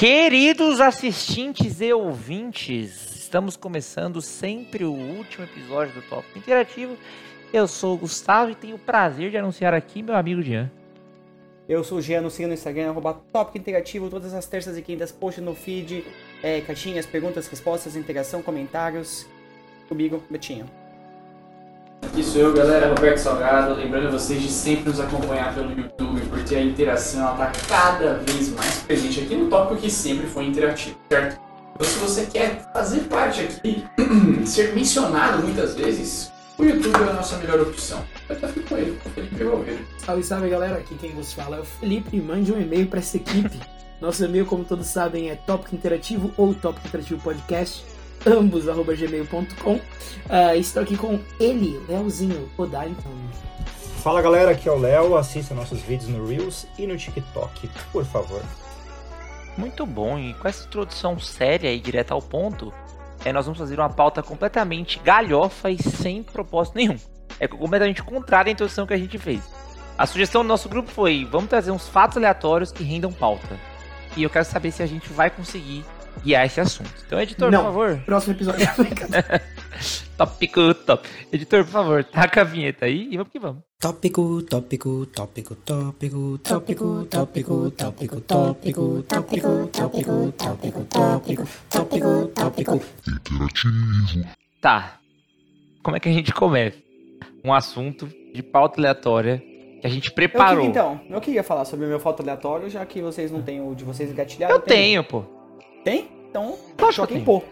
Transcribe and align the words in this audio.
Queridos 0.00 0.80
assistentes 0.80 1.78
e 1.82 1.92
ouvintes, 1.92 3.16
estamos 3.16 3.54
começando 3.54 4.22
sempre 4.22 4.82
o 4.82 4.92
último 4.94 5.44
episódio 5.44 5.92
do 5.92 6.00
Top 6.08 6.26
Interativo. 6.34 6.96
Eu 7.52 7.68
sou 7.68 7.96
o 7.96 7.98
Gustavo 7.98 8.50
e 8.50 8.54
tenho 8.54 8.76
o 8.76 8.78
prazer 8.78 9.30
de 9.30 9.36
anunciar 9.36 9.74
aqui 9.74 10.02
meu 10.02 10.16
amigo 10.16 10.40
Jean. 10.40 10.72
Eu 11.68 11.84
sou 11.84 11.98
o 11.98 12.00
Jean, 12.00 12.22
no 12.22 12.30
no 12.30 12.54
Instagram, 12.54 12.88
arroba 12.88 13.12
Tópico 13.30 13.58
Interativo, 13.58 14.08
todas 14.08 14.32
as 14.32 14.46
terças 14.46 14.78
e 14.78 14.80
quintas, 14.80 15.12
post 15.12 15.38
no 15.38 15.54
feed, 15.54 16.02
é, 16.42 16.62
caixinhas, 16.62 17.04
perguntas, 17.04 17.46
respostas, 17.46 17.94
interação, 17.94 18.40
comentários. 18.40 19.26
Comigo, 19.86 20.22
Betinho. 20.30 20.79
Aqui 22.02 22.24
sou 22.24 22.40
eu, 22.40 22.54
galera, 22.54 22.88
Roberto 22.88 23.18
Salgado, 23.18 23.74
lembrando 23.74 24.10
vocês 24.10 24.40
de 24.40 24.48
sempre 24.48 24.88
nos 24.88 24.98
acompanhar 24.98 25.54
pelo 25.54 25.70
YouTube, 25.70 26.20
porque 26.30 26.54
a 26.54 26.62
interação 26.62 27.32
está 27.32 27.52
cada 27.68 28.14
vez 28.14 28.48
mais 28.50 28.78
presente 28.78 29.20
aqui 29.20 29.34
no 29.36 29.48
tópico 29.48 29.80
que 29.80 29.90
sempre 29.90 30.26
foi 30.26 30.46
interativo, 30.46 30.96
certo? 31.10 31.40
Então 31.74 31.86
se 31.86 31.98
você 31.98 32.26
quer 32.26 32.70
fazer 32.72 33.00
parte 33.00 33.42
aqui, 33.42 33.84
ser 34.46 34.74
mencionado 34.74 35.42
muitas 35.42 35.74
vezes, 35.74 36.32
o 36.58 36.64
YouTube 36.64 36.94
é 36.94 37.10
a 37.10 37.12
nossa 37.12 37.36
melhor 37.36 37.60
opção. 37.60 38.02
Eu 38.28 38.36
até 38.36 38.48
fico 38.48 38.68
com 38.68 38.76
ele, 38.76 38.98
com 39.02 39.08
o 39.08 39.12
Felipe. 39.12 39.36
Salve, 39.98 40.22
salve 40.22 40.48
galera, 40.48 40.78
aqui 40.78 40.94
quem 40.96 41.12
vos 41.12 41.32
fala 41.32 41.56
é 41.56 41.60
o 41.60 41.64
Felipe, 41.64 42.20
mande 42.20 42.52
um 42.52 42.60
e-mail 42.60 42.86
para 42.86 43.00
essa 43.00 43.18
equipe. 43.18 43.60
Nosso 44.00 44.24
e-mail, 44.24 44.46
como 44.46 44.64
todos 44.64 44.86
sabem, 44.86 45.30
é 45.30 45.36
tópico 45.36 45.74
interativo 45.74 46.32
ou 46.36 46.54
tópico 46.54 46.88
interativo 46.88 47.22
podcast 47.22 47.84
ambos, 48.26 48.68
arroba 48.68 48.94
gmail.com. 48.94 49.74
Uh, 49.74 49.80
estou 50.56 50.82
aqui 50.82 50.96
com 50.96 51.18
ele, 51.38 51.80
Leozinho. 51.88 52.48
Podar 52.56 52.88
então. 52.88 53.12
Fala 54.02 54.22
galera, 54.22 54.52
aqui 54.52 54.68
é 54.68 54.72
o 54.72 54.78
Léo. 54.78 55.16
Assista 55.16 55.54
nossos 55.54 55.80
vídeos 55.82 56.08
no 56.08 56.26
Reels 56.26 56.66
e 56.78 56.86
no 56.86 56.96
TikTok, 56.96 57.68
por 57.92 58.04
favor. 58.04 58.42
Muito 59.56 59.84
bom, 59.84 60.18
e 60.18 60.32
com 60.34 60.48
essa 60.48 60.64
introdução 60.64 61.18
séria 61.18 61.72
e 61.72 61.78
direta 61.78 62.14
ao 62.14 62.22
ponto, 62.22 62.72
é, 63.24 63.32
nós 63.32 63.44
vamos 63.44 63.58
fazer 63.58 63.78
uma 63.78 63.90
pauta 63.90 64.22
completamente 64.22 64.98
galhofa 65.00 65.70
e 65.70 65.76
sem 65.82 66.22
propósito 66.22 66.76
nenhum. 66.76 66.96
É 67.38 67.46
completamente 67.46 68.02
contrária 68.02 68.50
à 68.50 68.52
introdução 68.52 68.86
que 68.86 68.94
a 68.94 68.98
gente 68.98 69.18
fez. 69.18 69.42
A 69.98 70.06
sugestão 70.06 70.42
do 70.42 70.48
nosso 70.48 70.68
grupo 70.68 70.90
foi: 70.90 71.26
vamos 71.30 71.50
trazer 71.50 71.70
uns 71.70 71.86
fatos 71.88 72.16
aleatórios 72.16 72.72
que 72.72 72.82
rendam 72.82 73.12
pauta. 73.12 73.58
E 74.16 74.22
eu 74.22 74.30
quero 74.30 74.44
saber 74.44 74.70
se 74.70 74.82
a 74.82 74.86
gente 74.86 75.12
vai 75.12 75.28
conseguir 75.28 75.84
guiar 76.22 76.46
esse 76.46 76.60
assunto. 76.60 76.92
Então, 77.06 77.20
editor, 77.20 77.50
Não. 77.50 77.60
por 77.60 77.66
favor. 77.66 77.96
Próximo 78.04 78.34
episódio. 78.34 78.66
Tópico, 80.16 80.74
top. 80.74 81.08
Editor, 81.32 81.64
por 81.64 81.70
favor, 81.70 82.04
taca 82.04 82.42
a 82.42 82.44
vinheta 82.44 82.84
aí 82.84 83.08
e 83.10 83.16
vamos 83.16 83.32
que 83.32 83.38
vamos. 83.38 83.62
Tópico, 83.80 84.42
tópico, 84.42 85.06
tópico, 85.06 85.54
tópico, 85.56 86.38
tópico, 86.38 87.06
tópico, 87.06 87.70
tópico, 87.70 88.20
tópico, 88.20 89.02
tópico, 89.02 89.02
tópico, 89.02 90.32
tópico, 90.32 90.84
tópico, 90.90 91.46
tópico, 91.70 92.28
tópico. 92.34 92.80
Tá. 94.60 94.98
Como 95.82 95.96
é 95.96 96.00
que 96.00 96.08
a 96.10 96.12
gente 96.12 96.32
começa? 96.34 96.76
Um 97.42 97.54
assunto 97.54 98.06
de 98.34 98.42
pauta 98.42 98.78
aleatória 98.78 99.42
que 99.80 99.86
a 99.86 99.90
gente 99.90 100.08
Eu 100.08 100.14
preparou. 100.14 100.56
queria, 100.56 100.68
então, 100.68 101.00
eu 101.08 101.20
queria 101.22 101.42
falar 101.42 101.64
sobre 101.64 101.86
o 101.86 101.88
meu 101.88 101.98
foto 101.98 102.20
aleatório, 102.20 102.68
já 102.68 102.84
que 102.84 103.00
vocês 103.00 103.30
não 103.32 103.40
têm 103.40 103.62
o 103.62 103.74
de 103.74 103.82
vocês 103.84 104.10
engatilhado. 104.10 104.52
Eu 104.52 104.60
tenho, 104.60 105.02
pô. 105.02 105.24
Tem? 105.84 106.08
Então, 106.28 106.56
que 106.76 106.92
choque 106.92 107.14
eu 107.14 107.18
em 107.18 107.24
pô. 107.24 107.42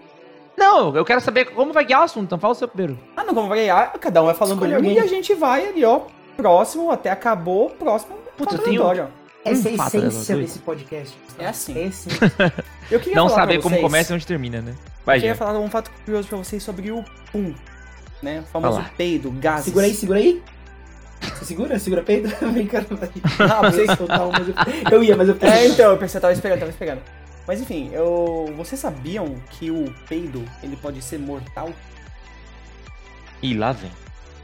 Não, 0.57 0.95
eu 0.97 1.05
quero 1.05 1.21
saber 1.21 1.47
como 1.47 1.73
vai 1.73 1.85
guiar 1.85 2.01
o 2.01 2.05
assunto, 2.05 2.25
então 2.27 2.39
fala 2.39 2.53
o 2.53 2.57
seu 2.57 2.67
primeiro. 2.69 2.99
Ah, 3.17 3.23
não, 3.25 3.33
vamos 3.35 3.49
variar, 3.49 3.93
cada 4.01 4.21
um 4.23 4.27
vai 4.27 4.35
falando 4.35 4.55
Escolhe 4.55 4.73
um 4.73 4.77
alguém. 4.77 4.95
e 4.95 4.99
a 4.99 5.07
gente 5.07 5.33
vai 5.35 5.67
ali, 5.69 5.85
ó, 5.85 6.01
próximo, 6.37 6.91
até 6.91 7.11
acabou, 7.11 7.71
próximo. 7.71 8.17
Putz, 8.37 8.55
eu 8.55 8.59
tenho-. 8.61 8.83
Essa 9.45 9.69
é 9.69 9.73
a 9.73 9.75
Hum, 9.83 9.87
essência 9.87 10.37
desse 10.37 10.59
podcast. 10.59 11.17
É 11.39 11.47
assim. 11.47 11.79
É 11.81 11.87
assim. 11.87 12.11
Eu 12.91 12.99
queria 12.99 13.15
Não 13.17 13.29
falar 13.29 13.43
saber 13.43 13.59
como 13.63 13.75
vocês- 13.75 13.83
começa 13.83 14.13
e 14.13 14.17
onde 14.17 14.27
termina, 14.27 14.61
né? 14.61 14.73
Eu 14.73 14.77
Vai, 15.07 15.19
queria 15.21 15.35
Jean. 15.35 15.39
falar 15.39 15.59
um 15.61 15.71
fato 15.71 15.91
curioso 16.05 16.29
pra 16.29 16.39
vocês 16.39 16.63
sobre 16.63 16.91
o 16.91 17.05
pum, 17.33 17.55
né? 18.23 18.41
O 18.41 18.51
famoso 18.51 18.83
peido, 18.97 19.31
gases. 19.31 19.67
Segura 19.67 19.87
aí, 19.87 19.95
segura 19.95 20.19
aí. 20.19 20.43
Você 21.21 21.45
segura? 21.45 21.79
Segura 21.79 22.03
peito? 22.03 22.29
Brincando. 22.53 22.87
Ah, 23.39 23.63
Não, 23.63 23.71
vocês- 23.71 23.87
sei 23.87 23.97
soltar 23.97 24.27
um, 24.27 24.33
mas 24.33 24.49
eu... 24.49 24.55
eu 24.93 25.05
ia, 25.05 25.17
mas 25.17 25.29
eu 25.29 25.37
É, 25.41 25.67
então, 25.67 25.93
eu 25.93 25.99
pensei, 25.99 26.19
eu 26.19 26.23
tava 26.23 26.33
esperando, 26.33 26.59
tava 26.59 26.71
esperando. 26.71 27.01
Mas 27.49 27.63
enfim, 27.63 27.89
eu... 27.95 28.53
vocês 28.59 28.79
sabiam 28.79 29.37
que 29.53 29.71
o 29.71 29.91
peido, 30.07 30.45
ele 30.63 30.77
pode 30.77 31.01
ser 31.01 31.19
mortal? 31.19 31.71
Ih, 33.43 33.55
lá 33.55 33.73
vem. 33.73 33.91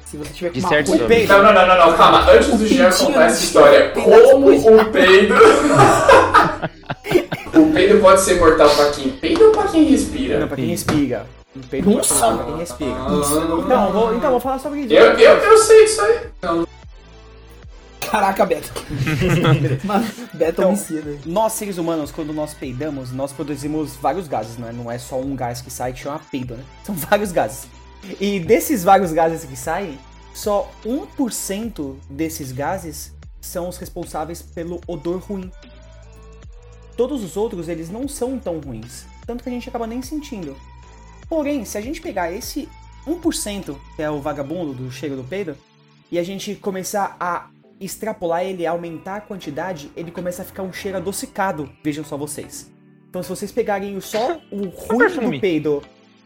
Se 0.07 0.17
você 0.17 0.33
tiver 0.33 0.49
com 0.49 0.55
De 0.55 0.61
uma 0.61 0.69
certo 0.71 0.93
sobre. 0.93 1.07
peido. 1.07 1.29
Não, 1.29 1.43
não, 1.43 1.53
não, 1.53 1.67
não, 1.67 1.91
não, 1.91 1.97
calma. 1.99 2.31
Antes 2.31 2.59
do 2.59 2.67
Jean 2.67 2.91
contar 2.91 3.27
essa 3.27 3.45
história, 3.45 3.91
como 3.91 4.49
o 4.49 4.91
peido... 4.91 5.35
o 7.55 7.73
peido 7.75 8.01
pode 8.01 8.23
ser 8.23 8.41
mortal 8.41 8.71
pra 8.71 8.91
quem 8.93 9.11
peida 9.11 9.45
ou 9.45 9.53
pra 9.53 9.65
quem 9.65 9.85
respira? 9.85 10.41
Não, 10.41 10.49
pra 10.49 10.57
quem 10.57 10.67
respira. 10.67 11.27
O 11.55 11.61
peido 11.67 11.93
pode 11.93 12.07
ser 12.07 12.15
Nossa. 12.15 12.37
pra 12.37 12.45
quem 12.47 12.57
respira. 12.57 12.97
Ah. 12.97 13.63
Então, 13.67 13.93
vou, 13.93 14.15
então, 14.15 14.31
vou 14.31 14.41
falar 14.41 14.59
sobre 14.59 14.81
isso. 14.81 14.95
Eu, 14.95 15.13
eu, 15.13 15.37
eu 15.37 15.59
sei 15.59 15.85
disso 15.85 16.01
aí. 16.01 16.21
Caraca, 18.15 18.47
Beto. 18.47 18.73
Beto 20.35 20.61
Então, 20.61 20.69
homicida. 20.69 21.19
Nós, 21.27 21.53
seres 21.55 21.79
humanos, 21.79 22.13
quando 22.13 22.33
nós 22.33 22.55
peidamos, 22.55 23.11
nós 23.11 23.33
produzimos 23.33 23.97
vários 23.97 24.29
gases, 24.29 24.57
não 24.57 24.69
é? 24.69 24.73
Não 24.73 24.89
é 24.89 24.99
só 24.99 25.21
um 25.21 25.35
gás 25.35 25.61
que 25.61 25.69
sai 25.69 25.93
que 25.93 25.99
chama 25.99 26.21
peido, 26.31 26.55
né? 26.55 26.63
São 26.85 26.95
vários 26.95 27.33
gases. 27.33 27.67
E 28.21 28.39
desses 28.39 28.85
vários 28.85 29.13
gases 29.13 29.45
que 29.45 29.57
saem, 29.57 29.99
só 30.33 30.71
1% 30.87 31.97
desses 32.09 32.53
gases 32.53 33.13
são 33.41 33.69
os 33.69 33.79
responsáveis 33.79 34.41
pelo 34.41 34.81
odor 34.87 35.19
ruim. 35.19 35.51
Todos 36.97 37.25
os 37.25 37.37
outros, 37.37 37.69
eles 37.69 37.91
não 37.91 38.07
são 38.07 38.39
tão 38.39 38.61
ruins. 38.61 39.07
Tanto 39.27 39.43
que 39.43 39.49
a 39.49 39.53
gente 39.53 39.69
acaba 39.69 39.89
nem 39.89 40.03
sentindo. 40.03 40.57
Porém, 41.29 41.65
se 41.65 41.77
a 41.77 41.81
gente 41.81 42.01
pegar 42.01 42.31
esse 42.31 42.69
1%, 43.09 43.77
que 43.97 44.03
é 44.03 44.09
o 44.09 44.21
vagabundo 44.21 44.73
do 44.73 44.89
cheiro 44.89 45.17
do 45.17 45.25
peido, 45.25 45.57
e 46.13 46.19
a 46.19 46.23
gente 46.23 46.55
começar 46.55 47.17
a 47.19 47.49
extrapolar 47.85 48.45
ele, 48.45 48.67
aumentar 48.67 49.17
a 49.17 49.21
quantidade, 49.21 49.91
ele 49.97 50.11
começa 50.11 50.43
a 50.43 50.45
ficar 50.45 50.63
um 50.63 50.73
cheiro 50.73 50.97
adocicado. 50.99 51.71
Vejam 51.83 52.05
só 52.05 52.17
vocês. 52.17 52.71
Então, 53.09 53.23
se 53.23 53.29
vocês 53.29 53.53
pegarem 53.53 53.97
o- 53.97 54.01
só 54.03 54.41
o 54.51 54.69
ruim 54.69 55.31
do 55.37 55.41
peido 55.41 55.83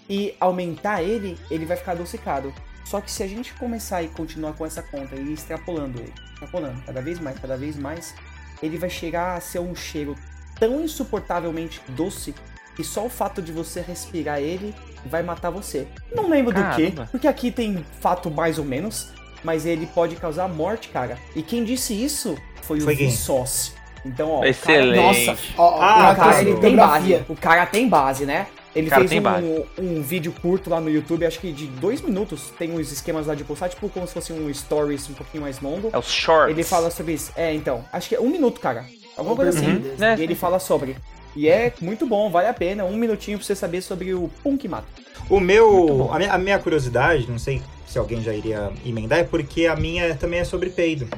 e 0.09 0.35
aumentar 0.41 1.03
ele, 1.03 1.37
ele 1.51 1.67
vai 1.67 1.77
ficar 1.77 1.93
adocicado. 1.93 2.53
Só 2.85 3.01
que 3.01 3.11
se 3.11 3.23
a 3.23 3.27
gente 3.27 3.53
começar 3.55 4.03
e 4.03 4.09
continuar 4.09 4.55
com 4.55 4.65
essa 4.65 4.83
conta 4.83 5.15
e 5.15 5.21
ir 5.21 5.33
extrapolando 5.35 5.99
ele, 6.01 6.13
extrapolando 6.33 6.81
cada 6.87 7.03
vez 7.03 7.21
mais, 7.21 7.39
cada 7.39 7.57
vez 7.57 7.77
mais, 7.77 8.15
ele 8.63 8.79
vai 8.79 8.89
chegar 8.89 9.37
a 9.37 9.41
ser 9.41 9.59
um 9.59 9.75
cheiro 9.75 10.17
tão 10.59 10.81
insuportavelmente 10.83 11.81
doce 11.89 12.35
que 12.75 12.83
só 12.85 13.05
o 13.05 13.11
fato 13.11 13.43
de 13.43 13.53
você 13.53 13.81
respirar 13.81 14.39
ele 14.41 14.75
vai 15.05 15.23
matar 15.23 15.51
você. 15.51 15.87
Não 16.15 16.29
lembro 16.31 16.53
do 16.55 16.61
que, 16.77 16.91
Caramba. 16.91 17.09
porque 17.11 17.27
aqui 17.29 17.51
tem 17.51 17.85
fato 18.01 18.31
mais 18.31 18.59
ou 18.59 18.65
menos, 18.65 19.13
mas 19.43 19.67
ele 19.67 19.87
pode 19.87 20.17
causar 20.17 20.49
morte, 20.49 20.89
cara. 20.89 21.19
E 21.35 21.43
quem 21.43 21.65
disse 21.65 21.93
isso 21.93 22.37
foi, 22.63 22.81
Foi 22.81 22.95
o? 22.95 23.09
Vsauce. 23.09 23.73
Então, 24.05 24.31
ó, 24.31 24.41
o 24.41 24.45
Excelente. 24.45 25.27
Nossa, 25.27 25.41
ó, 25.57 25.65
ó, 25.65 25.83
Ah, 25.83 26.13
o 26.13 26.17
cara, 26.17 26.41
ele 26.41 26.57
tem 26.57 26.77
base. 26.77 27.25
O 27.29 27.37
cara 27.37 27.67
tem 27.67 27.89
base, 27.89 28.27
né? 28.27 28.47
Ele 28.75 28.87
O 28.87 28.91
cara 28.91 29.09
fez 29.09 29.23
um, 29.25 29.65
um 29.79 30.03
vídeo 30.03 30.33
curto 30.41 30.71
lá 30.71 30.81
no 30.81 30.91
YouTube, 30.91 31.25
acho 31.25 31.41
que 31.41 31.51
de 31.51 31.67
dois 31.67 32.01
minutos. 32.01 32.53
Tem 32.59 32.71
uns 32.71 32.93
esquemas 32.93 33.27
lá 33.27 33.35
de 33.35 33.43
postar, 33.43 33.69
tipo 33.69 33.89
como 33.89 34.07
se 34.07 34.13
fosse 34.13 34.33
um 34.33 34.53
stories 34.53 35.09
um 35.09 35.15
pouquinho 35.15 35.43
mais 35.43 35.61
longo. 35.61 35.91
É 35.93 35.99
os 35.99 36.07
shorts. 36.07 36.51
Ele 36.51 36.63
fala 36.63 36.91
sobre 36.91 37.15
isso. 37.15 37.33
É, 37.35 37.53
então. 37.55 37.85
Acho 37.93 38.09
que 38.09 38.15
é 38.15 38.21
um 38.21 38.29
minuto, 38.29 38.61
cara. 38.61 38.85
Alguma 39.17 39.35
coisa 39.35 39.59
assim. 39.59 39.67
Uhum. 39.67 39.95
Né? 39.99 40.17
E 40.19 40.23
ele 40.23 40.35
fala 40.35 40.59
sobre. 40.59 40.97
E 41.35 41.49
é 41.49 41.73
muito 41.81 42.07
bom, 42.07 42.31
vale 42.31 42.49
a 42.49 42.55
pena. 42.55 42.85
Um 42.85 42.97
minutinho 42.97 43.39
pra 43.39 43.47
você 43.47 43.55
saber 43.55 43.81
sobre 43.81 44.15
o 44.15 44.31
Pum 44.43 44.57
que 44.57 44.69
mata. 44.69 44.87
O 45.29 45.41
meu. 45.41 46.11
A 46.13 46.19
minha, 46.19 46.33
a 46.33 46.39
minha 46.39 46.59
curiosidade, 46.59 47.29
não 47.29 47.39
sei 47.39 47.63
se 47.89 47.99
alguém 47.99 48.23
já 48.23 48.33
iria 48.33 48.71
emendar, 48.85 49.21
é 49.21 49.25
porque 49.25 49.67
a 49.67 49.75
minha 49.75 50.15
também 50.15 50.41
é 50.41 50.45
sobre 50.45 50.71
peido. 50.71 51.09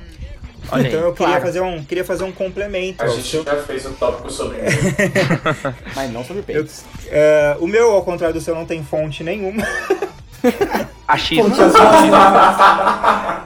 Olha 0.70 0.86
então 0.86 1.00
aí. 1.00 1.06
eu 1.06 1.12
queria, 1.12 1.26
claro. 1.32 1.42
fazer 1.42 1.60
um, 1.60 1.84
queria 1.84 2.04
fazer 2.04 2.24
um 2.24 2.32
complemento. 2.32 3.02
A 3.02 3.08
gente 3.08 3.28
seu. 3.28 3.44
já 3.44 3.56
fez 3.62 3.84
o 3.86 3.90
tópico 3.92 4.30
sobre 4.30 4.58
Mas 5.96 6.12
não 6.12 6.24
sobre 6.24 6.42
peito. 6.42 6.70
É, 7.08 7.56
o 7.58 7.66
meu, 7.66 7.90
ao 7.92 8.04
contrário 8.04 8.34
do 8.34 8.40
seu, 8.40 8.54
não 8.54 8.64
tem 8.64 8.84
fonte 8.84 9.24
nenhuma. 9.24 9.66
Achismo. 11.08 11.50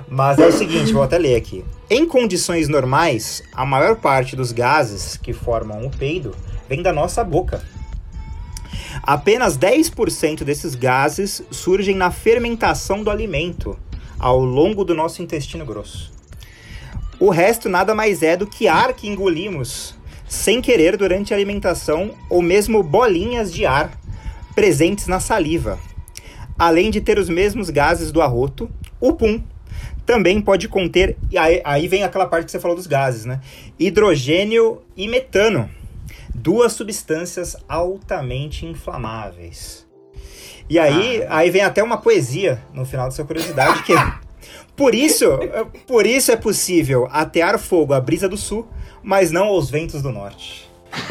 Mas 0.06 0.38
é 0.38 0.46
o 0.46 0.52
seguinte, 0.52 0.92
vou 0.92 1.02
até 1.02 1.16
ler 1.16 1.36
aqui. 1.36 1.64
Em 1.88 2.06
condições 2.06 2.68
normais, 2.68 3.42
a 3.52 3.64
maior 3.64 3.96
parte 3.96 4.36
dos 4.36 4.52
gases 4.52 5.16
que 5.16 5.32
formam 5.32 5.86
o 5.86 5.90
peido 5.90 6.36
vem 6.68 6.82
da 6.82 6.92
nossa 6.92 7.24
boca. 7.24 7.62
Apenas 9.02 9.56
10% 9.58 10.44
desses 10.44 10.74
gases 10.74 11.42
surgem 11.50 11.94
na 11.94 12.10
fermentação 12.10 13.02
do 13.02 13.10
alimento, 13.10 13.78
ao 14.18 14.40
longo 14.40 14.84
do 14.84 14.94
nosso 14.94 15.22
intestino 15.22 15.64
grosso. 15.64 16.12
O 17.20 17.30
resto 17.30 17.68
nada 17.68 17.94
mais 17.94 18.22
é 18.22 18.36
do 18.36 18.46
que 18.46 18.66
ar 18.66 18.92
que 18.92 19.08
engolimos 19.08 19.94
sem 20.26 20.60
querer 20.60 20.96
durante 20.96 21.32
a 21.32 21.36
alimentação 21.36 22.12
ou 22.28 22.42
mesmo 22.42 22.82
bolinhas 22.82 23.52
de 23.52 23.66
ar 23.66 23.92
presentes 24.54 25.06
na 25.06 25.20
saliva. 25.20 25.78
Além 26.58 26.90
de 26.90 27.00
ter 27.00 27.18
os 27.18 27.28
mesmos 27.28 27.70
gases 27.70 28.10
do 28.10 28.22
arroto, 28.22 28.70
o 29.00 29.12
pum 29.12 29.42
também 30.06 30.40
pode 30.40 30.68
conter, 30.68 31.16
e 31.30 31.38
aí, 31.38 31.60
aí 31.64 31.88
vem 31.88 32.02
aquela 32.02 32.26
parte 32.26 32.46
que 32.46 32.50
você 32.50 32.60
falou 32.60 32.76
dos 32.76 32.86
gases, 32.86 33.24
né? 33.24 33.40
Hidrogênio 33.78 34.82
e 34.96 35.08
metano, 35.08 35.68
duas 36.34 36.72
substâncias 36.72 37.56
altamente 37.68 38.66
inflamáveis. 38.66 39.86
E 40.68 40.78
aí, 40.78 41.24
aí 41.28 41.50
vem 41.50 41.62
até 41.62 41.82
uma 41.82 41.98
poesia 41.98 42.60
no 42.72 42.84
final 42.84 43.08
dessa 43.08 43.24
curiosidade 43.24 43.82
que 43.82 43.92
por 44.76 44.94
isso, 44.94 45.26
por 45.86 46.06
isso 46.06 46.32
é 46.32 46.36
possível 46.36 47.06
atear 47.12 47.58
fogo 47.58 47.92
à 47.92 48.00
brisa 48.00 48.28
do 48.28 48.36
sul, 48.36 48.66
mas 49.02 49.30
não 49.30 49.44
aos 49.48 49.70
ventos 49.70 50.00
do 50.02 50.10
norte. 50.10 50.64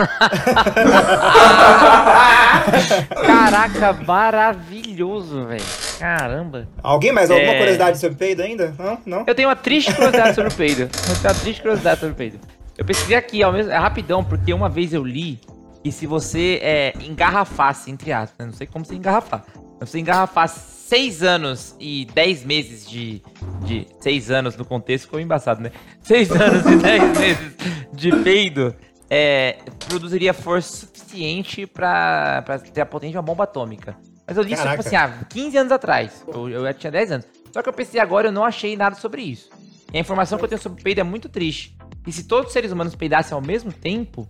Caraca, 3.26 3.94
maravilhoso, 4.06 5.46
velho. 5.46 5.64
Caramba. 6.00 6.68
Alguém 6.82 7.12
mais? 7.12 7.30
Alguma 7.30 7.52
É. 7.54 7.58
curiosidade 7.58 7.98
sobre 8.00 8.18
peido 8.18 8.42
ainda? 8.42 8.74
Não? 8.78 8.98
Não? 9.06 9.24
Eu 9.28 9.36
tenho 9.36 9.50
uma 9.50 9.56
triste 9.56 9.94
curiosidade 9.94 10.36
sobre 10.36 10.52
o 10.52 10.56
peido. 10.56 10.82
Eu 10.84 10.90
tenho 10.90 11.34
uma 11.34 11.34
triste 11.40 11.62
curiosidade 11.62 12.00
sobre 12.00 12.14
o 12.14 12.16
peido. 12.16 12.40
Eu 12.78 12.86
pesquisei 12.86 13.16
aqui, 13.16 13.44
ao 13.44 13.54
mesmo, 13.54 13.72
é 13.72 13.78
rapidão, 13.78 14.24
porque 14.24 14.54
uma 14.54 14.70
vez 14.70 14.94
eu 14.94 15.04
li 15.04 15.40
que 15.84 15.92
se 15.92 16.08
você 16.08 16.60
é, 16.62 16.94
engarrafasse, 17.02 17.92
entre 17.92 18.12
aspas, 18.12 18.40
né? 18.40 18.46
não 18.46 18.54
sei 18.54 18.66
como 18.66 18.86
você 18.86 18.96
engarrafar, 18.96 19.46
mas 19.80 19.90
você 19.90 20.00
engarrafasse 20.00 20.88
seis 20.88 21.22
anos 21.22 21.76
e 21.80 22.06
dez 22.14 22.44
meses 22.44 22.90
de, 22.90 23.22
de... 23.66 23.88
Seis 24.00 24.32
anos 24.32 24.56
no 24.56 24.66
contexto 24.66 25.06
ficou 25.06 25.20
embaçado, 25.20 25.62
né? 25.62 25.72
Seis 26.02 26.32
anos 26.32 26.66
e 26.66 26.76
dez 26.78 27.18
meses 27.18 27.54
de 27.92 28.12
peido, 28.24 28.76
é, 29.10 29.58
produziria 29.88 30.34
força 30.34 30.86
suficiente 30.86 31.68
pra, 31.68 32.42
pra 32.44 32.60
ter 32.60 32.82
a 32.82 32.86
potência 32.86 33.12
de 33.12 33.18
uma 33.18 33.24
bomba 33.24 33.44
atômica. 33.44 33.96
Mas 34.26 34.38
eu 34.38 34.44
li 34.44 34.54
isso, 34.54 34.68
tipo 34.68 34.80
assim, 34.80 34.96
há 34.96 35.10
15 35.30 35.58
anos 35.58 35.72
atrás. 35.72 36.24
Eu, 36.28 36.50
eu 36.50 36.64
já 36.64 36.74
tinha 36.74 36.92
10 36.92 37.12
anos. 37.12 37.28
Só 37.52 37.62
que 37.62 37.70
eu 37.70 37.74
pensei 37.74 38.00
agora, 38.00 38.30
eu 38.30 38.32
não 38.32 38.44
achei 38.44 38.76
nada 38.76 38.96
sobre 38.96 39.22
isso. 39.22 39.50
E 39.92 39.98
a 39.98 40.00
informação 40.00 40.40
que 40.40 40.46
eu 40.46 40.50
tenho 40.50 40.62
sobre 40.62 40.82
peido 40.82 41.02
é 41.02 41.04
muito 41.04 41.30
triste. 41.30 41.78
E 42.06 42.12
se 42.12 42.26
todos 42.26 42.48
os 42.48 42.54
seres 42.54 42.72
humanos 42.72 42.96
peidassem 42.96 43.34
ao 43.34 43.42
mesmo 43.42 43.72
tempo, 43.72 44.28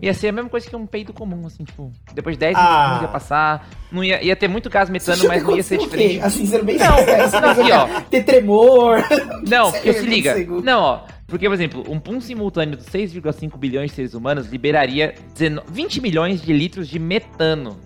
ia 0.00 0.12
ser 0.12 0.28
a 0.28 0.32
mesma 0.32 0.50
coisa 0.50 0.68
que 0.68 0.74
um 0.74 0.86
peido 0.86 1.12
comum, 1.12 1.46
assim, 1.46 1.62
tipo, 1.62 1.92
depois 2.14 2.34
de 2.36 2.40
10 2.40 2.56
Ah. 2.56 2.82
segundos 2.84 3.02
ia 3.02 3.08
passar, 3.08 3.68
não 3.92 4.02
ia, 4.02 4.22
ia 4.24 4.34
ter 4.34 4.48
muito 4.48 4.68
gás 4.68 4.90
metano, 4.90 5.28
mas 5.28 5.42
não 5.42 5.56
ia 5.56 5.62
ser 5.62 5.76
o 5.78 5.82
diferente. 5.84 6.20
Assim, 6.20 6.44
sendo 6.46 6.64
bem 6.64 6.76
Não, 6.78 6.86
não, 7.40 7.50
aqui, 7.50 7.72
ó. 7.72 8.00
ter 8.10 8.24
tremor. 8.24 8.98
Não, 9.48 9.70
porque 9.72 9.92
se 9.92 10.00
20 10.00 10.08
liga. 10.10 10.34
segundos. 10.34 10.64
Não, 10.64 10.80
ó. 10.80 11.04
Porque, 11.28 11.46
por 11.46 11.54
exemplo, 11.54 11.84
um 11.88 11.98
pum 11.98 12.20
simultâneo 12.20 12.76
dos 12.76 12.86
6,5 12.86 13.56
bilhões 13.56 13.90
de 13.90 13.96
seres 13.96 14.12
humanos 14.12 14.48
liberaria 14.48 15.14
19 15.34 15.66
20 15.72 16.00
milhões 16.02 16.42
de 16.42 16.52
litros 16.52 16.88
de 16.88 16.98
metano. 16.98 17.78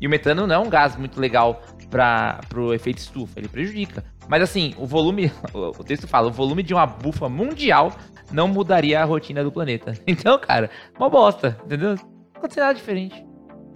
E 0.00 0.06
o 0.06 0.10
metano 0.10 0.46
não 0.46 0.54
é 0.54 0.58
um 0.58 0.68
gás 0.68 0.96
muito 0.96 1.20
legal 1.20 1.62
para 1.88 2.40
pro 2.48 2.74
efeito 2.74 2.98
estufa, 2.98 3.38
ele 3.38 3.46
prejudica. 3.48 4.02
Mas 4.28 4.42
assim, 4.42 4.74
o 4.78 4.86
volume, 4.86 5.30
o 5.52 5.84
texto 5.84 6.06
fala, 6.08 6.28
o 6.28 6.32
volume 6.32 6.62
de 6.62 6.72
uma 6.74 6.86
bufa 6.86 7.28
mundial 7.28 7.92
não 8.32 8.48
mudaria 8.48 9.00
a 9.00 9.04
rotina 9.04 9.42
do 9.44 9.52
planeta. 9.52 9.92
Então, 10.06 10.38
cara, 10.38 10.70
uma 10.98 11.08
bosta, 11.10 11.58
entendeu? 11.64 11.94
Não 11.96 12.00
acontece 12.36 12.60
nada 12.60 12.74
diferente. 12.74 13.26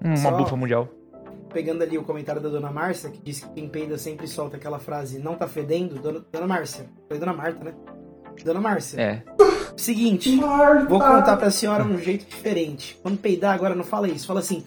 Uma 0.03 0.17
Só- 0.17 0.31
bufa 0.37 0.57
mundial. 0.57 0.89
Pegando 1.53 1.83
ali 1.83 1.97
o 1.97 2.05
comentário 2.05 2.43
da 2.43 2.49
Dona 2.51 2.71
Márcia, 2.71 3.11
que 3.11 3.21
disse 3.23 3.47
que 3.47 3.55
quem 3.55 3.69
peida 3.69 3.97
sempre 3.97 4.29
solta 4.29 4.57
aquela 4.59 4.79
frase, 4.79 5.19
não 5.19 5.35
tá 5.35 5.49
fedendo. 5.49 5.95
Dona, 5.97 6.23
Dona 6.31 6.47
Márcia. 6.47 6.85
Foi 7.09 7.19
Dona 7.19 7.33
Marta, 7.33 7.65
né? 7.65 7.73
Dona 8.45 8.61
Márcia. 8.61 9.01
É. 9.01 9.23
Seguinte, 9.77 10.37
vou 10.89 11.01
contar 11.01 11.37
pra 11.39 11.51
senhora 11.51 11.85
um 11.85 11.99
jeito 11.99 12.27
diferente. 12.29 12.99
Quando 13.03 13.17
peidar 13.17 13.55
agora, 13.55 13.75
não 13.75 13.83
fala 13.85 14.09
isso. 14.09 14.27
Fala 14.27 14.41
assim, 14.41 14.63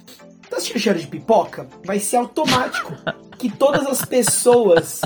tá 0.50 0.60
sentindo 0.60 0.80
cheiro 0.80 1.00
de 1.00 1.07
pipoca? 1.07 1.68
Vai 1.86 2.00
ser 2.00 2.18
automático. 2.18 2.94
que 3.38 3.50
todas 3.50 3.86
as 3.86 4.04
pessoas... 4.04 5.01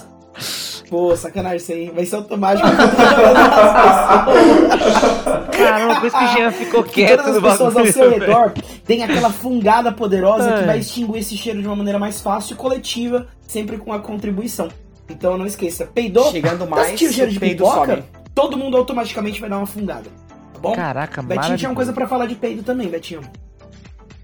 Pô, 0.89 1.15
sacanagem 1.15 1.57
isso 1.57 1.71
aí. 1.71 1.89
Vai 1.89 2.05
ser 2.05 2.15
automático. 2.17 2.67
que 5.51 5.57
Caramba, 5.57 5.95
por 5.95 6.07
isso 6.07 6.17
que 6.17 6.23
o 6.23 6.27
Jean 6.27 6.51
ficou 6.51 6.83
que 6.83 7.05
quieto 7.05 7.23
todas 7.23 7.37
as 7.37 7.43
pessoas 7.51 7.77
ao 7.77 7.85
seu 7.87 8.09
redor 8.11 8.53
tenham 8.85 9.05
aquela 9.05 9.29
fungada 9.29 9.91
poderosa 9.91 10.51
que 10.53 10.59
Ai. 10.59 10.65
vai 10.65 10.79
extinguir 10.79 11.17
esse 11.19 11.35
cheiro 11.37 11.61
de 11.61 11.67
uma 11.67 11.75
maneira 11.75 11.97
mais 11.97 12.21
fácil 12.21 12.53
e 12.53 12.57
coletiva, 12.57 13.27
sempre 13.47 13.77
com 13.77 13.91
a 13.91 13.99
contribuição. 13.99 14.69
Então 15.09 15.37
não 15.37 15.45
esqueça, 15.45 15.85
peidou, 15.85 16.31
Chegando 16.31 16.59
tá 16.59 16.65
mais, 16.65 16.87
sentindo 16.89 17.13
cheiro 17.13 17.31
de 17.31 17.37
o 17.37 17.39
peido 17.39 17.63
pipoca? 17.63 17.95
sobe. 17.95 18.03
Todo 18.33 18.57
mundo 18.57 18.75
automaticamente 18.77 19.39
vai 19.39 19.49
dar 19.49 19.57
uma 19.57 19.67
fungada. 19.67 20.09
Tá 20.53 20.59
bom? 20.59 20.73
Caraca, 20.73 21.21
Betinho 21.21 21.57
tinha 21.57 21.69
uma 21.69 21.75
coisa 21.75 21.93
pra 21.93 22.07
falar 22.07 22.25
de 22.25 22.35
peido 22.35 22.63
também, 22.63 22.87
Betinho. 22.87 23.21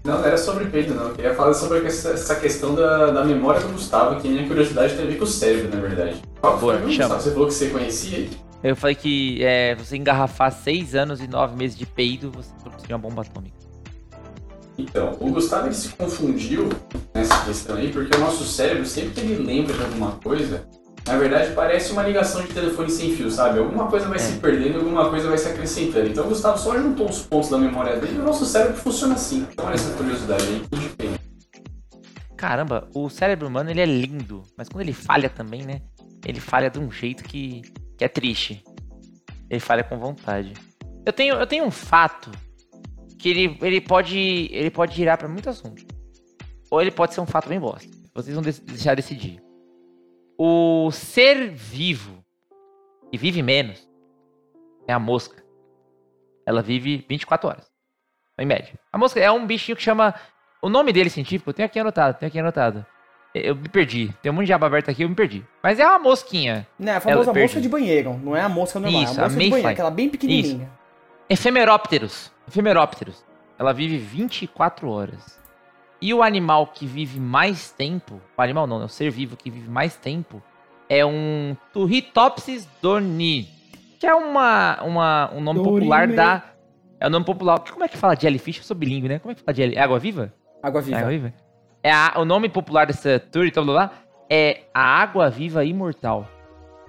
Não, 0.04 0.18
não 0.18 0.24
era 0.24 0.36
sobre 0.36 0.66
peido, 0.66 0.94
não. 0.94 1.08
Eu 1.08 1.14
queria 1.14 1.34
falar 1.34 1.54
sobre 1.54 1.86
essa, 1.86 2.34
questão 2.36 2.74
da, 2.74 3.10
da 3.10 3.24
memória 3.24 3.60
do 3.60 3.68
Gustavo, 3.68 4.20
que 4.20 4.28
minha 4.28 4.46
curiosidade 4.46 4.94
tem 4.96 5.04
a 5.04 5.08
ver 5.08 5.16
com 5.16 5.24
o 5.24 5.26
cérebro, 5.26 5.74
na 5.74 5.80
verdade. 5.80 6.20
Qual 6.40 6.58
foi, 6.58 6.74
chama. 6.74 6.86
Gustavo? 6.86 7.20
Você 7.20 7.30
falou 7.30 7.46
que 7.46 7.54
você 7.54 7.70
conhecia? 7.70 8.28
Eu 8.64 8.76
falei 8.76 8.94
que 8.94 9.44
é, 9.44 9.74
você 9.74 9.96
engarrafar 9.96 10.52
6 10.52 10.94
anos 10.94 11.20
e 11.20 11.28
9 11.28 11.56
meses 11.56 11.76
de 11.76 11.86
peido, 11.86 12.30
você 12.30 12.50
produziria 12.62 12.96
uma 12.96 13.02
bomba 13.02 13.22
atômica. 13.22 13.56
Então, 14.76 15.16
o 15.20 15.30
Gustavo 15.30 15.66
ele 15.66 15.74
se 15.74 15.90
confundiu 15.90 16.68
nessa 17.14 17.44
questão 17.44 17.76
aí, 17.76 17.92
porque 17.92 18.16
o 18.16 18.20
nosso 18.20 18.44
cérebro, 18.44 18.86
sempre 18.86 19.10
que 19.10 19.20
ele 19.20 19.42
lembra 19.42 19.74
de 19.74 19.84
alguma 19.84 20.12
coisa, 20.12 20.64
na 21.06 21.16
verdade 21.16 21.52
parece 21.54 21.92
uma 21.92 22.02
ligação 22.02 22.42
de 22.42 22.48
telefone 22.52 22.90
sem 22.90 23.14
fio, 23.14 23.30
sabe? 23.30 23.58
Alguma 23.58 23.88
coisa 23.88 24.08
vai 24.08 24.18
se 24.18 24.38
perdendo, 24.38 24.78
alguma 24.78 25.10
coisa 25.10 25.28
vai 25.28 25.38
se 25.38 25.48
acrescentando. 25.48 26.08
Então 26.08 26.24
o 26.24 26.28
Gustavo 26.28 26.58
só 26.58 26.76
juntou 26.76 27.08
os 27.08 27.22
pontos 27.22 27.50
da 27.50 27.58
memória 27.58 27.96
dele 27.98 28.16
e 28.16 28.20
o 28.20 28.24
nosso 28.24 28.44
cérebro 28.44 28.76
funciona 28.76 29.14
assim. 29.14 29.46
Então 29.52 29.66
olha 29.66 29.74
essa 29.74 29.92
curiosidade 29.96 30.44
aí, 30.44 30.78
de 30.80 30.88
pena. 30.90 31.18
Caramba, 32.36 32.88
o 32.94 33.08
cérebro 33.08 33.46
humano 33.46 33.70
ele 33.70 33.80
é 33.80 33.86
lindo, 33.86 34.42
mas 34.56 34.68
quando 34.68 34.82
ele 34.82 34.92
falha 34.92 35.28
também, 35.28 35.62
né? 35.62 35.80
Ele 36.26 36.40
falha 36.40 36.70
de 36.70 36.78
um 36.78 36.90
jeito 36.90 37.24
que, 37.24 37.62
que 37.96 38.04
é 38.04 38.08
triste. 38.08 38.62
Ele 39.50 39.60
falha 39.60 39.84
com 39.84 39.98
vontade. 39.98 40.52
Eu 41.04 41.12
tenho, 41.12 41.34
eu 41.34 41.46
tenho 41.46 41.64
um 41.64 41.70
fato 41.70 42.30
que 43.18 43.28
ele, 43.28 43.58
ele 43.60 43.80
pode 43.80 44.48
ele 44.52 44.70
pode 44.70 44.94
girar 44.96 45.18
pra 45.18 45.28
muito 45.28 45.48
assunto. 45.50 45.84
Ou 46.70 46.80
ele 46.80 46.90
pode 46.90 47.12
ser 47.14 47.20
um 47.20 47.26
fato 47.26 47.48
bem 47.48 47.60
bosta. 47.60 47.88
Vocês 48.14 48.34
vão 48.34 48.42
dec- 48.42 48.62
deixar 48.64 48.94
decidir. 48.94 49.40
O 50.38 50.90
ser 50.90 51.50
vivo 51.50 52.24
que 53.10 53.18
vive 53.18 53.42
menos 53.42 53.88
é 54.86 54.92
a 54.92 54.98
mosca. 54.98 55.42
Ela 56.46 56.62
vive 56.62 57.04
24 57.08 57.48
horas. 57.48 57.70
Em 58.38 58.46
média. 58.46 58.74
A 58.92 58.98
mosca 58.98 59.20
é 59.20 59.30
um 59.30 59.46
bichinho 59.46 59.76
que 59.76 59.82
chama. 59.82 60.14
O 60.60 60.68
nome 60.68 60.92
dele 60.92 61.10
científico, 61.10 61.50
eu 61.50 61.54
tenho 61.54 61.66
aqui 61.66 61.78
anotado, 61.78 62.18
tenho 62.18 62.28
aqui 62.28 62.38
anotado. 62.38 62.84
Eu 63.34 63.54
me 63.56 63.68
perdi. 63.68 64.12
Tem 64.22 64.30
um 64.30 64.34
monte 64.34 64.46
de 64.46 64.52
aba 64.52 64.66
aberta 64.66 64.90
aqui, 64.90 65.02
eu 65.04 65.08
me 65.08 65.14
perdi. 65.14 65.44
Mas 65.62 65.78
é 65.78 65.86
uma 65.86 65.98
mosquinha. 65.98 66.66
Né, 66.78 66.96
a 66.96 67.00
famosa 67.00 67.10
Ela- 67.22 67.26
mosca 67.26 67.32
perdi. 67.54 67.60
de 67.60 67.68
banheiro. 67.68 68.18
Não 68.22 68.36
é 68.36 68.40
a 68.40 68.48
mosca 68.48 68.78
normal, 68.80 69.02
Isso, 69.02 69.14
é 69.18 69.22
a 69.22 69.26
a 69.26 69.28
mosca 69.28 69.40
de 69.40 69.50
banheiro, 69.50 69.68
aquela 69.70 69.90
bem 69.90 70.08
pequenininha. 70.08 70.70
Efemerópteros. 71.28 72.30
Efemerópteros. 72.48 73.24
Ela 73.58 73.72
vive 73.72 73.96
24 73.98 74.88
horas. 74.90 75.40
E 76.04 76.12
o 76.12 76.20
animal 76.20 76.66
que 76.66 76.84
vive 76.84 77.20
mais 77.20 77.70
tempo, 77.70 78.20
o 78.36 78.42
animal 78.42 78.66
não, 78.66 78.80
né, 78.80 78.84
o 78.86 78.88
ser 78.88 79.08
vivo 79.08 79.36
que 79.36 79.48
vive 79.48 79.70
mais 79.70 79.94
tempo, 79.96 80.42
é 80.88 81.06
um 81.06 81.56
Turritopsis 81.72 82.68
dorni, 82.82 83.48
que 84.00 84.06
é 84.06 84.12
uma, 84.12 84.82
uma, 84.82 85.30
um 85.32 85.40
nome 85.40 85.60
Dorime. 85.60 85.78
popular 85.78 86.08
da... 86.08 86.42
É 86.98 87.06
o 87.06 87.10
nome 87.10 87.24
popular... 87.24 87.60
Como 87.60 87.84
é 87.84 87.88
que 87.88 87.96
fala 87.96 88.16
jellyfish? 88.16 88.58
Eu 88.58 88.64
sou 88.64 88.76
bilíngue, 88.76 89.08
né? 89.08 89.20
Como 89.20 89.30
é 89.30 89.34
que 89.36 89.42
fala 89.42 89.54
jellyfish? 89.54 89.78
É 89.80 89.84
água 89.84 89.98
viva? 90.00 90.34
Água 90.60 90.80
É 90.80 90.82
viva. 90.82 90.98
água 90.98 91.10
viva? 91.10 91.34
É 91.84 91.92
a- 91.92 92.14
o 92.16 92.24
nome 92.24 92.48
popular 92.48 92.84
dessa 92.86 93.22
lá 93.64 93.92
é 94.28 94.62
a 94.74 94.82
água 94.82 95.30
viva 95.30 95.64
imortal. 95.64 96.28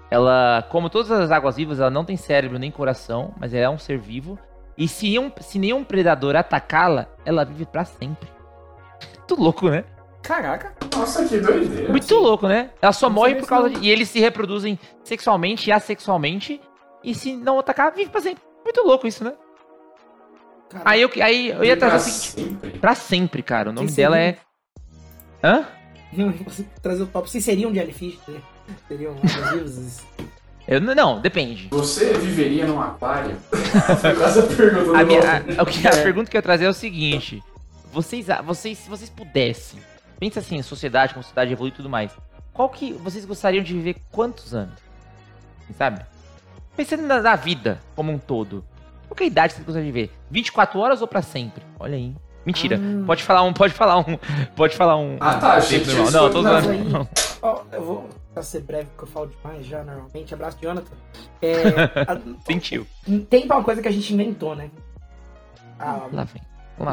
Ela, 0.09 0.65
como 0.69 0.89
todas 0.89 1.11
as 1.11 1.31
águas 1.31 1.55
vivas, 1.55 1.79
ela 1.79 1.89
não 1.89 2.03
tem 2.05 2.17
cérebro 2.17 2.57
nem 2.59 2.71
coração, 2.71 3.33
mas 3.39 3.53
ela 3.53 3.65
é 3.65 3.69
um 3.69 3.77
ser 3.77 3.97
vivo. 3.99 4.37
E 4.75 4.87
se, 4.87 5.17
um, 5.19 5.31
se 5.39 5.59
nenhum 5.59 5.83
predador 5.83 6.35
atacá-la, 6.35 7.07
ela 7.25 7.43
vive 7.43 7.65
pra 7.65 7.85
sempre. 7.85 8.27
Muito 9.29 9.41
louco, 9.41 9.69
né? 9.69 9.83
Caraca. 10.21 10.73
Nossa, 10.95 11.25
que 11.25 11.37
doideira. 11.37 11.89
Muito 11.89 12.15
louco, 12.15 12.47
né? 12.47 12.69
Ela 12.81 12.93
só 12.93 13.07
Não 13.07 13.15
morre 13.15 13.29
sabia 13.31 13.41
por 13.43 13.49
causa 13.49 13.69
de. 13.69 13.79
E 13.85 13.89
eles 13.89 14.09
se 14.09 14.19
reproduzem 14.19 14.79
sexualmente 15.03 15.69
e 15.69 15.73
assexualmente. 15.73 16.61
E 17.03 17.13
se 17.13 17.35
não 17.35 17.59
atacar, 17.59 17.91
vive 17.93 18.09
pra 18.09 18.21
sempre. 18.21 18.41
Muito 18.63 18.81
louco 18.85 19.05
isso, 19.07 19.23
né? 19.23 19.33
Cara, 20.69 20.83
Aí 20.85 21.01
eu, 21.01 21.09
aí 21.21 21.49
eu 21.49 21.63
ia 21.63 21.75
trazer 21.77 21.95
o 21.97 21.99
seguinte. 21.99 22.31
sempre. 22.51 22.69
Pra 22.79 22.95
sempre, 22.95 23.43
cara. 23.43 23.69
O 23.69 23.73
nome 23.73 23.91
dela 23.91 24.17
é. 24.17 24.37
Hã? 25.43 25.65
você 26.45 26.63
trazer 26.81 27.03
o 27.03 27.07
top. 27.07 27.29
Vocês 27.29 27.43
seriam 27.43 27.73
jellyfish? 27.73 28.17
né? 28.27 28.39
Seriam 28.87 29.11
abusivos? 29.13 29.99
Eu, 30.65 30.79
não- 30.79 30.95
não, 30.95 31.19
depende. 31.19 31.67
Você 31.71 32.13
viveria 32.13 32.65
num 32.65 32.79
aquário? 32.79 33.35
Foi 33.99 34.15
quase 34.15 34.39
a 34.39 34.43
pergunta 34.43 34.85
do 34.85 34.95
A, 34.95 35.03
minha, 35.03 35.19
a, 35.57 35.63
o 35.63 35.65
que- 35.65 35.85
a 35.85 35.91
pergunta 35.91 36.31
que 36.31 36.37
eu 36.37 36.39
ia 36.39 36.43
trazer 36.43 36.65
é 36.65 36.69
o 36.69 36.73
seguinte: 36.73 37.43
vocês, 37.93 38.29
a- 38.29 38.41
vocês, 38.41 38.77
se 38.79 38.89
vocês 38.89 39.09
pudessem, 39.09 39.79
pensa 40.19 40.39
assim, 40.39 40.57
em 40.57 40.61
sociedade, 40.63 41.13
como 41.13 41.23
sociedade 41.23 41.51
evolui 41.53 41.69
e 41.69 41.73
tudo 41.73 41.89
mais, 41.89 42.11
qual 42.51 42.69
que 42.69 42.93
vocês 42.93 43.23
gostariam 43.25 43.63
de 43.63 43.73
viver 43.73 43.95
quantos 44.11 44.53
anos? 44.53 44.79
Sabe? 45.77 46.05
Pensando 46.75 47.03
na, 47.03 47.21
na 47.21 47.35
vida 47.35 47.79
como 47.95 48.11
um 48.11 48.17
todo. 48.17 48.63
Qual 49.07 49.15
que 49.15 49.23
é 49.23 49.25
a 49.25 49.27
idade 49.27 49.49
que 49.53 49.57
vocês 49.57 49.65
gostariam 49.65 49.91
de 49.91 49.91
viver? 49.91 50.13
24 50.29 50.79
horas 50.79 51.01
ou 51.01 51.07
pra 51.07 51.21
sempre? 51.21 51.63
Olha 51.79 51.95
aí. 51.95 52.15
Mentira. 52.45 52.77
Ah. 52.77 53.05
Pode 53.05 53.23
falar 53.23 53.41
um, 53.43 53.53
pode 53.53 53.73
falar 53.73 53.99
um, 53.99 54.17
pode 54.55 54.75
falar 54.75 54.97
um. 54.97 55.17
Ah, 55.19 55.35
tá, 55.35 55.59
gente, 55.61 55.87
normal. 55.87 56.11
Não, 56.11 56.29
tô 56.29 56.41
zoando. 56.41 57.09
Ó, 57.41 57.61
eu 57.71 57.83
vou 57.85 58.09
pra 58.33 58.43
ser 58.43 58.61
breve, 58.61 58.85
porque 58.87 59.03
eu 59.03 59.07
falo 59.07 59.27
demais 59.27 59.65
já 59.65 59.83
normalmente. 59.83 60.33
Abraço, 60.33 60.57
Jonathan. 60.61 60.91
É, 61.41 61.53
a- 62.11 62.19
Sentiu. 62.45 62.85
tem 63.29 63.45
uma 63.45 63.63
coisa 63.63 63.81
que 63.81 63.87
a 63.87 63.91
gente 63.91 64.13
inventou, 64.13 64.55
né? 64.55 64.69
Ah, 65.79 66.07
Lá 66.11 66.23
vem. 66.25 66.41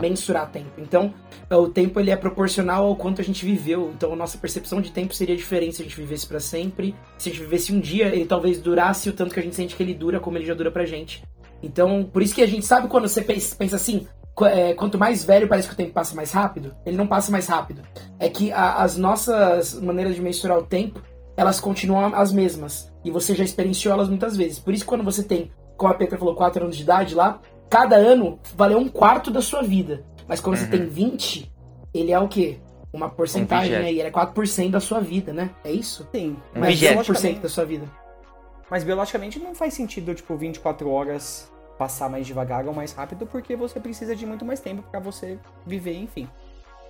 Mensurar 0.01 0.51
tempo. 0.51 0.71
Então, 0.79 1.13
o 1.51 1.69
tempo 1.69 1.99
ele 1.99 2.11
é 2.11 2.17
proporcional 2.17 2.87
ao 2.87 2.97
quanto 2.97 3.21
a 3.21 3.25
gente 3.25 3.45
viveu. 3.45 3.91
Então, 3.95 4.13
a 4.13 4.17
nossa 4.17 4.39
percepção 4.39 4.81
de 4.81 4.91
tempo 4.93 5.15
seria 5.15 5.37
diferente 5.37 5.77
se 5.77 5.83
a 5.83 5.85
gente 5.85 5.97
vivesse 5.97 6.27
pra 6.27 6.39
sempre. 6.41 6.95
Se 7.19 7.29
a 7.29 7.33
gente 7.33 7.43
vivesse 7.43 7.73
um 7.73 7.81
dia, 7.81 8.07
ele 8.07 8.27
talvez 8.27 8.61
durasse 8.61 9.09
o 9.09 9.13
tanto 9.13 9.35
que 9.35 9.41
a 9.41 9.43
gente 9.43 9.57
sente 9.57 9.75
que 9.75 9.83
ele 9.83 9.95
dura, 9.95 10.21
como 10.21 10.37
ele 10.39 10.47
já 10.47 10.55
dura 10.55 10.71
pra 10.71 10.85
gente. 10.85 11.23
Então, 11.63 12.05
por 12.05 12.23
isso 12.23 12.35
que 12.35 12.43
a 12.43 12.47
gente 12.47 12.65
sabe 12.65 12.89
quando 12.89 13.09
você 13.09 13.21
pensa, 13.23 13.77
assim, 13.77 14.07
é, 14.43 14.73
quanto 14.75 14.97
mais 14.99 15.25
velho 15.25 15.47
parece 15.49 15.69
que 15.69 15.75
o 15.75 15.77
tempo 15.77 15.93
passa 15.93 16.15
mais 16.15 16.33
rápido. 16.33 16.75
Ele 16.87 16.97
não 16.97 17.07
passa 17.07 17.31
mais 17.31 17.47
rápido. 17.47 17.83
É 18.19 18.29
que 18.29 18.51
a- 18.53 18.77
as 18.77 18.97
nossas 18.97 19.75
maneiras 19.75 20.15
de 20.15 20.23
mensurar 20.23 20.57
o 20.59 20.63
tempo, 20.63 21.03
elas 21.37 21.61
continuam 21.61 22.15
as 22.15 22.33
mesmas. 22.33 22.91
E 23.05 23.11
você 23.11 23.35
já 23.35 23.45
experienciou 23.45 23.93
elas 23.93 24.09
muitas 24.09 24.37
vezes. 24.37 24.59
Por 24.59 24.73
isso 24.73 24.85
que 24.85 24.89
quando 24.89 25.05
você 25.05 25.23
tem, 25.23 25.51
como 25.77 25.93
a 25.93 25.97
Petra 25.97 26.19
falou, 26.19 26.35
4 26.35 26.63
anos 26.65 26.77
de 26.77 26.83
idade 26.83 27.15
lá, 27.15 27.41
cada 27.71 27.97
ano 27.97 28.39
valeu 28.57 28.79
um 28.79 28.89
quarto 28.89 29.31
da 29.31 29.41
sua 29.41 29.63
vida. 29.63 30.05
Mas 30.29 30.41
quando 30.41 30.57
você 30.59 30.65
Uhum. 30.65 30.71
tem 30.71 30.87
20, 30.87 31.51
ele 31.95 32.13
é 32.13 32.19
o 32.19 32.29
quê? 32.29 32.59
Uma 32.93 33.09
porcentagem 33.09 33.69
vigésimo. 33.71 33.87
aí, 33.89 33.99
ele 34.01 34.09
é 34.09 34.11
4% 34.11 34.71
da 34.73 34.81
sua 34.81 35.01
vida, 35.01 35.33
né? 35.33 35.51
É 35.65 35.71
isso? 35.71 36.07
Sim. 36.13 36.37
Um 36.55 36.61
Mas 36.61 36.71
vigésimo. 36.71 37.01
100% 37.05 37.41
da 37.41 37.49
sua 37.49 37.65
vida. 37.65 37.87
Mas 38.71 38.85
biologicamente 38.85 39.39
não 39.39 39.55
faz 39.55 39.75
sentido, 39.75 40.15
tipo, 40.15 40.37
24 40.37 40.89
horas 40.91 41.51
passar 41.79 42.11
mais 42.11 42.27
devagar 42.27 42.67
ou 42.67 42.75
mais 42.75 42.93
rápido, 42.93 43.27
porque 43.27 43.57
você 43.57 43.81
precisa 43.81 44.15
de 44.15 44.27
muito 44.27 44.45
mais 44.45 44.61
tempo 44.61 44.83
pra 44.91 45.01
você 45.01 45.39
viver, 45.67 45.97
enfim. 45.97 46.29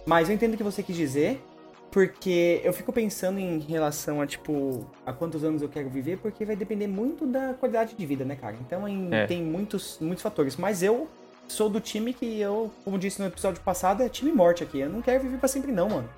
Mas 0.07 0.29
eu 0.29 0.35
entendo 0.35 0.55
o 0.55 0.57
que 0.57 0.63
você 0.65 0.83
quis 0.83 0.97
dizer, 0.97 1.43
porque 1.91 2.61
eu 2.65 2.73
fico 2.73 2.93
pensando 2.93 3.39
em 3.39 3.59
relação 3.59 4.21
a, 4.21 4.27
tipo, 4.27 4.87
a 5.05 5.13
quantos 5.13 5.43
anos 5.45 5.61
eu 5.63 5.69
quero 5.69 5.89
viver, 5.91 6.19
porque 6.19 6.45
vai 6.45 6.55
depender 6.57 6.87
muito 6.87 7.27
da 7.27 7.55
qualidade 7.55 7.95
de 7.95 8.07
vida, 8.07 8.25
né, 8.25 8.37
cara? 8.37 8.57
Então 8.61 8.87
em- 8.87 9.13
É. 9.13 9.27
tem 9.27 9.43
muitos, 9.43 9.99
muitos 10.01 10.23
fatores. 10.23 10.57
Mas 10.57 10.83
eu 10.83 11.09
sou 11.49 11.69
do 11.69 11.81
time 11.81 12.13
que 12.15 12.41
eu, 12.41 12.71
como 12.85 12.99
disse 12.99 13.21
no 13.21 13.27
episódio 13.27 13.61
passado, 13.63 14.03
é 14.03 14.09
time 14.09 14.31
morte 14.33 14.63
aqui. 14.63 14.79
Eu 14.81 14.89
não 14.89 15.03
quero 15.03 15.23
viver 15.23 15.39
pra 15.39 15.49
sempre, 15.49 15.73
não, 15.73 15.89
mano. 15.89 16.09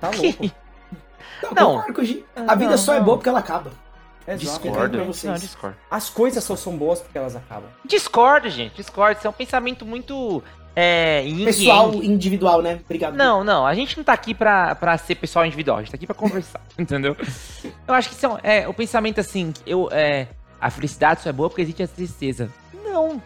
Tá 0.00 0.10
louco. 0.14 0.50
Não, 1.54 1.84
Não. 1.88 2.04
Gi. 2.04 2.24
A 2.36 2.54
vida 2.54 2.70
não, 2.70 2.78
só 2.78 2.94
é 2.94 2.98
não. 2.98 3.04
boa 3.04 3.16
porque 3.16 3.28
ela 3.28 3.40
acaba. 3.40 3.72
Exato. 4.28 4.38
Discordo. 4.62 4.98
Não, 4.98 5.10
discordo. 5.34 5.76
As 5.90 6.10
coisas 6.10 6.42
só 6.42 6.56
são 6.56 6.76
boas 6.76 7.00
porque 7.00 7.16
elas 7.16 7.36
acabam. 7.36 7.68
Discordo, 7.84 8.48
gente. 8.48 8.74
Discordo. 8.76 9.18
Isso 9.18 9.26
é 9.26 9.30
um 9.30 9.32
pensamento 9.32 9.84
muito. 9.86 10.42
É, 10.78 11.24
Pessoal 11.42 11.94
yang. 11.94 12.06
individual, 12.06 12.60
né? 12.60 12.80
Obrigado. 12.84 13.14
Não, 13.14 13.42
não, 13.42 13.66
a 13.66 13.74
gente 13.74 13.96
não 13.96 14.04
tá 14.04 14.12
aqui 14.12 14.34
pra, 14.34 14.74
pra 14.74 14.98
ser 14.98 15.14
pessoal 15.14 15.46
individual, 15.46 15.78
a 15.78 15.80
gente 15.80 15.90
tá 15.90 15.96
aqui 15.96 16.04
pra 16.04 16.14
conversar, 16.14 16.60
entendeu? 16.78 17.16
Eu 17.88 17.94
acho 17.94 18.10
que 18.10 18.14
são, 18.14 18.38
é, 18.42 18.68
o 18.68 18.74
pensamento 18.74 19.18
assim, 19.18 19.54
eu, 19.66 19.88
é, 19.90 20.28
a 20.60 20.68
felicidade 20.68 21.22
só 21.22 21.30
é 21.30 21.32
boa 21.32 21.48
porque 21.48 21.62
existe 21.62 21.82
a 21.82 21.88
tristeza. 21.88 22.50
Não, 22.84 23.22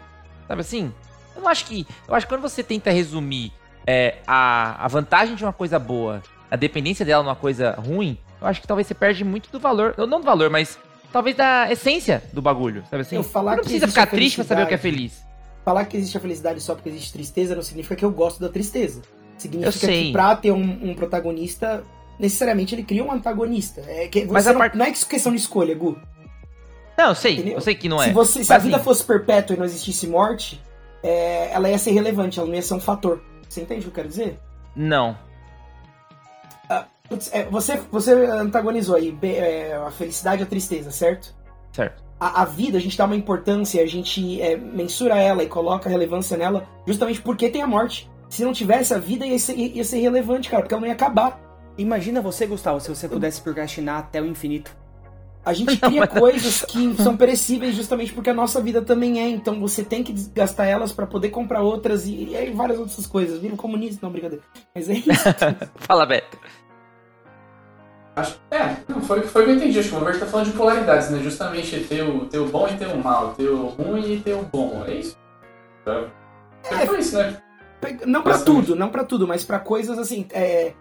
sabe 0.47 0.61
assim? 0.61 0.92
Eu 1.35 1.42
não 1.42 1.49
acho 1.49 1.66
que, 1.66 1.85
eu 2.07 2.14
acho 2.14 2.25
que 2.25 2.33
quando 2.33 2.42
você 2.42 2.62
tenta 2.62 2.88
resumir 2.92 3.52
é, 3.85 4.19
a, 4.28 4.85
a 4.85 4.87
vantagem 4.87 5.35
de 5.35 5.45
uma 5.45 5.52
coisa 5.52 5.76
boa, 5.76 6.23
a 6.49 6.54
dependência 6.54 7.04
dela 7.04 7.25
numa 7.25 7.35
coisa 7.35 7.73
ruim, 7.73 8.16
eu 8.40 8.47
acho 8.47 8.61
que 8.61 8.66
talvez 8.69 8.87
você 8.87 8.95
perde 8.95 9.25
muito 9.25 9.50
do 9.50 9.59
valor, 9.59 9.95
não 9.99 10.21
do 10.21 10.25
valor, 10.25 10.50
mas 10.50 10.78
talvez 11.12 11.37
da 11.37 11.69
essência 11.69 12.23
do 12.33 12.40
bagulho, 12.40 12.85
sabe 12.88 13.02
assim? 13.02 13.16
Eu 13.16 13.25
falar 13.25 13.52
Você 13.52 13.57
não 13.57 13.64
precisa 13.64 13.88
ficar 13.88 14.07
triste 14.07 14.37
pra 14.37 14.45
saber 14.45 14.62
o 14.62 14.66
que 14.69 14.75
é 14.75 14.78
feliz. 14.78 15.28
Falar 15.64 15.85
que 15.85 15.97
existe 15.97 16.17
a 16.17 16.21
felicidade 16.21 16.61
só 16.61 16.75
porque 16.75 16.88
existe 16.88 17.12
tristeza 17.12 17.55
não 17.55 17.62
significa 17.62 17.97
que 17.97 18.05
eu 18.05 18.11
gosto 18.11 18.40
da 18.40 18.49
tristeza. 18.49 19.02
Significa 19.37 19.87
que 19.87 20.12
pra 20.12 20.37
ter 20.37 20.52
um, 20.52 20.90
um 20.90 20.95
protagonista, 20.95 21.83
necessariamente 22.19 22.75
ele 22.75 22.83
cria 22.83 23.05
um 23.05 23.12
antagonista. 23.12 23.83
É 23.87 24.09
que 24.09 24.25
Mas 24.25 24.47
a 24.47 24.52
não, 24.52 24.59
part- 24.61 24.75
não 24.76 24.85
é 24.85 24.90
questão 24.93 25.33
de 25.33 25.38
escolha, 25.38 25.75
Gu. 25.75 25.97
Não, 26.97 27.09
eu 27.09 27.14
sei, 27.14 27.35
Entendeu? 27.35 27.55
eu 27.55 27.61
sei 27.61 27.75
que 27.75 27.88
não 27.88 28.02
é. 28.02 28.07
Se, 28.09 28.12
você, 28.12 28.45
se 28.45 28.52
a 28.52 28.59
vida 28.59 28.76
assim, 28.76 28.85
fosse 28.85 29.05
perpétua 29.05 29.57
e 29.57 29.59
não 29.59 29.64
existisse 29.64 30.07
morte, 30.07 30.61
é, 31.02 31.50
ela 31.52 31.71
ia 31.71 31.79
ser 31.79 31.93
relevante, 31.93 32.38
ela 32.38 32.47
não 32.49 32.55
ia 32.55 32.62
ser 32.62 32.75
um 32.75 32.81
fator. 32.81 33.23
Você 33.49 33.62
entende 33.62 33.81
o 33.81 33.83
que 33.85 33.88
eu 33.88 33.95
quero 33.95 34.09
dizer? 34.09 34.38
Não. 34.76 35.17
Putz, 37.09 37.29
é, 37.33 37.45
você, 37.47 37.76
você 37.90 38.12
antagonizou 38.12 38.95
aí 38.95 39.17
é, 39.23 39.75
a 39.75 39.90
felicidade 39.90 40.43
e 40.43 40.45
a 40.45 40.47
tristeza, 40.47 40.93
certo? 40.93 41.35
Certo. 41.73 42.05
A, 42.21 42.43
a 42.43 42.45
vida, 42.45 42.77
a 42.77 42.81
gente 42.81 42.97
dá 42.99 43.07
uma 43.07 43.17
importância, 43.17 43.83
a 43.83 43.87
gente 43.87 44.41
é, 44.41 44.57
mensura 44.57 45.19
ela 45.19 45.43
e 45.43 45.49
coloca 45.49 45.89
relevância 45.89 46.37
nela 46.37 46.69
justamente 46.87 47.21
porque 47.23 47.49
tem 47.49 47.62
a 47.62 47.67
morte. 47.67 48.11
Se 48.29 48.45
não 48.45 48.53
tivesse 48.53 48.95
a 48.95 48.99
vida, 48.99 49.27
ia 49.27 49.39
ser, 49.39 49.57
ia 49.57 49.83
ser 49.83 49.99
relevante, 49.99 50.49
cara, 50.49 50.62
porque 50.62 50.75
ela 50.75 50.83
não 50.83 50.89
ia 50.89 50.95
acabar. 50.95 51.41
Imagina 51.77 52.21
você, 52.21 52.47
Gustavo, 52.47 52.81
se 52.81 52.89
você 52.89 53.09
pudesse 53.09 53.41
procrastinar 53.41 53.99
até 53.99 54.21
o 54.21 54.27
infinito. 54.27 54.77
A 55.45 55.53
gente 55.53 55.77
cria 55.81 56.07
coisas 56.07 56.65
que 56.65 56.95
são 56.97 57.17
perecíveis 57.17 57.75
justamente 57.75 58.12
porque 58.12 58.31
a 58.31 58.35
nossa 58.35 58.61
vida 58.61 58.83
também 58.83 59.21
é. 59.21 59.29
Então 59.29 59.59
você 59.59 59.83
tem 59.83 60.05
que 60.05 60.12
gastar 60.35 60.67
elas 60.67 60.93
pra 60.93 61.07
poder 61.07 61.31
comprar 61.31 61.62
outras 61.62 62.07
e, 62.07 62.31
e 62.31 62.37
aí 62.37 62.53
várias 62.53 62.79
outras 62.79 63.07
coisas. 63.07 63.41
Vira 63.41 63.55
um 63.55 63.57
comunista, 63.57 64.00
não, 64.03 64.12
brincadeira. 64.12 64.45
Mas 64.75 64.89
é 64.89 64.95
isso. 64.95 65.25
Fala, 65.77 66.07
Beto. 66.07 66.39
Acho, 68.21 68.39
é, 68.50 68.77
não, 68.89 69.00
foi, 69.00 69.23
foi 69.23 69.43
o 69.43 69.45
que 69.47 69.50
eu 69.53 69.57
entendi. 69.57 69.79
Acho 69.79 69.89
que 69.89 69.95
o 69.95 69.99
Roberto 69.99 70.21
tá 70.21 70.27
falando 70.27 70.47
de 70.47 70.53
polaridades, 70.53 71.11
né? 71.11 71.19
Justamente 71.21 71.81
ter 71.85 72.03
o, 72.03 72.27
ter 72.27 72.39
o 72.39 72.47
bom 72.47 72.69
e 72.69 72.77
ter 72.77 72.87
o 72.87 72.99
mal, 72.99 73.35
ter 73.35 73.49
o 73.49 73.67
ruim 73.67 74.12
e 74.12 74.21
ter 74.21 74.35
o 74.35 74.43
bom. 74.43 74.85
É 74.87 74.95
isso? 74.95 75.17
Tá. 75.85 76.05
É. 76.71 76.87
Foi 76.87 76.99
isso, 76.99 77.17
né? 77.17 77.41
Não 78.07 78.23
Bastante. 78.23 78.45
tudo, 78.45 78.77
não 78.77 78.91
pra 78.91 79.05
tudo, 79.05 79.27
mas 79.27 79.45
pra 79.45 79.59
coisas 79.59 79.99
assim. 79.99 80.27
É, 80.33 80.75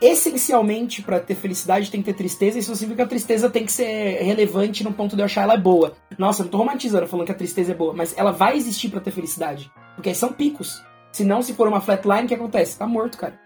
essencialmente, 0.00 1.02
pra 1.02 1.20
ter 1.20 1.34
felicidade 1.34 1.90
tem 1.90 2.00
que 2.02 2.10
ter 2.10 2.16
tristeza. 2.16 2.58
Isso 2.58 2.74
significa 2.74 2.96
que 2.96 3.06
a 3.06 3.08
tristeza 3.08 3.50
tem 3.50 3.64
que 3.64 3.72
ser 3.72 4.22
relevante 4.22 4.82
no 4.82 4.92
ponto 4.92 5.14
de 5.14 5.22
eu 5.22 5.26
achar 5.26 5.42
ela 5.42 5.56
boa. 5.56 5.92
Nossa, 6.18 6.42
não 6.42 6.50
tô 6.50 6.58
romantizando 6.58 7.06
falando 7.06 7.26
que 7.26 7.32
a 7.32 7.36
tristeza 7.36 7.72
é 7.72 7.74
boa, 7.74 7.92
mas 7.92 8.16
ela 8.16 8.32
vai 8.32 8.56
existir 8.56 8.88
pra 8.88 9.00
ter 9.00 9.10
felicidade. 9.10 9.70
Porque 9.94 10.14
são 10.14 10.32
picos. 10.32 10.82
Se 11.12 11.24
não, 11.24 11.42
se 11.42 11.52
for 11.52 11.68
uma 11.68 11.80
flatline, 11.80 12.24
o 12.24 12.28
que 12.28 12.34
acontece? 12.34 12.78
Tá 12.78 12.86
morto, 12.86 13.18
cara. 13.18 13.38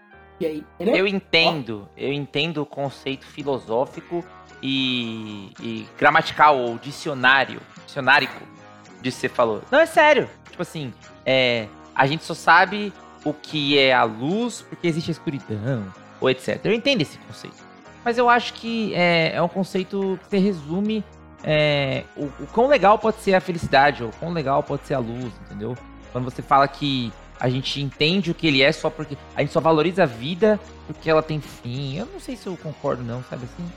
Aí? 0.45 0.63
Eu 0.79 1.07
entendo, 1.07 1.89
eu 1.97 2.13
entendo 2.13 2.61
o 2.61 2.65
conceito 2.65 3.25
filosófico 3.25 4.23
e, 4.61 5.51
e 5.59 5.87
gramatical 5.97 6.57
ou 6.57 6.77
dicionário, 6.77 7.59
dicionárico 7.85 8.41
de 9.01 9.11
você 9.11 9.29
falou. 9.29 9.61
Não, 9.71 9.79
é 9.79 9.85
sério. 9.85 10.29
Tipo 10.49 10.61
assim, 10.61 10.93
é, 11.25 11.67
a 11.95 12.05
gente 12.05 12.23
só 12.23 12.33
sabe 12.33 12.93
o 13.23 13.33
que 13.33 13.77
é 13.77 13.93
a 13.93 14.03
luz 14.03 14.61
porque 14.61 14.87
existe 14.87 15.11
a 15.11 15.13
escuridão, 15.13 15.91
ou 16.19 16.29
etc. 16.29 16.59
Eu 16.63 16.73
entendo 16.73 17.01
esse 17.01 17.17
conceito. 17.19 17.65
Mas 18.03 18.17
eu 18.17 18.29
acho 18.29 18.53
que 18.53 18.93
é, 18.95 19.33
é 19.35 19.41
um 19.41 19.47
conceito 19.47 20.19
que 20.23 20.29
você 20.29 20.37
resume 20.37 21.03
é, 21.43 22.03
o, 22.15 22.25
o 22.25 22.47
quão 22.53 22.67
legal 22.67 22.97
pode 22.97 23.17
ser 23.17 23.35
a 23.35 23.41
felicidade, 23.41 24.03
ou 24.03 24.09
o 24.09 24.13
quão 24.13 24.31
legal 24.31 24.63
pode 24.63 24.85
ser 24.85 24.93
a 24.93 24.99
luz, 24.99 25.31
entendeu? 25.45 25.75
Quando 26.11 26.25
você 26.25 26.41
fala 26.41 26.67
que 26.67 27.11
a 27.39 27.49
gente 27.49 27.81
entende 27.81 28.31
o 28.31 28.33
que 28.33 28.47
ele 28.47 28.61
é 28.61 28.71
só 28.71 28.89
porque. 28.89 29.17
A 29.35 29.41
gente 29.41 29.53
só 29.53 29.59
valoriza 29.59 30.03
a 30.03 30.05
vida 30.05 30.59
porque 30.85 31.09
ela 31.09 31.21
tem 31.21 31.39
fim. 31.39 31.97
Eu 31.97 32.05
não 32.05 32.19
sei 32.19 32.35
se 32.35 32.47
eu 32.47 32.57
concordo, 32.57 33.03
não, 33.03 33.23
sabe 33.23 33.45
assim? 33.45 33.71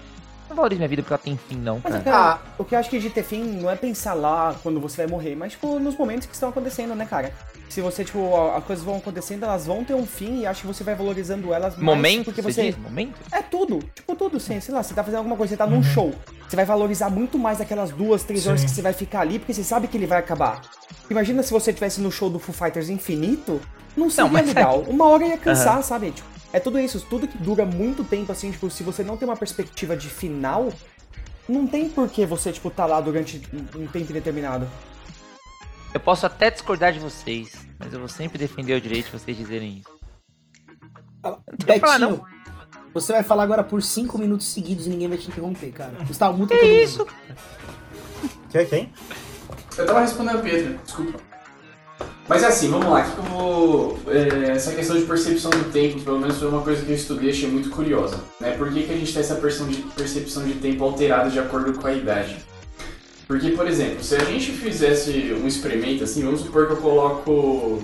Não 0.49 0.57
valorizo 0.57 0.79
minha 0.79 0.89
vida 0.89 1.03
porque 1.03 1.13
ela 1.13 1.23
tem 1.23 1.37
fim, 1.37 1.57
não, 1.57 1.81
Mas, 1.83 1.93
cara. 1.93 2.05
cara, 2.05 2.41
o 2.59 2.65
que 2.65 2.75
eu 2.75 2.79
acho 2.79 2.91
que 2.91 2.99
de 2.99 3.09
ter 3.09 3.23
fim 3.23 3.45
não 3.45 3.71
é 3.71 3.77
pensar 3.77 4.15
lá 4.15 4.57
quando 4.63 4.81
você 4.81 5.03
vai 5.03 5.07
morrer, 5.07 5.37
mas, 5.37 5.53
tipo, 5.53 5.79
nos 5.79 5.97
momentos 5.97 6.27
que 6.27 6.35
estão 6.35 6.49
acontecendo, 6.49 6.95
né, 6.95 7.07
cara? 7.07 7.33
Se 7.71 7.81
você, 7.81 8.05
tipo, 8.05 8.37
as 8.51 8.65
coisas 8.65 8.85
vão 8.85 8.97
acontecendo, 8.97 9.45
elas 9.45 9.65
vão 9.65 9.85
ter 9.85 9.95
um 9.95 10.05
fim 10.05 10.41
e 10.41 10.47
acho 10.47 10.63
que 10.63 10.67
você 10.67 10.83
vai 10.83 10.97
valorizando 10.97 11.55
elas 11.55 11.77
mais 11.77 11.85
Momento, 11.85 12.25
porque 12.25 12.43
você 12.43 12.53
você... 12.53 12.73
diz? 12.73 12.77
Momento? 12.77 13.15
É 13.31 13.41
tudo, 13.41 13.79
tipo 13.95 14.17
tudo, 14.17 14.39
assim, 14.39 14.61
sei 14.61 14.75
lá, 14.75 14.83
você 14.83 14.93
tá 14.93 15.05
fazendo 15.05 15.19
alguma 15.19 15.37
coisa, 15.37 15.53
você 15.53 15.57
tá 15.57 15.69
num 15.69 15.81
show, 15.81 16.13
você 16.49 16.57
vai 16.57 16.65
valorizar 16.65 17.09
muito 17.09 17.39
mais 17.39 17.61
aquelas 17.61 17.91
duas, 17.93 18.25
três 18.25 18.45
horas 18.49 18.61
Sim. 18.61 18.67
que 18.67 18.73
você 18.73 18.83
vai 18.83 18.93
ficar 18.93 19.21
ali, 19.21 19.39
porque 19.39 19.55
você 19.55 19.63
sabe 19.63 19.87
que 19.87 19.97
ele 19.97 20.07
vai 20.07 20.19
acabar. 20.19 20.63
Imagina 21.09 21.45
se 21.45 21.53
você 21.53 21.73
tivesse 21.73 22.01
no 22.01 22.11
show 22.11 22.29
do 22.29 22.41
Foo 22.41 22.53
Fighters 22.53 22.89
infinito, 22.89 23.61
não 23.97 24.11
seria 24.11 24.29
mas 24.29 24.49
é 24.49 24.53
legal. 24.53 24.81
Uma 24.89 25.07
hora 25.07 25.27
ia 25.27 25.39
cansar, 25.39 25.81
sabe? 25.85 26.11
Tipo, 26.11 26.29
é 26.53 26.59
tudo 26.59 26.77
isso, 26.81 27.07
tudo 27.09 27.29
que 27.29 27.39
dura 27.39 27.65
muito 27.65 28.03
tempo, 28.03 28.33
assim, 28.33 28.51
tipo, 28.51 28.69
se 28.69 28.83
você 28.83 29.05
não 29.05 29.17
tem 29.17 29.29
uma 29.29 29.37
perspectiva 29.37 29.97
de 29.97 30.09
final, 30.09 30.73
não 31.49 31.69
tem 31.69 31.89
por 31.89 32.09
que 32.09 32.27
você, 32.27 32.51
tipo, 32.51 32.69
tá 32.69 32.85
lá 32.85 33.01
durante 33.01 33.41
um 33.77 33.87
tempo 33.87 34.11
indeterminado. 34.11 34.67
Eu 35.93 36.01
posso 36.01 36.25
até 36.25 36.51
discordar 36.51 36.93
de 36.93 37.01
vocês, 37.01 37.67
mas 37.79 37.93
eu 37.93 37.99
vou 37.99 38.09
sempre 38.09 38.39
defender 38.39 38.75
o 38.75 38.81
direito 38.81 39.07
de 39.07 39.19
vocês 39.19 39.37
dizerem 39.37 39.79
isso. 39.79 40.01
Betinho, 41.65 41.81
falar, 41.81 41.99
não. 41.99 42.25
você 42.95 43.13
vai 43.13 43.23
falar 43.23 43.43
agora 43.43 43.65
por 43.65 43.83
cinco 43.83 44.17
minutos 44.17 44.47
seguidos 44.47 44.87
e 44.87 44.91
ninguém 44.91 45.09
vai 45.09 45.19
te 45.19 45.29
interromper, 45.29 45.73
cara. 45.73 45.93
Gustavo, 46.07 46.39
muta 46.39 46.57
Que 46.57 46.65
isso? 46.65 47.07
Quem? 48.51 48.67
Quem? 48.67 48.93
Eu 49.77 49.87
tava 49.87 50.01
respondendo 50.01 50.39
a 50.39 50.43
Pedro, 50.43 50.79
desculpa. 50.85 51.19
Mas 52.29 52.45
é 52.45 52.47
assim, 52.47 52.71
vamos 52.71 52.87
lá, 52.87 53.01
o 53.01 53.05
que 53.05 53.11
que 53.11 53.19
eu 53.19 53.25
vou. 53.25 53.99
é, 54.07 54.53
essa 54.53 54.73
questão 54.73 54.97
de 54.97 55.05
percepção 55.05 55.51
do 55.51 55.73
tempo, 55.73 56.01
pelo 56.01 56.21
menos 56.21 56.39
foi 56.39 56.49
uma 56.49 56.63
coisa 56.63 56.85
que 56.85 56.93
eu 56.93 56.95
estudei 56.95 57.29
e 57.29 57.33
achei 57.33 57.51
muito 57.51 57.71
curiosa. 57.71 58.21
Né? 58.39 58.53
Por 58.53 58.73
que, 58.73 58.85
que 58.85 58.93
a 58.93 58.97
gente 58.97 59.13
tem 59.13 59.21
essa 59.21 59.35
percepção 59.35 59.67
de, 59.67 59.83
percepção 59.83 60.45
de 60.45 60.55
tempo 60.55 60.85
alterada 60.85 61.29
de 61.29 61.41
acordo 61.41 61.77
com 61.77 61.87
a 61.89 61.93
idade? 61.93 62.37
Porque, 63.31 63.53
por 63.53 63.65
exemplo, 63.65 64.03
se 64.03 64.17
a 64.17 64.25
gente 64.25 64.51
fizesse 64.51 65.33
um 65.41 65.47
experimento 65.47 66.03
assim, 66.03 66.25
vamos 66.25 66.41
supor 66.41 66.67
que 66.67 66.73
eu 66.73 66.79
coloco 66.79 67.81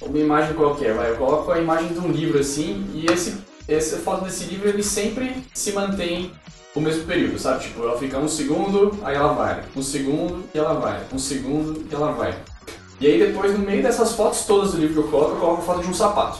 uma 0.00 0.18
imagem 0.18 0.54
qualquer, 0.54 0.94
vai, 0.94 1.10
eu 1.10 1.16
coloco 1.16 1.52
a 1.52 1.60
imagem 1.60 1.92
de 1.92 1.98
um 1.98 2.10
livro 2.10 2.38
assim, 2.38 2.86
e 2.94 3.04
esse, 3.12 3.36
essa 3.68 3.98
foto 3.98 4.24
desse 4.24 4.44
livro 4.44 4.70
ele 4.70 4.82
sempre 4.82 5.36
se 5.52 5.72
mantém 5.72 6.32
o 6.74 6.80
mesmo 6.80 7.04
período, 7.04 7.38
sabe? 7.38 7.64
Tipo, 7.64 7.82
ela 7.82 7.98
fica 7.98 8.18
um 8.18 8.26
segundo, 8.26 8.98
aí 9.04 9.16
ela 9.16 9.34
vai, 9.34 9.64
um 9.76 9.82
segundo 9.82 10.42
e 10.54 10.58
ela 10.58 10.80
vai, 10.80 11.04
um 11.12 11.18
segundo 11.18 11.84
e 11.90 11.94
ela 11.94 12.12
vai. 12.12 12.34
E 12.98 13.06
aí 13.08 13.18
depois, 13.18 13.52
no 13.52 13.58
meio 13.58 13.82
dessas 13.82 14.14
fotos 14.14 14.46
todas 14.46 14.72
do 14.72 14.78
livro 14.78 14.94
que 14.94 15.08
eu 15.08 15.10
coloco, 15.10 15.32
eu 15.32 15.40
coloco 15.40 15.60
a 15.60 15.64
foto 15.66 15.82
de 15.82 15.90
um 15.90 15.94
sapato. 15.94 16.38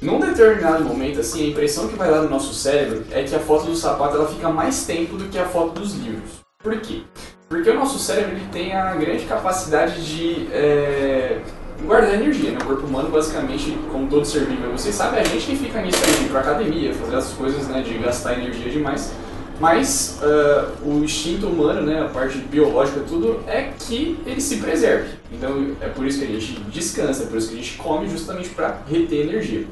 Num 0.00 0.18
determinado 0.18 0.84
momento, 0.84 1.20
assim, 1.20 1.44
a 1.44 1.48
impressão 1.48 1.86
que 1.86 1.96
vai 1.96 2.10
dar 2.10 2.22
no 2.22 2.30
nosso 2.30 2.54
cérebro 2.54 3.04
é 3.10 3.22
que 3.24 3.34
a 3.34 3.40
foto 3.40 3.66
do 3.66 3.76
sapato 3.76 4.16
ela 4.16 4.26
fica 4.26 4.48
mais 4.48 4.86
tempo 4.86 5.18
do 5.18 5.28
que 5.28 5.38
a 5.38 5.46
foto 5.46 5.78
dos 5.78 5.92
livros. 5.96 6.41
Por 6.62 6.76
quê? 6.80 7.02
Porque 7.48 7.68
o 7.70 7.74
nosso 7.74 7.98
cérebro 7.98 8.36
ele 8.36 8.46
tem 8.52 8.72
a 8.72 8.94
grande 8.94 9.24
capacidade 9.24 10.04
de 10.06 10.46
é, 10.52 11.40
guardar 11.84 12.14
energia. 12.14 12.52
Né? 12.52 12.58
O 12.62 12.64
corpo 12.64 12.86
humano, 12.86 13.10
basicamente, 13.10 13.76
como 13.90 14.08
todo 14.08 14.24
ser 14.24 14.46
vivo, 14.46 14.70
vocês 14.70 14.94
sabem, 14.94 15.20
a 15.20 15.24
gente 15.24 15.44
que 15.44 15.56
fica 15.56 15.82
nisso 15.82 15.98
aí, 16.06 16.24
de 16.24 16.32
ir 16.32 16.36
academia, 16.36 16.94
fazer 16.94 17.16
as 17.16 17.32
coisas, 17.32 17.66
né, 17.68 17.82
de 17.82 17.98
gastar 17.98 18.38
energia 18.38 18.70
demais. 18.70 19.12
Mas 19.60 20.18
uh, 20.22 20.88
o 20.88 21.04
instinto 21.04 21.46
humano, 21.46 21.82
né, 21.82 22.00
a 22.00 22.08
parte 22.08 22.38
biológica, 22.38 23.00
tudo, 23.06 23.40
é 23.46 23.70
que 23.78 24.18
ele 24.24 24.40
se 24.40 24.56
preserve. 24.56 25.10
Então 25.30 25.76
é 25.80 25.88
por 25.88 26.06
isso 26.06 26.18
que 26.18 26.24
a 26.24 26.28
gente 26.28 26.60
descansa, 26.70 27.24
é 27.24 27.26
por 27.26 27.38
isso 27.38 27.48
que 27.48 27.54
a 27.54 27.58
gente 27.58 27.76
come, 27.76 28.08
justamente 28.08 28.48
para 28.48 28.78
reter 28.88 29.28
energia. 29.28 29.66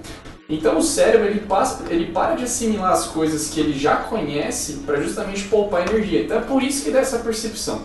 Então 0.51 0.79
o 0.79 0.83
cérebro 0.83 1.29
ele, 1.29 1.41
passa, 1.41 1.85
ele 1.89 2.07
para 2.07 2.35
de 2.35 2.43
assimilar 2.43 2.93
as 2.93 3.07
coisas 3.07 3.49
que 3.49 3.61
ele 3.61 3.79
já 3.79 3.97
conhece 3.97 4.79
para 4.85 5.01
justamente 5.01 5.45
poupar 5.45 5.89
energia. 5.89 6.23
Então 6.23 6.39
é 6.39 6.41
por 6.41 6.61
isso 6.61 6.83
que 6.83 6.91
dá 6.91 6.99
essa 6.99 7.21
percepção. 7.21 7.83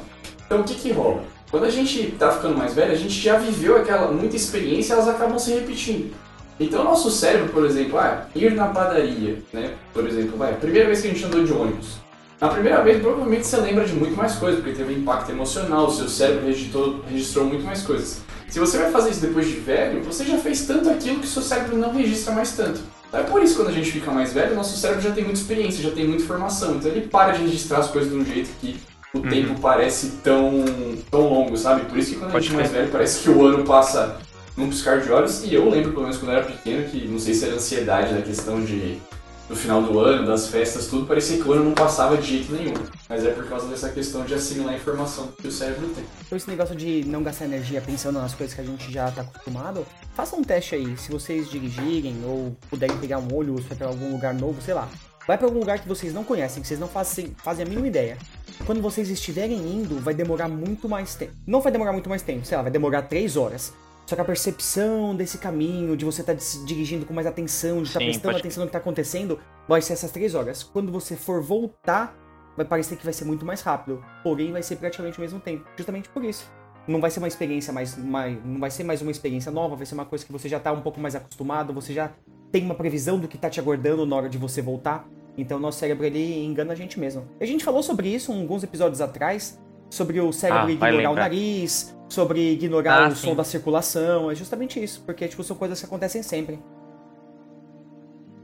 Então 0.48 0.62
o 0.62 0.64
que, 0.64 0.74
que 0.74 0.92
rola? 0.92 1.24
Quando 1.52 1.66
a 1.66 1.70
gente 1.70 2.08
está 2.08 2.32
ficando 2.32 2.58
mais 2.58 2.74
velho, 2.74 2.92
a 2.92 2.96
gente 2.96 3.14
já 3.14 3.38
viveu 3.38 3.78
aquela 3.78 4.12
muita 4.12 4.36
experiência, 4.36 4.94
elas 4.94 5.08
acabam 5.08 5.38
se 5.38 5.54
repetindo. 5.54 6.12
Então 6.60 6.82
o 6.82 6.84
nosso 6.84 7.12
cérebro, 7.12 7.50
por 7.50 7.66
exemplo, 7.66 8.00
ah, 8.00 8.26
ir 8.36 8.56
na 8.56 8.68
padaria, 8.68 9.38
né? 9.54 9.74
Por 9.94 10.08
exemplo, 10.08 10.36
vai, 10.36 10.54
a 10.54 10.58
primeira 10.58 10.88
vez 10.88 11.02
que 11.02 11.08
a 11.08 11.12
gente 11.12 11.24
andou 11.24 11.44
de 11.44 11.54
ônibus. 11.54 12.00
Na 12.40 12.50
primeira 12.50 12.82
vez, 12.82 13.02
provavelmente 13.02 13.48
você 13.48 13.58
lembra 13.58 13.86
de 13.86 13.94
muito 13.94 14.16
mais 14.16 14.36
coisas, 14.36 14.62
porque 14.62 14.76
teve 14.76 14.94
um 14.94 14.98
impacto 14.98 15.32
emocional, 15.32 15.88
o 15.88 15.92
seu 15.92 16.10
cérebro 16.10 16.46
registrou, 16.46 17.02
registrou 17.10 17.46
muito 17.46 17.64
mais 17.64 17.82
coisas. 17.82 18.22
Se 18.50 18.60
você 18.60 18.78
vai 18.78 18.92
fazer 18.92 19.12
isso 19.12 19.22
depois 19.22 19.48
de 19.48 19.54
velho, 19.54 20.04
você 20.04 20.26
já 20.26 20.38
fez 20.38 20.66
tanto 20.66 20.90
aquilo 20.90 21.20
que 21.20 21.26
o 21.26 21.30
seu 21.30 21.42
cérebro 21.42 21.78
não 21.78 21.94
registra 21.94 22.34
mais 22.34 22.52
tanto. 22.52 22.82
Então 23.08 23.20
é 23.20 23.24
por 23.24 23.42
isso 23.42 23.56
que 23.56 23.62
quando 23.62 23.70
a 23.70 23.74
gente 23.74 23.92
fica 23.92 24.12
mais 24.12 24.34
velho, 24.34 24.56
nosso 24.56 24.78
cérebro 24.78 25.02
já 25.02 25.12
tem 25.12 25.24
muita 25.24 25.40
experiência, 25.40 25.82
já 25.82 25.92
tem 25.92 26.06
muita 26.06 26.24
informação. 26.24 26.76
Então 26.76 26.92
ele 26.92 27.08
para 27.08 27.32
de 27.32 27.44
registrar 27.44 27.80
as 27.80 27.90
coisas 27.90 28.12
de 28.12 28.18
um 28.18 28.26
jeito 28.26 28.50
que 28.60 28.78
o 29.14 29.20
uhum. 29.20 29.30
tempo 29.30 29.60
parece 29.62 30.18
tão, 30.24 30.66
tão 31.10 31.22
longo, 31.22 31.58
sabe? 31.58 31.86
Por 31.86 31.98
isso 31.98 32.12
que 32.12 32.18
quando 32.18 32.32
Pode 32.32 32.48
a 32.48 32.50
gente 32.50 32.58
é 32.58 32.62
mais 32.62 32.72
velho, 32.72 32.92
parece 32.92 33.24
que 33.24 33.30
o 33.30 33.46
ano 33.46 33.64
passa 33.64 34.18
num 34.58 34.70
piscar 34.70 35.00
de 35.00 35.10
olhos. 35.10 35.44
E 35.46 35.54
eu 35.54 35.70
lembro, 35.70 35.92
pelo 35.92 36.04
menos 36.04 36.18
quando 36.18 36.32
eu 36.32 36.38
era 36.38 36.46
pequeno, 36.46 36.88
que 36.90 37.08
não 37.08 37.20
sei 37.20 37.34
se 37.34 37.46
era 37.46 37.56
ansiedade 37.56 38.14
da 38.14 38.22
questão 38.22 38.62
de 38.62 39.00
do 39.48 39.56
final 39.56 39.82
do 39.82 40.00
ano, 40.00 40.26
das 40.26 40.48
festas, 40.48 40.88
tudo, 40.88 41.06
parecia 41.06 41.38
que 41.38 41.48
o 41.48 41.54
ano 41.54 41.66
não 41.66 41.74
passava 41.74 42.18
de 42.18 42.28
jeito 42.28 42.52
nenhum. 42.52 42.74
Mas 43.08 43.24
é 43.24 43.32
por 43.32 43.48
causa 43.48 43.68
dessa 43.68 43.90
questão 43.90 44.24
de 44.26 44.34
assimilar 44.34 44.74
a 44.74 44.78
informação 44.78 45.28
que 45.40 45.48
o 45.48 45.52
cérebro 45.52 45.88
tem. 45.90 46.04
Então 46.26 46.38
esse 46.38 46.50
negócio 46.50 46.76
de 46.76 47.04
não 47.06 47.22
gastar 47.22 47.46
energia 47.46 47.82
pensando 47.82 48.20
nas 48.20 48.34
coisas 48.34 48.56
que 48.56 48.62
a 48.62 48.64
gente 48.64 48.92
já 48.92 49.10
está 49.10 49.22
acostumado, 49.22 49.86
faça 50.16 50.36
um 50.36 50.44
teste 50.44 50.76
aí. 50.76 50.98
Se 50.98 51.12
vocês 51.12 51.50
dirigirem 51.50 52.16
ou 52.26 52.56
puderem 52.70 52.98
pegar 52.98 53.20
um 53.20 53.34
olho 53.34 53.56
para 53.78 53.88
algum 53.88 54.12
lugar 54.12 54.34
novo, 54.34 54.62
sei 54.62 54.74
lá. 54.74 54.90
Vai 55.28 55.40
para 55.40 55.48
algum 55.48 55.60
lugar 55.60 55.80
que 55.80 55.88
vocês 55.88 56.14
não 56.14 56.24
conhecem, 56.24 56.62
que 56.62 56.68
vocês 56.68 56.80
não 56.80 56.88
fazem, 56.88 57.36
fazem 57.44 57.66
a 57.66 57.68
mínima 57.68 57.88
ideia. 57.88 58.16
Quando 58.64 58.80
vocês 58.80 59.10
estiverem 59.10 59.58
indo, 59.58 60.00
vai 60.00 60.14
demorar 60.14 60.48
muito 60.48 60.88
mais 60.88 61.16
tempo. 61.16 61.34
Não 61.48 61.62
vai 61.62 61.72
demorar 61.72 61.94
muito 61.94 62.08
mais 62.08 62.22
tempo, 62.22 62.46
sei 62.46 62.56
lá, 62.56 62.62
vai 62.62 62.72
demorar 62.72 63.02
3 63.04 63.36
horas. 63.36 63.74
Só 64.06 64.16
que 64.16 64.22
a 64.22 64.26
percepção 64.26 65.16
desse 65.16 65.38
caminho, 65.38 65.98
de 65.98 66.06
você 66.06 66.22
estar 66.22 66.34
tá 66.34 66.40
se 66.40 66.64
dirigindo 66.66 67.06
com 67.06 67.14
mais 67.14 67.26
atenção, 67.26 67.82
de 67.82 67.88
estar 67.88 68.00
tá 68.00 68.06
prestando 68.06 68.38
atenção 68.38 68.62
no 68.62 68.68
que 68.68 68.70
está 68.70 68.80
acontecendo, 68.80 69.40
vai 69.68 69.82
ser 69.82 69.94
essas 69.94 70.12
três 70.12 70.36
horas. 70.36 70.64
Quando 70.64 70.92
você 70.92 71.16
for 71.16 71.42
voltar, 71.42 72.16
vai 72.56 72.66
parecer 72.66 72.96
que 72.96 73.04
vai 73.04 73.14
ser 73.14 73.26
muito 73.26 73.46
mais 73.46 73.62
rápido. 73.62 74.04
Porém, 74.24 74.52
vai 74.52 74.62
ser 74.62 74.76
praticamente 74.76 75.18
o 75.18 75.22
mesmo 75.22 75.40
tempo. 75.40 75.66
Justamente 75.76 76.08
por 76.10 76.24
isso. 76.24 76.50
Não 76.88 77.02
vai 77.02 77.10
ser 77.10 77.18
uma 77.18 77.28
experiência 77.28 77.74
mais, 77.74 77.98
mais. 77.98 78.38
Não 78.46 78.60
vai 78.60 78.70
ser 78.70 78.84
mais 78.84 79.02
uma 79.02 79.10
experiência 79.10 79.52
nova, 79.52 79.76
vai 79.76 79.88
ser 79.88 79.96
uma 79.96 80.06
coisa 80.06 80.24
que 80.24 80.32
você 80.32 80.48
já 80.48 80.58
está 80.58 80.72
um 80.72 80.82
pouco 80.82 81.00
mais 81.00 81.16
acostumado, 81.16 81.74
você 81.74 81.92
já 81.92 82.12
tem 82.52 82.64
uma 82.64 82.76
previsão 82.76 83.20
do 83.20 83.28
que 83.28 83.38
está 83.38 83.50
te 83.50 83.60
aguardando 83.60 84.06
na 84.06 84.16
hora 84.16 84.30
de 84.30 84.38
você 84.38 84.62
voltar. 84.62 85.08
Então, 85.38 85.60
nosso 85.60 85.80
cérebro 85.80 86.06
ele 86.06 86.46
engana 86.46 86.74
a 86.74 86.76
gente 86.76 87.00
mesmo. 87.00 87.28
A 87.42 87.46
gente 87.46 87.64
falou 87.64 87.82
sobre 87.82 88.08
isso 88.08 88.32
alguns 88.32 88.64
episódios 88.64 89.02
atrás, 89.02 89.60
sobre 89.90 90.20
o 90.20 90.32
cérebro 90.32 90.68
ah, 90.68 90.72
ignorar 90.72 91.12
o 91.12 91.16
nariz, 91.16 91.96
sobre 92.10 92.52
ignorar 92.54 93.04
ah, 93.04 93.08
o 93.10 93.16
sim. 93.16 93.28
som 93.28 93.36
da 93.36 93.44
circulação. 93.44 94.32
É 94.32 94.36
justamente 94.36 94.82
isso, 94.84 95.02
porque 95.06 95.28
tipo, 95.28 95.44
são 95.44 95.56
coisas 95.56 95.80
que 95.80 95.86
acontecem 95.86 96.24
sempre. 96.24 96.60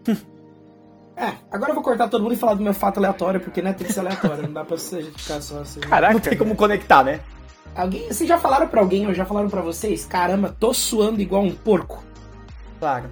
É, 1.13 1.34
agora 1.51 1.69
eu 1.69 1.75
vou 1.75 1.84
cortar 1.84 2.08
todo 2.08 2.23
mundo 2.23 2.34
e 2.34 2.38
falar 2.38 2.56
do 2.56 2.63
meu 2.63 2.73
fato 2.73 2.97
aleatório, 2.97 3.39
porque 3.39 3.62
né, 3.62 3.73
tem 3.73 3.86
que 3.86 3.93
ser 3.93 3.99
aleatório, 3.99 4.43
não 4.43 4.54
dá 4.54 4.65
pra 4.65 4.75
você 4.75 5.04
ficar 5.04 5.39
só 5.39 5.60
assim. 5.60 5.80
Caraca, 5.82 6.13
não 6.13 6.19
tem 6.19 6.36
como 6.36 6.56
conectar, 6.56 7.04
né? 7.04 7.19
Alguém, 7.75 8.08
vocês 8.08 8.27
já 8.27 8.39
falaram 8.39 8.67
pra 8.67 8.82
alguém 8.82 9.06
ou 9.06 9.13
já 9.13 9.23
falaram 9.23 9.49
pra 9.49 9.62
vocês? 9.62 10.04
Caramba, 10.04 10.56
tô 10.60 10.73
suando 10.73 11.21
igual 11.21 11.43
um 11.43 11.54
porco. 11.54 12.04
Claro. 12.80 13.10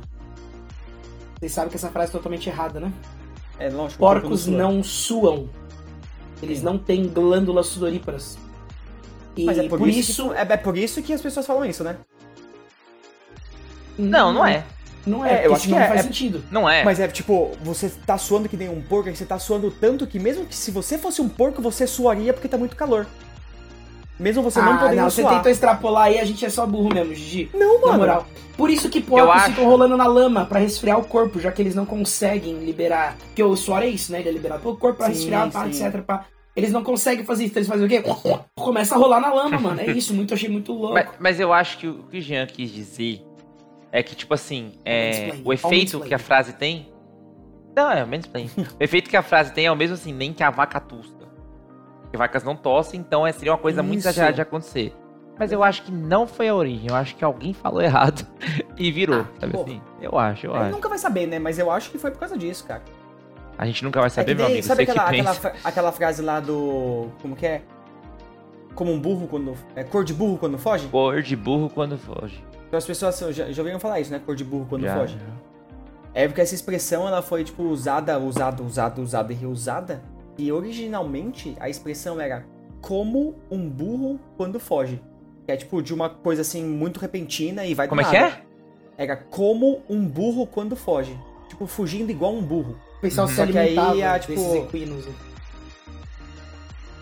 Vocês 1.40 1.52
sabem 1.52 1.70
que 1.70 1.76
essa 1.76 1.90
frase 1.90 2.10
é 2.10 2.12
totalmente 2.14 2.50
errada, 2.50 2.80
né? 2.80 2.92
É, 3.60 3.70
lógico. 3.70 4.00
Porcos 4.00 4.48
não 4.48 4.84
suam. 4.84 5.48
Eles 6.42 6.60
Sim. 6.60 6.66
não 6.66 6.78
têm 6.78 7.08
glândulas 7.08 7.68
sudoríparas. 7.68 8.38
E 9.36 9.46
Mas 9.46 9.58
é 9.58 9.68
por, 9.68 9.80
por 9.80 9.88
isso, 9.88 10.12
isso... 10.12 10.30
Que, 10.30 10.36
é, 10.36 10.42
é, 10.42 10.58
por 10.58 10.78
isso 10.78 11.02
que 11.02 11.14
as 11.14 11.22
pessoas 11.22 11.46
falam 11.46 11.66
isso, 11.66 11.84
né? 11.84 11.98
Não, 13.98 14.34
não 14.34 14.46
é. 14.46 14.64
Não 15.06 15.26
é, 15.26 15.44
é 15.44 15.48
eu 15.48 15.56
acho 15.56 15.66
que 15.66 15.72
não 15.72 15.80
é, 15.80 15.88
faz 15.88 16.00
é, 16.02 16.04
sentido. 16.04 16.44
Não 16.52 16.70
é. 16.70 16.84
Mas 16.84 17.00
é 17.00 17.08
tipo, 17.08 17.52
você 17.64 17.90
tá 17.90 18.18
suando 18.18 18.48
que 18.50 18.58
nem 18.58 18.70
um 18.70 18.82
porco, 18.82 19.14
você 19.14 19.26
tá 19.26 19.40
suando 19.40 19.72
tanto 19.72 20.06
que 20.06 20.20
mesmo 20.20 20.46
que 20.46 20.56
se 20.56 20.72
você 20.72 20.98
fosse 20.98 21.22
um 21.22 21.30
porco, 21.30 21.62
você 21.62 21.88
suaria 21.88 22.34
porque 22.34 22.48
tá 22.48 22.58
muito 22.58 22.76
calor. 22.76 23.08
Mesmo 24.20 24.44
você 24.44 24.60
ah, 24.60 24.66
não 24.66 24.78
podendo 24.78 25.02
não, 25.02 25.10
suar. 25.10 25.28
Você 25.28 25.36
tentou 25.36 25.52
extrapolar 25.52 26.04
aí, 26.08 26.20
a 26.20 26.26
gente 26.26 26.46
é 26.46 26.50
só 26.50 26.66
burro 26.66 26.94
mesmo, 26.94 27.16
Gigi. 27.16 27.50
Não, 27.54 27.80
mano. 27.80 27.92
Na 27.94 27.98
moral. 27.98 28.28
Por 28.58 28.70
isso 28.70 28.90
que 28.90 29.00
porcos 29.00 29.34
acho... 29.34 29.52
ficam 29.52 29.66
rolando 29.66 29.96
na 29.96 30.06
lama 30.06 30.46
para 30.46 30.60
resfriar 30.60 31.00
o 31.00 31.06
corpo, 31.06 31.40
já 31.40 31.50
que 31.50 31.62
eles 31.62 31.74
não 31.74 31.86
conseguem 31.86 32.56
liberar. 32.60 33.16
Porque 33.18 33.42
o 33.42 33.56
suor 33.56 33.82
é 33.82 33.88
isso, 33.88 34.12
né? 34.12 34.20
Ele 34.20 34.30
é 34.30 34.32
liberado 34.34 34.62
pelo 34.62 34.76
corpo 34.76 34.98
pra 34.98 35.08
sim, 35.08 35.14
resfriar, 35.14 35.50
pá, 35.50 35.66
etc. 35.66 36.02
Pá. 36.02 36.26
Eles 36.54 36.70
não 36.70 36.84
conseguem 36.84 37.24
fazer 37.24 37.46
isso. 37.46 37.58
Eles 37.58 37.70
fazem 37.70 37.86
o 37.86 37.90
quê? 37.90 38.04
Começa 38.60 38.96
a 38.96 38.98
rolar 38.98 39.22
na 39.22 39.34
lama, 39.34 39.58
mano. 39.58 39.80
É 39.80 39.90
isso, 39.90 40.14
muito, 40.14 40.34
achei 40.34 40.50
muito 40.50 40.74
louco. 40.74 40.96
Mas, 40.96 41.08
mas 41.18 41.40
eu 41.40 41.54
acho 41.54 41.78
que 41.78 41.88
o 41.88 42.04
que 42.04 42.18
o 42.18 42.22
Jean 42.22 42.46
quis 42.48 42.70
dizer 42.70 43.26
é 43.94 44.04
que, 44.04 44.14
tipo 44.14 44.34
assim, 44.34 44.74
é, 44.84 45.36
o 45.46 45.54
efeito 45.54 46.02
que 46.02 46.14
a 46.14 46.20
frase 46.20 46.52
tem. 46.52 46.92
Não, 47.74 47.90
é 47.90 48.06
menos 48.06 48.26
bem. 48.26 48.52
o 48.78 48.84
efeito 48.84 49.10
que 49.10 49.16
a 49.16 49.24
frase 49.24 49.54
tem 49.54 49.68
é 49.68 49.72
o 49.72 49.76
mesmo 49.76 49.94
assim, 49.94 50.12
nem 50.12 50.34
que 50.34 50.44
a 50.44 50.50
vaca 50.50 50.82
tosca. 50.82 51.19
Porque 52.10 52.18
vacas 52.18 52.44
não 52.44 52.56
tossem, 52.56 53.00
então 53.00 53.26
é, 53.26 53.32
seria 53.32 53.52
uma 53.52 53.58
coisa 53.60 53.82
Isso. 53.82 53.88
muito 53.88 54.00
exagerada 54.00 54.34
de 54.34 54.42
acontecer. 54.42 54.96
Mas 55.38 55.52
eu 55.52 55.64
acho 55.64 55.84
que 55.84 55.92
não 55.92 56.26
foi 56.26 56.50
a 56.50 56.56
origem. 56.56 56.90
Eu 56.90 56.96
acho 56.96 57.16
que 57.16 57.24
alguém 57.24 57.54
falou 57.54 57.82
errado 57.84 58.28
e 58.76 58.92
virou, 58.92 59.22
ah, 59.22 59.28
sabe 59.40 59.58
assim? 59.58 59.82
Eu 60.02 60.18
acho, 60.18 60.48
eu 60.48 60.56
acho. 60.56 60.72
nunca 60.72 60.90
vai 60.90 60.98
saber, 60.98 61.28
né? 61.28 61.38
Mas 61.38 61.60
eu 61.60 61.70
acho 61.70 61.92
que 61.92 62.00
foi 62.00 62.10
por 62.10 62.20
causa 62.20 62.38
disso, 62.38 62.66
cara. 62.66 62.82
A 63.58 63.66
gente 63.66 63.84
nunca 63.84 64.02
vai 64.02 64.10
saber, 64.10 64.32
é 64.32 64.36
meu 64.36 64.46
amigo. 64.48 64.64
Sabe 64.64 64.84
aquela, 64.84 65.10
aquela, 65.10 65.54
aquela, 65.64 65.92
frase 65.92 66.22
lá 66.22 66.40
do. 66.40 67.10
Como 67.22 67.36
que 67.36 67.46
é? 67.46 67.62
Como 68.74 68.92
um 68.92 69.00
burro 69.00 69.28
quando. 69.28 69.54
É 69.76 69.84
cor 69.84 70.04
de 70.04 70.14
burro 70.14 70.38
quando 70.38 70.58
foge? 70.58 70.88
Cor 70.88 71.22
de 71.22 71.36
burro 71.36 71.70
quando 71.70 71.98
foge. 71.98 72.44
Então 72.68 72.78
as 72.78 72.86
pessoas 72.86 73.20
já, 73.36 73.52
já 73.52 73.62
ouviram 73.62 73.80
falar 73.80 74.00
isso, 74.00 74.12
né? 74.12 74.22
Cor 74.26 74.36
de 74.36 74.44
burro 74.44 74.66
quando 74.68 74.84
já, 74.84 74.96
foge. 74.96 75.16
Já. 75.16 75.50
É 76.14 76.28
porque 76.28 76.42
essa 76.42 76.56
expressão 76.56 77.08
ela 77.08 77.22
foi, 77.22 77.44
tipo, 77.44 77.64
usada, 77.64 78.18
usada, 78.18 78.64
usada, 78.64 79.02
usada 79.02 79.32
e 79.32 79.36
reusada. 79.36 80.02
E 80.40 80.54
originalmente 80.54 81.54
a 81.60 81.70
expressão 81.70 82.20
era 82.20 82.46
como 82.80 83.36
um 83.52 83.70
burro 83.70 84.18
quando 84.38 84.58
foge. 84.58 85.02
Que 85.46 85.52
é 85.52 85.58
tipo 85.58 85.82
de 85.82 85.94
uma 85.94 86.10
coisa 86.10 86.44
assim 86.44 86.64
muito 86.64 86.98
repentina 86.98 87.66
e 87.66 87.74
vai 87.74 87.90
Como 87.90 88.00
é 88.00 88.10
que 88.10 88.16
é? 88.16 88.42
Era 88.98 89.18
como 89.18 89.84
um 89.90 90.08
burro 90.08 90.48
quando 90.48 90.78
foge. 90.78 91.14
Tipo, 91.50 91.68
fugindo 91.68 92.10
igual 92.10 92.34
um 92.34 92.42
burro. 92.42 92.80
O 93.00 93.02
pessoal 93.02 93.28
uhum. 93.28 93.34
se 93.34 93.42
alimentava 93.42 93.92
aí, 93.92 94.02
a, 94.02 94.18
tipo... 94.18 94.56
equinos. 94.56 95.06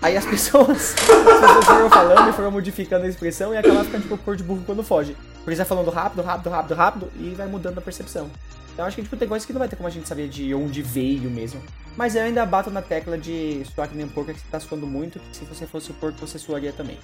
Aí 0.01 0.17
as 0.17 0.25
pessoas, 0.25 0.95
as 0.97 0.97
pessoas 0.97 1.65
foram 1.65 1.89
falando 1.91 2.29
e 2.31 2.33
foram 2.33 2.49
modificando 2.49 3.05
a 3.05 3.07
expressão 3.07 3.53
e 3.53 3.57
aquela 3.57 3.83
fica 3.83 3.99
tipo 3.99 4.17
cor 4.17 4.35
de 4.35 4.43
burro 4.43 4.63
quando 4.65 4.83
foge. 4.83 5.15
Porque 5.47 5.55
vai 5.55 5.65
falando 5.65 5.89
rápido, 5.89 6.21
rápido, 6.23 6.49
rápido, 6.49 6.75
rápido 6.75 7.09
e 7.15 7.29
vai 7.29 7.47
mudando 7.47 7.77
a 7.77 7.81
percepção. 7.81 8.29
Então 8.73 8.85
acho 8.85 8.97
que 8.97 9.03
tipo, 9.03 9.15
tem 9.15 9.29
coisas 9.29 9.45
que 9.45 9.53
não 9.53 9.59
vai 9.59 9.69
ter 9.69 9.77
como 9.77 9.87
a 9.87 9.89
gente 9.89 10.05
saber 10.05 10.27
de 10.27 10.53
onde 10.53 10.81
veio 10.81 11.31
mesmo. 11.31 11.63
Mas 11.95 12.17
eu 12.17 12.23
ainda 12.23 12.45
bato 12.45 12.69
na 12.69 12.81
tecla 12.81 13.17
de 13.17 13.63
suar 13.73 13.87
que 13.87 13.95
nem 13.95 14.05
um 14.05 14.09
porco 14.09 14.33
que 14.33 14.41
você 14.41 14.45
tá 14.51 14.59
suando 14.59 14.85
muito, 14.85 15.21
que 15.21 15.37
se 15.37 15.45
você 15.45 15.65
fosse 15.65 15.89
o 15.89 15.93
porco 15.93 16.19
você 16.19 16.37
suaria 16.37 16.73
também. 16.73 16.99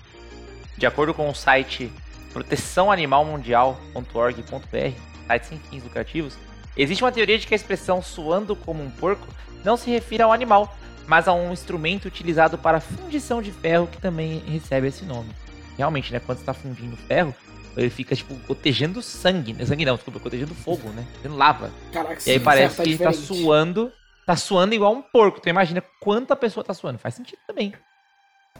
De 0.77 0.85
acordo 0.85 1.13
com 1.13 1.29
o 1.29 1.33
site 1.33 1.89
proteçãoanimalmundial.org.br, 2.33 4.99
site 5.25 5.45
sem 5.45 5.57
fins 5.59 5.81
lucrativos, 5.81 6.37
existe 6.75 7.01
uma 7.01 7.13
teoria 7.13 7.39
de 7.39 7.47
que 7.47 7.53
a 7.53 7.55
expressão 7.55 8.01
suando 8.01 8.57
como 8.57 8.83
um 8.83 8.91
porco 8.91 9.25
não 9.63 9.77
se 9.77 9.89
refere 9.89 10.21
ao 10.21 10.33
animal, 10.33 10.75
mas 11.07 11.29
a 11.29 11.33
um 11.33 11.53
instrumento 11.53 12.09
utilizado 12.09 12.57
para 12.57 12.81
fundição 12.81 13.41
de 13.41 13.53
ferro 13.53 13.87
que 13.87 14.01
também 14.01 14.39
recebe 14.39 14.87
esse 14.87 15.05
nome. 15.05 15.29
Realmente, 15.77 16.11
né, 16.11 16.19
quando 16.19 16.39
você 16.39 16.41
está 16.41 16.53
fundindo 16.53 16.97
ferro, 16.97 17.33
ele 17.75 17.89
fica, 17.89 18.15
tipo, 18.15 18.35
cotejando 18.47 19.01
sangue. 19.01 19.53
Né? 19.53 19.65
Sangue 19.65 19.85
não, 19.85 19.95
desculpa, 19.95 20.19
cotejando 20.19 20.53
fogo, 20.53 20.89
né? 20.89 21.05
Fazendo 21.17 21.35
lava. 21.37 21.71
Caraca, 21.91 22.21
e 22.25 22.31
aí 22.31 22.39
parece 22.39 22.81
que 22.81 22.89
ele 22.89 22.97
tá 22.97 23.11
suando. 23.13 23.91
Tá 24.25 24.35
suando 24.35 24.73
igual 24.73 24.93
um 24.93 25.01
porco. 25.01 25.41
Tu 25.41 25.49
imagina 25.49 25.83
quanta 26.01 26.35
pessoa 26.35 26.63
tá 26.63 26.73
suando. 26.73 26.97
Faz 26.99 27.15
sentido 27.15 27.39
também. 27.45 27.73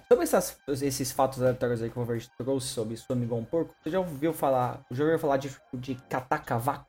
Sobre 0.10 0.23
essas- 0.26 0.58
esses 0.82 1.12
fatos 1.12 1.41
aleatórios 1.41 1.82
aí 1.82 1.89
que 1.89 1.97
o 1.97 2.02
Robert 2.02 2.28
trouxe 2.38 2.67
sobre 2.67 2.97
sua 2.97 3.15
amigo 3.15 3.36
um 3.36 3.45
porco, 3.45 3.73
você 3.82 3.89
já 3.89 3.99
ouviu 3.99 4.34
falar, 4.34 4.82
já 4.91 5.04
ouviu 5.04 5.17
falar 5.17 5.38
de, 5.38 5.49
de 5.73 5.95
catar 6.10 6.39
cavaco? 6.39 6.86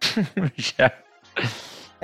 Já. 0.56 0.90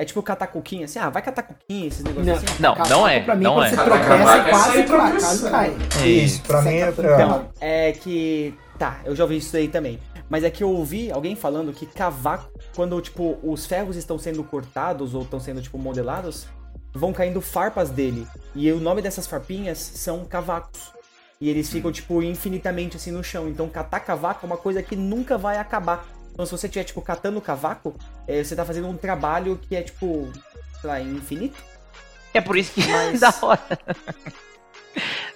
É 0.01 0.05
tipo 0.07 0.23
catar 0.23 0.47
coquinha, 0.47 0.87
assim, 0.87 0.99
ah, 0.99 1.11
vai 1.11 1.21
catar 1.21 1.43
coquinha, 1.43 1.87
esses 1.87 2.03
negócios 2.03 2.27
Não, 2.27 2.35
assim. 2.35 2.47
Não, 2.59 2.75
não 2.89 3.07
é, 3.07 3.21
Pra 3.21 3.35
mim, 3.35 3.45
não 3.45 3.63
é. 3.63 3.69
você 3.69 3.77
tropeça, 3.77 4.35
é 4.35 4.51
quase 4.51 5.51
cai, 5.51 5.77
cai. 5.91 6.09
Isso, 6.09 6.41
pra 6.41 6.63
mim 6.63 6.77
é. 6.77 6.89
Então, 6.89 7.49
é 7.61 7.93
que. 7.93 8.55
Tá, 8.79 9.01
eu 9.05 9.15
já 9.15 9.25
ouvi 9.25 9.37
isso 9.37 9.55
aí 9.55 9.69
também. 9.69 10.01
Mas 10.27 10.43
é 10.43 10.49
que 10.49 10.65
eu 10.65 10.71
ouvi 10.71 11.13
alguém 11.13 11.37
falando 11.37 11.71
que 11.71 11.85
cavaco, 11.85 12.51
quando, 12.75 12.99
tipo, 13.03 13.39
os 13.43 13.67
ferros 13.67 13.95
estão 13.95 14.19
sendo 14.19 14.43
cortados 14.43 15.13
ou 15.13 15.21
estão 15.21 15.39
sendo, 15.39 15.61
tipo, 15.61 15.77
modelados, 15.77 16.47
vão 16.95 17.13
caindo 17.13 17.43
farpas 17.43 17.91
dele. 17.91 18.27
E 18.55 18.73
o 18.73 18.81
nome 18.81 19.03
dessas 19.03 19.27
farpinhas 19.27 19.77
são 19.77 20.25
cavacos. 20.25 20.93
E 21.39 21.51
eles 21.51 21.69
ficam, 21.69 21.93
tipo, 21.93 22.23
infinitamente 22.23 22.97
assim 22.97 23.11
no 23.11 23.23
chão. 23.23 23.51
Então, 23.51 23.69
catar 23.69 24.01
cavaco 24.01 24.41
é 24.45 24.47
uma 24.47 24.57
coisa 24.57 24.83
que 24.83 24.97
nunca 24.97 25.37
vai 25.37 25.59
acabar. 25.59 26.07
Então, 26.41 26.47
se 26.47 26.53
você 26.53 26.69
estiver, 26.69 26.85
tipo, 26.85 27.03
catando 27.03 27.39
cavaco, 27.39 27.95
é, 28.27 28.43
você 28.43 28.57
tá 28.57 28.65
fazendo 28.65 28.89
um 28.89 28.97
trabalho 28.97 29.61
que 29.69 29.77
é, 29.77 29.83
tipo, 29.83 30.27
sei 30.81 30.89
lá, 30.89 30.99
infinito. 30.99 31.63
É 32.33 32.41
por 32.41 32.57
isso 32.57 32.73
que 32.73 32.81
Mas- 32.89 33.21
da 33.21 33.35
hora. 33.43 33.61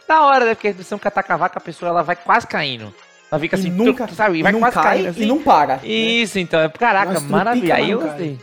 da 0.09 0.23
hora, 0.23 0.45
né? 0.47 0.55
Porque 0.55 0.73
se 0.73 0.83
você 0.83 0.95
não 0.95 0.99
catar 0.99 1.23
cavaco, 1.23 1.59
a 1.59 1.61
pessoa 1.61 1.91
ela 1.91 2.03
vai 2.03 2.17
quase 2.17 2.47
caindo. 2.47 2.95
Ela 3.31 3.39
fica 3.39 3.55
assim, 3.57 3.67
e 3.67 3.71
nunca, 3.71 4.07
tuc, 4.07 4.17
sabe? 4.17 4.43
Vai 4.43 4.51
não 4.51 4.61
quase 4.61 4.75
cai 4.77 4.85
caindo 4.85 5.09
assim. 5.11 5.23
e 5.25 5.27
não 5.27 5.43
para. 5.43 5.77
né? 5.77 5.87
Isso, 5.87 6.39
então. 6.39 6.59
é- 6.61 6.71
Caraca, 6.71 7.21
trupica, 7.21 7.75
Aí 7.75 7.91
eu 7.91 8.01
gostei. 8.01 8.39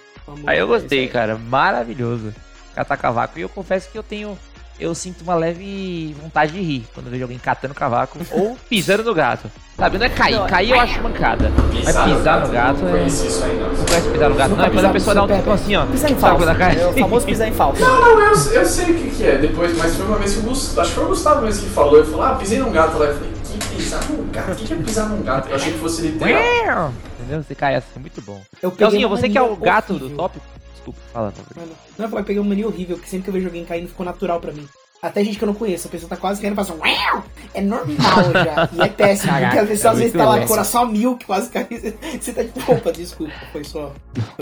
Aí 0.45 0.59
eu 0.59 0.67
gostei, 0.67 1.07
cara. 1.07 1.37
Maravilhoso. 1.39 2.31
Catar 2.75 2.97
cavaco. 2.97 3.39
E 3.39 3.41
eu 3.41 3.49
confesso 3.49 3.89
que 3.89 3.97
eu 3.97 4.03
tenho. 4.03 4.37
Eu 4.81 4.95
sinto 4.95 5.21
uma 5.21 5.35
leve 5.35 6.15
vontade 6.19 6.53
de 6.53 6.59
rir 6.59 6.87
quando 6.91 7.05
eu 7.05 7.11
vejo 7.11 7.23
alguém 7.23 7.37
catando 7.37 7.73
cavaco 7.75 8.17
ou 8.31 8.57
pisando 8.67 9.03
no 9.03 9.13
gato. 9.13 9.49
Sabe? 9.77 9.99
Não 9.99 10.05
é 10.07 10.09
cair. 10.09 10.43
Cair 10.47 10.71
eu 10.71 10.79
acho 10.79 11.01
mancada. 11.03 11.51
Mas 11.83 11.95
pisar 11.97 12.41
no 12.41 12.49
gato 12.51 12.81
Não 12.81 12.89
é. 12.89 12.91
conheci 12.97 13.27
isso 13.27 13.43
aí, 13.43 13.59
não. 13.59 13.67
Não 13.69 13.85
conhece 13.85 14.09
pisar 14.09 14.29
no 14.29 14.35
gato, 14.35 14.55
não? 14.55 14.65
É 14.65 14.69
quando 14.69 14.85
a 14.85 14.89
pisar 14.89 14.93
pessoa 14.93 15.13
dá 15.15 15.23
um 15.23 15.27
tipo 15.27 15.43
pé, 15.43 15.51
assim, 15.53 15.75
ó. 15.75 15.85
Pisar 15.85 16.11
em 16.11 16.15
falso. 16.15 16.37
quando 16.37 16.49
a 16.49 16.55
cara- 16.55 16.73
É 16.73 16.87
o 16.87 16.93
famoso 16.93 17.25
pisar 17.27 17.47
em 17.47 17.53
falso. 17.53 17.81
Não, 17.81 17.99
não, 18.01 18.19
eu, 18.21 18.51
eu 18.53 18.65
sei 18.65 18.85
o 18.91 18.95
que, 18.95 19.09
que 19.11 19.23
é 19.23 19.37
depois, 19.37 19.77
mas 19.77 19.95
foi 19.95 20.05
uma 20.07 20.17
vez 20.17 20.33
que 20.33 20.39
o 20.39 20.43
Gustavo, 20.43 20.81
acho 20.81 20.89
que 20.89 20.95
foi 20.95 21.05
o 21.05 21.07
Gustavo 21.09 21.41
mesmo 21.45 21.63
que 21.63 21.69
falou, 21.69 21.97
ele 21.97 22.07
falou, 22.07 22.25
ah, 22.25 22.35
pisei 22.35 22.57
num 22.57 22.71
gato 22.71 22.97
lá, 22.97 23.05
eu 23.05 23.13
falei, 23.15 23.31
que 23.59 23.75
pisar 23.75 24.03
num 24.09 24.27
gato? 24.31 24.51
O 24.51 24.55
que, 24.55 24.65
que 24.65 24.73
é 24.73 24.77
pisar 24.77 25.09
num 25.09 25.21
gato? 25.21 25.49
Eu 25.49 25.55
achei 25.57 25.73
que 25.73 25.79
fosse 25.79 26.01
literal. 26.01 26.91
Entendeu? 27.19 27.43
Você 27.43 27.53
cai 27.55 27.75
assim, 27.75 27.99
muito 27.99 28.19
bom. 28.21 28.41
Eu 28.61 28.71
uma 29.07 29.07
você 29.17 29.29
que 29.29 29.37
é 29.37 29.41
o 29.41 29.55
gato 29.55 29.93
do 29.93 30.05
horrível. 30.05 30.17
tópico. 30.17 30.45
Desculpa, 30.83 30.99
fala. 31.13 31.33
Mano, 31.55 31.71
Não, 31.97 32.09
falei, 32.09 32.21
eu 32.21 32.25
peguei 32.25 32.39
uma 32.41 32.49
mania 32.49 32.67
horrível, 32.67 32.97
que 32.97 33.07
sempre 33.09 33.23
que 33.25 33.29
eu 33.29 33.33
vejo 33.33 33.45
alguém 33.47 33.63
caindo 33.65 33.87
ficou 33.87 34.05
natural 34.05 34.39
pra 34.39 34.51
mim. 34.51 34.67
Até 35.01 35.23
gente 35.23 35.37
que 35.37 35.43
eu 35.43 35.47
não 35.47 35.55
conheço, 35.55 35.87
a 35.87 35.91
pessoa 35.91 36.07
tá 36.09 36.15
quase 36.15 36.39
caindo 36.41 36.53
e 36.53 36.55
faz 36.55 36.69
um 36.69 36.77
"Uau!" 36.79 37.23
É 37.55 37.61
normal 37.61 37.97
já. 38.33 38.69
E 38.71 38.81
é 38.81 38.87
péssimo, 38.93 39.31
porque 39.33 39.57
às 39.57 39.67
vezes, 39.67 39.83
é 39.85 39.87
às 39.89 39.97
vezes 39.97 40.13
tá 40.13 40.25
lá 40.29 40.37
com 40.39 40.45
o 40.45 40.47
coração 40.47 40.85
mil, 40.87 41.17
que 41.17 41.25
quase 41.25 41.49
cai. 41.49 41.67
Você 42.21 42.33
tá 42.33 42.43
tipo, 42.43 42.71
opa, 42.71 42.91
desculpa, 42.91 43.33
foi 43.51 43.63
só. 43.63 43.91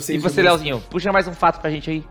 E 0.10 0.18
você, 0.18 0.42
Leozinho, 0.42 0.82
puxa 0.90 1.12
mais 1.14 1.28
um 1.28 1.34
fato 1.34 1.62
pra 1.62 1.70
gente 1.70 1.90
aí. 1.90 2.04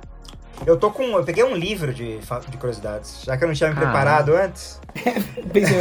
Eu 0.66 0.78
tô 0.78 0.90
com. 0.90 1.02
Eu 1.04 1.24
peguei 1.24 1.44
um 1.44 1.54
livro 1.54 1.92
de, 1.92 2.18
de 2.48 2.56
curiosidades, 2.56 3.22
já 3.22 3.36
que 3.36 3.44
eu 3.44 3.48
não 3.48 3.54
tinha 3.54 3.68
me 3.70 3.76
Ah. 3.76 3.80
preparado 3.80 4.34
antes. 4.34 4.80
Pensei, 5.52 5.76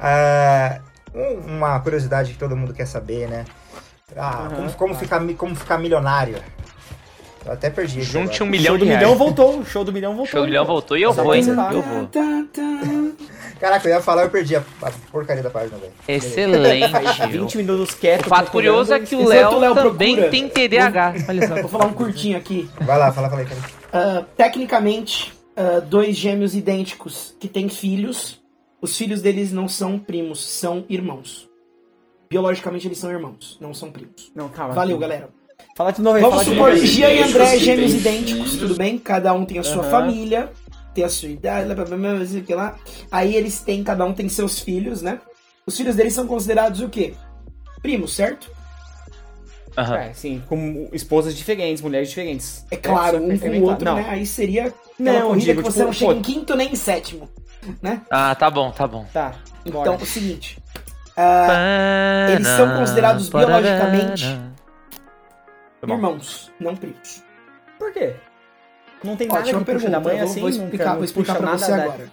Ah, 0.00 0.80
um- 1.14 1.56
uma 1.58 1.78
curiosidade 1.80 2.32
que 2.32 2.38
todo 2.38 2.56
mundo 2.56 2.72
quer 2.74 2.86
saber, 2.86 3.28
né? 3.28 3.44
Ah, 4.16 4.46
Aham. 4.46 4.56
como, 4.56 4.72
como 4.72 4.94
ficar, 4.94 5.20
mi- 5.20 5.34
como 5.34 5.54
ficar 5.54 5.78
milionário? 5.78 6.36
Eu 7.44 7.52
até 7.52 7.70
perdi. 7.70 7.98
aqui 7.98 8.06
Junte 8.06 8.36
agora. 8.36 8.44
um 8.44 8.46
milhão 8.46 8.64
show 8.66 8.78
do 8.78 8.84
de 8.84 8.88
reais. 8.90 9.02
milhão 9.02 9.18
voltou, 9.18 9.58
o 9.58 9.64
show 9.64 9.84
do 9.84 9.92
milhão 9.92 10.12
voltou. 10.14 10.30
Show 10.30 10.40
do 10.42 10.46
milhão 10.46 10.64
voltou 10.64 10.96
e 10.96 11.02
eu 11.02 11.12
Só 11.12 11.22
vou, 11.24 11.34
hein? 11.34 11.44
Eu 11.46 11.82
vou. 11.82 12.06
Tá. 12.06 12.44
Caraca, 13.60 13.88
eu 13.88 13.94
ia 13.94 14.00
falar, 14.00 14.24
eu 14.24 14.30
perdi 14.30 14.56
a, 14.56 14.62
porcaria 15.12 15.42
da 15.42 15.50
página, 15.50 15.78
velho. 15.78 15.92
Excelente. 16.08 17.26
20 17.30 17.56
minutos 17.58 17.94
quieto. 17.94 18.26
O 18.26 18.28
fato 18.28 18.50
curioso 18.50 18.92
é 18.92 18.98
que 18.98 19.14
o 19.14 19.22
o 19.22 19.28
Léo 19.28 19.58
Léo 19.58 19.74
também 19.74 20.16
procura, 20.16 20.30
tem 20.30 20.48
TDAH. 20.48 21.14
Olha 21.28 21.46
só. 21.48 21.54
Vou 21.62 21.68
falar 21.68 21.86
um 21.86 21.92
curtinho 21.92 22.36
aqui. 22.36 22.68
Vai 22.80 22.98
lá, 22.98 23.12
fala, 23.12 23.28
fala 23.30 23.42
aí, 23.42 23.46
cara. 23.46 23.60
Ah, 23.92 24.24
tecnicamente, 24.36 25.32
ah, 25.56 25.78
dois 25.80 26.16
gêmeos 26.16 26.56
idênticos 26.56 27.36
que 27.38 27.46
têm 27.46 27.68
filhos, 27.68 28.40
os 28.80 28.96
filhos 28.96 29.22
deles 29.22 29.52
não 29.52 29.68
são 29.68 29.96
primos, 29.96 30.44
são 30.44 30.84
irmãos. 30.88 31.48
Biologicamente 32.28 32.88
eles 32.88 32.98
são 32.98 33.10
irmãos, 33.12 33.58
não 33.60 33.72
são 33.72 33.92
primos. 33.92 34.32
Não, 34.34 34.48
calma. 34.48 34.74
Valeu, 34.74 34.98
galera. 34.98 35.28
Fala 35.74 35.92
de 35.92 36.02
novo 36.02 36.16
aí, 36.16 36.22
Vamos 36.22 36.42
supor. 36.42 36.76
Gia 36.76 37.12
e 37.12 37.22
André, 37.22 37.50
que 37.52 37.64
gêmeos 37.64 37.90
têm 37.92 38.00
idênticos, 38.00 38.56
tudo 38.56 38.74
bem? 38.74 38.98
Cada 38.98 39.32
um 39.32 39.44
tem 39.44 39.58
a 39.58 39.62
sua 39.62 39.82
Aham. 39.82 39.90
família, 39.90 40.52
tem 40.94 41.02
a 41.04 41.08
sua 41.08 41.28
idade, 41.30 41.64
blá, 41.66 41.74
blá, 41.74 41.84
blá, 41.86 41.96
blá, 41.96 42.14
blá, 42.16 42.26
sei 42.26 42.40
o 42.40 42.44
que 42.44 42.54
lá. 42.54 42.76
Aí 43.10 43.34
eles 43.34 43.60
têm, 43.60 43.82
cada 43.82 44.04
um 44.04 44.12
tem 44.12 44.28
seus 44.28 44.60
filhos, 44.60 45.00
né? 45.00 45.18
Os 45.66 45.76
filhos 45.76 45.96
deles 45.96 46.12
são 46.12 46.26
considerados 46.26 46.80
o 46.80 46.88
quê? 46.88 47.14
Primos, 47.80 48.14
certo? 48.14 48.50
Aham. 49.76 49.96
É, 49.96 50.12
sim, 50.12 50.42
com 50.46 50.88
esposas 50.92 51.34
diferentes, 51.34 51.82
mulheres 51.82 52.10
diferentes. 52.10 52.66
É 52.70 52.76
claro, 52.76 53.16
um 53.24 53.38
com 53.38 53.48
o 53.48 53.62
outro, 53.62 53.84
não. 53.86 53.96
né? 53.96 54.06
Aí 54.10 54.26
seria 54.26 54.72
Não, 54.98 55.28
corrida 55.28 55.46
digo, 55.46 55.62
que 55.62 55.64
você 55.72 55.78
tipo, 55.78 55.86
não 55.86 55.92
chega 55.94 56.12
pô. 56.12 56.18
em 56.18 56.22
quinto 56.22 56.54
nem 56.54 56.70
em 56.72 56.76
sétimo, 56.76 57.30
né? 57.80 58.02
Ah, 58.10 58.34
tá 58.34 58.50
bom, 58.50 58.70
tá 58.70 58.86
bom. 58.86 59.06
Tá, 59.10 59.32
Então, 59.64 59.82
bora. 59.82 60.02
o 60.02 60.06
seguinte. 60.06 60.58
ah, 61.16 62.26
eles 62.28 62.46
são 62.48 62.76
considerados 62.76 63.30
biologicamente 63.30 64.26
Tá 65.86 65.94
irmãos, 65.94 66.50
não 66.60 66.76
primos. 66.76 67.22
Por 67.78 67.92
quê? 67.92 68.14
Não 69.02 69.16
tem 69.16 69.26
nada 69.26 69.40
Ótima 69.40 69.58
que 69.58 69.64
puxa 69.64 69.78
pergunta. 69.78 69.90
da 69.90 70.00
mãe 70.00 70.18
eu 70.18 70.24
assim, 70.24 70.40
vou 70.40 70.50
nunca- 70.50 70.62
explicar, 70.64 70.84
não 70.90 70.94
vou 70.94 71.04
explicar 71.04 71.32
puxa 71.34 71.42
pra 71.42 71.50
nada 71.52 71.64
você 71.64 71.70
da- 71.72 71.82
agora. 71.82 72.12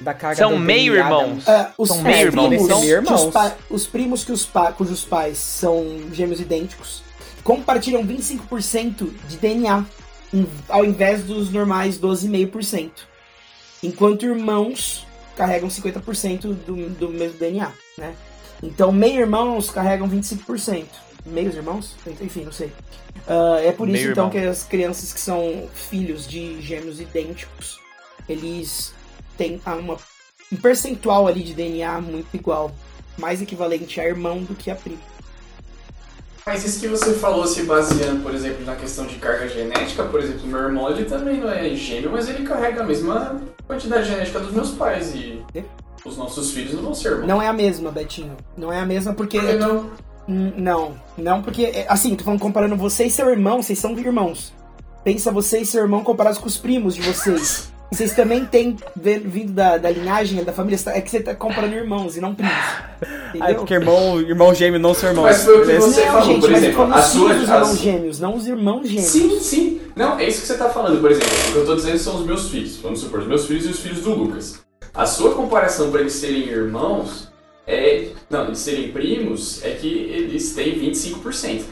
Da 0.00 0.14
carga 0.14 0.36
São 0.36 0.50
do 0.54 0.58
meio 0.58 0.92
DNA 0.94 1.08
da- 1.08 1.22
irmãos. 1.22 1.48
Ah, 1.48 1.72
os 1.78 1.88
São 1.88 2.02
meio 2.02 2.16
irmãos. 2.26 2.48
primos, 2.48 2.66
São 2.68 2.80
meio 2.80 2.98
que 2.98 3.04
os, 3.04 3.10
irmãos. 3.20 3.32
pa- 3.32 3.54
os 3.70 3.86
primos 3.86 4.24
que 4.24 4.32
os 4.32 4.44
pa- 4.44 4.72
cujos 4.72 5.04
pais 5.04 5.38
são 5.38 5.84
gêmeos 6.12 6.40
idênticos 6.40 7.02
compartilham 7.44 8.02
25% 8.04 9.06
de 9.28 9.36
DNA, 9.36 9.84
em- 10.32 10.48
ao 10.68 10.84
invés 10.84 11.22
dos 11.22 11.50
normais 11.52 11.96
12,5%. 11.98 13.06
Enquanto 13.82 14.24
irmãos 14.26 15.06
carregam 15.36 15.70
50% 15.70 16.52
do, 16.52 16.88
do 16.90 17.08
mesmo 17.10 17.38
DNA, 17.38 17.70
né? 17.96 18.14
Então, 18.62 18.90
meio-irmãos 18.90 19.70
carregam 19.70 20.08
25%. 20.08 20.88
Meios 21.26 21.54
irmãos? 21.54 21.94
Enfim, 22.20 22.44
não 22.44 22.52
sei. 22.52 22.70
Ah, 23.26 23.58
é 23.62 23.72
por 23.72 23.88
isso, 23.88 24.10
então, 24.10 24.26
irmão. 24.26 24.30
que 24.30 24.38
as 24.38 24.64
crianças 24.64 25.12
que 25.12 25.20
são 25.20 25.68
filhos 25.72 26.26
de 26.26 26.60
gêmeos 26.60 27.00
idênticos, 27.00 27.78
eles 28.28 28.92
têm 29.38 29.60
uma, 29.66 29.96
um 30.52 30.56
percentual 30.56 31.26
ali 31.26 31.42
de 31.42 31.54
DNA 31.54 32.00
muito 32.00 32.34
igual. 32.34 32.72
Mais 33.16 33.40
equivalente 33.40 34.00
a 34.00 34.04
irmão 34.04 34.42
do 34.42 34.54
que 34.54 34.70
a 34.70 34.74
primo. 34.74 34.98
Mas 36.46 36.62
isso 36.64 36.80
que 36.80 36.88
você 36.88 37.14
falou 37.14 37.46
se 37.46 37.62
baseando, 37.62 38.22
por 38.22 38.34
exemplo, 38.34 38.66
na 38.66 38.76
questão 38.76 39.06
de 39.06 39.14
carga 39.14 39.48
genética, 39.48 40.04
por 40.04 40.20
exemplo, 40.20 40.46
meu 40.46 40.58
irmão 40.60 40.90
ele 40.90 41.06
também 41.06 41.40
não 41.40 41.48
é 41.48 41.74
gêmeo, 41.74 42.10
mas 42.10 42.28
ele 42.28 42.46
carrega 42.46 42.82
a 42.82 42.86
mesma 42.86 43.40
quantidade 43.66 44.08
genética 44.08 44.40
dos 44.40 44.52
meus 44.52 44.70
pais 44.72 45.14
e 45.14 45.42
É? 45.54 45.62
os 46.04 46.18
nossos 46.18 46.50
filhos 46.50 46.74
não 46.74 46.82
vão 46.82 46.94
ser 46.94 47.12
irmãos. 47.12 47.26
Não 47.28 47.40
é 47.40 47.48
a 47.48 47.52
mesma, 47.52 47.90
Betinho. 47.90 48.36
Não 48.58 48.70
é 48.70 48.78
a 48.78 48.84
mesma 48.84 49.14
porque. 49.14 49.40
Por 49.40 49.48
que 49.48 49.54
não? 49.54 49.90
Hum, 50.28 50.52
Não, 50.56 50.92
não, 51.18 51.42
porque, 51.42 51.64
é, 51.64 51.86
assim, 51.88 52.14
tô 52.14 52.24
falando 52.24 52.40
comparando 52.40 52.76
você 52.76 53.04
e 53.04 53.10
seu 53.10 53.28
irmão, 53.30 53.62
vocês 53.62 53.78
são 53.78 53.98
irmãos. 53.98 54.52
Pensa 55.04 55.30
você 55.30 55.58
e 55.60 55.66
seu 55.66 55.82
irmão 55.82 56.02
comparados 56.02 56.38
com 56.38 56.46
os 56.46 56.56
primos 56.56 56.94
de 56.94 57.02
vocês. 57.02 57.70
Vocês 57.92 58.12
também 58.14 58.44
têm 58.46 58.76
vindo 58.96 59.52
da, 59.52 59.76
da 59.76 59.90
linhagem, 59.90 60.42
da 60.42 60.52
família, 60.52 60.78
é 60.86 61.00
que 61.00 61.10
você 61.10 61.20
tá 61.20 61.34
comparando 61.34 61.74
irmãos 61.74 62.16
e 62.16 62.20
não 62.20 62.34
primos. 62.34 62.54
Ah, 62.54 62.96
é 63.02 63.36
Entendeu? 63.36 63.54
porque 63.56 63.74
irmão, 63.74 64.20
irmão 64.20 64.54
gêmeo 64.54 64.80
não 64.80 64.94
são 64.94 65.10
irmãos. 65.10 65.24
Mas 65.26 65.44
foi 65.44 65.58
o 65.58 65.66
que 65.66 65.72
você 65.80 66.00
não, 66.00 66.12
falou, 66.12 66.24
gente, 66.26 66.40
por 66.40 66.52
exemplo, 66.52 66.82
as 66.94 67.06
os 67.06 67.12
suas- 67.12 67.34
dos 67.36 67.42
irmãos 67.48 67.70
as- 67.70 67.78
gêmeos, 67.78 68.18
não 68.20 68.34
os 68.34 68.46
irmãos 68.48 68.88
gêmeos. 68.88 69.06
Sim, 69.10 69.38
sim. 69.40 69.80
Não, 69.94 70.18
é 70.18 70.26
isso 70.26 70.40
que 70.40 70.46
você 70.46 70.54
tá 70.56 70.70
falando, 70.70 71.00
por 71.00 71.10
exemplo. 71.10 71.28
O 71.50 71.52
que 71.52 71.58
eu 71.58 71.66
tô 71.66 71.76
dizendo 71.76 71.98
são 71.98 72.16
os 72.16 72.26
meus 72.26 72.48
filhos. 72.48 72.76
Vamos 72.78 73.00
supor, 73.00 73.20
os 73.20 73.26
meus 73.28 73.46
filhos 73.46 73.66
e 73.66 73.68
os 73.68 73.78
filhos 73.78 74.00
do 74.00 74.12
Lucas. 74.14 74.60
A 74.92 75.06
sua 75.06 75.34
comparação 75.34 75.90
para 75.90 76.00
eles 76.00 76.14
serem 76.14 76.48
irmãos 76.48 77.28
é. 77.66 78.08
Não, 78.30 78.46
eles 78.46 78.58
serem 78.58 78.90
primos 78.92 79.62
é 79.64 79.70
que 79.70 79.86
eles 79.88 80.54
têm 80.54 80.78
25%. 80.80 81.62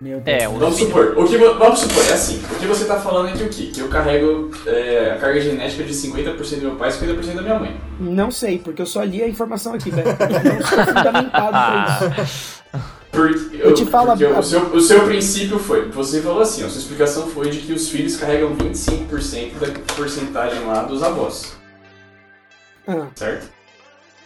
Meu 0.00 0.18
Deus. 0.18 0.42
É, 0.42 0.48
o 0.48 0.52
Vamos 0.58 0.78
supor, 0.78 1.12
o 1.18 1.26
que, 1.28 1.36
vamos 1.36 1.80
supor, 1.80 2.02
é 2.08 2.12
assim, 2.14 2.38
o 2.50 2.58
que 2.58 2.64
você 2.66 2.86
tá 2.86 2.98
falando 2.98 3.28
é 3.28 3.32
que 3.32 3.42
o 3.44 3.50
quê? 3.50 3.66
Que 3.66 3.80
eu 3.80 3.88
carrego 3.88 4.50
é, 4.66 5.10
a 5.14 5.18
carga 5.18 5.38
genética 5.42 5.84
de 5.84 5.92
50% 5.92 6.54
do 6.54 6.60
meu 6.62 6.76
pai 6.76 6.88
e 6.88 6.92
50% 6.92 7.34
da 7.34 7.42
minha 7.42 7.58
mãe. 7.58 7.78
Não 8.00 8.30
sei, 8.30 8.58
porque 8.58 8.80
eu 8.80 8.86
só 8.86 9.02
li 9.02 9.22
a 9.22 9.28
informação 9.28 9.74
aqui, 9.74 9.90
velho. 9.90 10.08
Eu 10.08 10.54
não 10.54 10.66
sou 10.66 10.84
fundamentado 10.86 11.50
pra 12.14 12.22
isso. 12.24 12.62
Porque, 13.12 13.56
Eu 13.60 13.74
te 13.74 13.84
falo 13.84 14.06
porque 14.12 14.24
a- 14.24 14.38
o, 14.38 14.42
seu, 14.42 14.60
o 14.72 14.80
seu 14.80 15.04
princípio 15.04 15.58
foi, 15.58 15.90
você 15.90 16.22
falou 16.22 16.40
assim, 16.40 16.64
a 16.64 16.68
sua 16.70 16.78
explicação 16.80 17.26
foi 17.26 17.50
de 17.50 17.58
que 17.58 17.72
os 17.74 17.90
filhos 17.90 18.16
carregam 18.16 18.56
25% 18.56 19.58
da 19.58 19.94
porcentagem 19.94 20.64
lá 20.64 20.84
dos 20.84 21.02
avós, 21.02 21.52
Ah, 22.90 23.06
certo? 23.14 23.48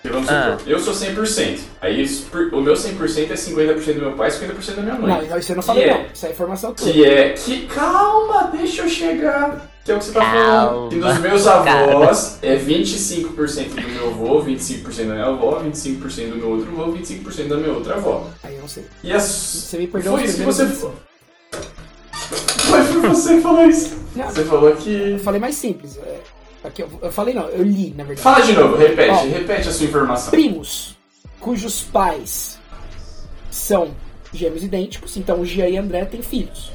Vamos 0.06 0.28
Ah. 0.28 0.58
supor, 0.58 0.70
eu 0.70 0.78
sou 0.80 0.92
100%, 0.92 1.60
aí 1.80 2.04
o 2.52 2.60
meu 2.60 2.76
100% 2.76 3.30
é 3.32 3.36
50% 3.36 3.94
do 3.94 4.00
meu 4.02 4.12
pai 4.12 4.28
e 4.28 4.32
50% 4.32 4.76
da 4.76 4.82
minha 4.82 4.94
mãe. 4.96 5.28
não, 5.30 5.38
isso 5.38 5.52
eu 5.52 5.56
não 5.56 5.62
falei 5.62 5.84
Que 5.84 5.88
é- 5.90 5.94
não. 5.98 6.06
Isso 6.12 6.26
é 6.26 6.30
informação 6.30 6.74
tua. 6.74 6.92
Que 6.92 7.04
é 7.06 7.28
que. 7.32 7.66
Calma, 7.68 8.50
deixa 8.54 8.82
eu 8.82 8.88
chegar. 8.88 9.70
Que 9.82 9.92
é 9.92 9.94
o 9.94 9.98
que 9.98 10.04
você 10.04 10.12
tá 10.12 10.20
falando. 10.20 10.94
E 10.94 11.00
dos 11.00 11.18
meus 11.20 11.46
avós 11.46 12.38
é 12.42 12.54
25% 12.56 13.74
do 13.80 13.88
meu 13.88 14.08
avô, 14.08 14.42
25% 14.42 15.08
da 15.08 15.14
minha 15.14 15.26
avó, 15.26 15.58
25% 15.60 16.30
do 16.30 16.36
meu 16.36 16.50
outro 16.50 16.70
avô, 16.72 16.92
25% 16.92 17.48
da 17.48 17.56
minha 17.56 17.72
outra 17.72 17.94
avó. 17.94 18.26
Aí 18.42 18.54
eu 18.56 18.60
não 18.60 18.68
sei. 18.68 18.84
E 19.02 19.10
as... 19.12 19.22
Você 19.24 19.78
me 19.78 19.86
perdoa 19.86 20.18
Foi 20.18 20.24
isso 20.26 20.36
que 20.38 20.42
você 20.42 20.64
vinte- 20.66 20.80
Foi 22.68 22.82
foi 22.82 23.00
você 23.08 23.34
que 23.36 23.40
falou 23.40 23.64
isso. 23.66 23.94
Não, 24.16 24.26
Você 24.30 24.44
falou 24.44 24.68
eu 24.70 24.76
que. 24.76 25.18
falei 25.24 25.40
mais 25.40 25.54
simples. 25.54 25.96
é, 25.98 26.20
aqui 26.64 26.82
eu, 26.82 26.90
eu 27.02 27.12
falei 27.12 27.34
não, 27.34 27.48
eu 27.48 27.62
li, 27.62 27.90
na 27.96 28.04
verdade. 28.04 28.22
Fala 28.22 28.40
de 28.40 28.52
novo, 28.52 28.76
repete, 28.76 29.10
Ó. 29.10 29.22
repete 29.24 29.68
a 29.68 29.72
sua 29.72 29.86
informação. 29.86 30.30
Primos 30.30 30.96
cujos 31.40 31.82
pais 31.82 32.58
são 33.50 33.94
gêmeos 34.32 34.64
idênticos, 34.64 35.16
então 35.16 35.40
o 35.40 35.46
Gia 35.46 35.68
e 35.68 35.76
André 35.76 36.04
têm 36.06 36.22
filhos. 36.22 36.72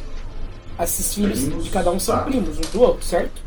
Esses 0.81 1.13
filhos 1.13 1.41
Primos, 1.41 1.63
de 1.65 1.69
cada 1.71 1.91
um 1.91 1.99
são 1.99 2.15
tá. 2.17 2.23
primos 2.23 2.57
um 2.57 2.61
do 2.71 2.81
outro, 2.81 3.05
certo? 3.05 3.41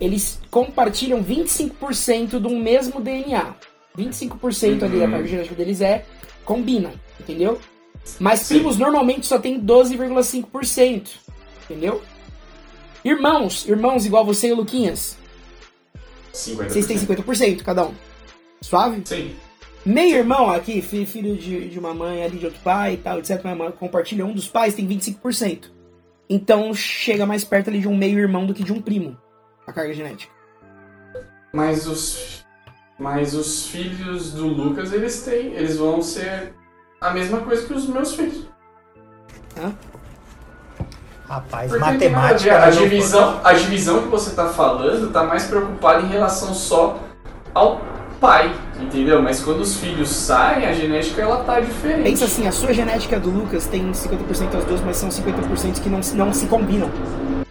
Eles 0.00 0.40
compartilham 0.50 1.22
25% 1.22 2.38
do 2.38 2.50
mesmo 2.50 3.00
DNA. 3.00 3.54
25% 3.96 4.82
ali 4.84 4.98
da 4.98 5.04
Uhum. 5.04 5.10
carga 5.10 5.28
genética 5.28 5.54
deles 5.54 5.80
é 5.80 6.04
combinam, 6.44 6.92
entendeu? 7.20 7.60
Mas 8.18 8.40
Sim. 8.40 8.54
primos 8.54 8.76
normalmente 8.78 9.26
só 9.26 9.38
tem 9.38 9.60
12,5%, 9.60 11.08
entendeu? 11.68 12.02
Irmãos, 13.04 13.66
irmãos 13.68 14.06
igual 14.06 14.24
você 14.24 14.48
e 14.48 14.52
o 14.52 14.56
Luquinhas, 14.56 15.16
50%. 16.34 16.68
vocês 16.68 16.86
têm 16.86 16.98
50% 16.98 17.62
cada 17.62 17.86
um. 17.86 17.94
Suave? 18.60 19.02
Sim. 19.04 19.34
Meio 19.86 20.16
irmão 20.16 20.50
aqui, 20.50 20.80
fi- 20.80 21.04
filho 21.06 21.36
de, 21.36 21.68
de 21.68 21.78
uma 21.78 21.92
mãe 21.94 22.24
ali, 22.24 22.38
de 22.38 22.46
outro 22.46 22.60
pai 22.62 22.94
e 22.94 22.96
tal, 22.96 23.18
etc. 23.18 23.40
Mas 23.44 23.56
mas 23.58 23.74
compartilha 23.74 24.24
um 24.26 24.32
dos 24.32 24.48
pais, 24.48 24.74
tem 24.74 24.86
25%. 24.88 25.70
Então 26.28 26.72
chega 26.74 27.26
mais 27.26 27.44
perto 27.44 27.68
ali 27.68 27.80
de 27.80 27.88
um 27.88 27.96
meio 27.96 28.18
irmão 28.18 28.46
do 28.46 28.54
que 28.54 28.64
de 28.64 28.72
um 28.72 28.80
primo, 28.80 29.16
a 29.66 29.72
carga 29.72 29.92
genética. 29.92 30.32
Mas 31.52 31.86
os. 31.86 32.44
Mas 32.98 33.34
os 33.34 33.66
filhos 33.66 34.32
do 34.32 34.46
Lucas, 34.46 34.92
eles 34.92 35.22
têm. 35.22 35.52
Eles 35.54 35.76
vão 35.76 36.00
ser 36.00 36.54
a 37.00 37.12
mesma 37.12 37.40
coisa 37.40 37.66
que 37.66 37.72
os 37.74 37.86
meus 37.86 38.14
filhos. 38.14 38.46
Rapaz, 41.34 41.68
Porque 41.70 41.82
a 41.84 41.86
matemática. 41.92 42.56
a 42.62 42.70
não- 42.70 42.82
divisão, 42.82 43.40
a 43.42 43.52
divisão 43.54 44.02
que 44.02 44.08
você 44.08 44.30
tá 44.36 44.46
falando 44.50 45.10
tá 45.12 45.24
mais 45.24 45.44
preocupada 45.44 46.02
em 46.02 46.06
relação 46.08 46.54
só 46.54 47.00
ao 47.52 47.80
pai, 48.20 48.54
entendeu? 48.80 49.20
Mas 49.20 49.40
quando 49.42 49.60
os 49.60 49.76
filhos 49.76 50.08
saem, 50.10 50.64
a 50.64 50.72
genética 50.72 51.20
ela 51.22 51.42
tá 51.42 51.58
diferente. 51.58 52.04
Pensa 52.04 52.24
assim, 52.26 52.46
a 52.46 52.52
sua 52.52 52.72
genética 52.72 53.18
do 53.18 53.30
Lucas 53.30 53.66
tem 53.66 53.92
50% 53.92 54.54
as 54.56 54.64
duas, 54.64 54.80
mas 54.80 54.96
são 54.96 55.10
50% 55.10 55.80
que 55.82 55.88
não, 55.88 56.02
se- 56.02 56.14
não 56.14 56.32
se 56.32 56.46
combinam. 56.46 56.88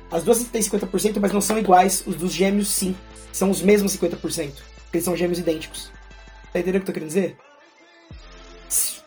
As 0.09 0.23
duas 0.23 0.41
têm 0.43 0.61
50%, 0.61 1.19
mas 1.19 1.33
não 1.33 1.41
são 1.41 1.57
iguais. 1.57 2.03
Os 2.07 2.15
dos 2.15 2.31
gêmeos, 2.31 2.69
sim. 2.69 2.95
São 3.33 3.49
os 3.49 3.61
mesmos 3.61 3.91
50%. 3.91 4.53
Porque 4.85 4.97
eles 4.97 5.03
são 5.05 5.15
gêmeos 5.15 5.39
idênticos. 5.39 5.91
Tá 6.53 6.59
entendendo 6.59 6.81
o 6.81 6.85
que 6.85 6.89
eu 6.89 6.93
tô 6.93 6.93
querendo 6.93 7.09
dizer? 7.09 7.35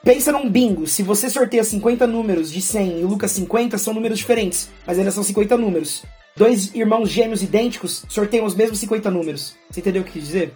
Pensa 0.06 0.30
num 0.30 0.48
bingo. 0.48 0.86
Se 0.86 1.02
você 1.02 1.28
sorteia 1.28 1.64
50 1.64 2.06
números 2.06 2.52
de 2.52 2.62
100 2.62 3.00
e 3.00 3.04
o 3.04 3.08
Lucas 3.08 3.32
50, 3.32 3.76
são 3.76 3.92
números 3.92 4.18
diferentes. 4.18 4.70
Mas 4.86 4.98
ainda 5.00 5.10
são 5.10 5.24
50 5.24 5.56
números. 5.56 6.04
Dois 6.36 6.72
irmãos 6.74 7.08
gêmeos 7.10 7.42
idênticos 7.42 8.04
sorteiam 8.08 8.46
os 8.46 8.54
mesmos 8.54 8.78
50 8.78 9.10
números. 9.10 9.56
Você 9.68 9.80
entendeu 9.80 10.02
o 10.02 10.04
que 10.04 10.10
eu 10.10 10.12
quis 10.14 10.22
dizer? 10.26 10.54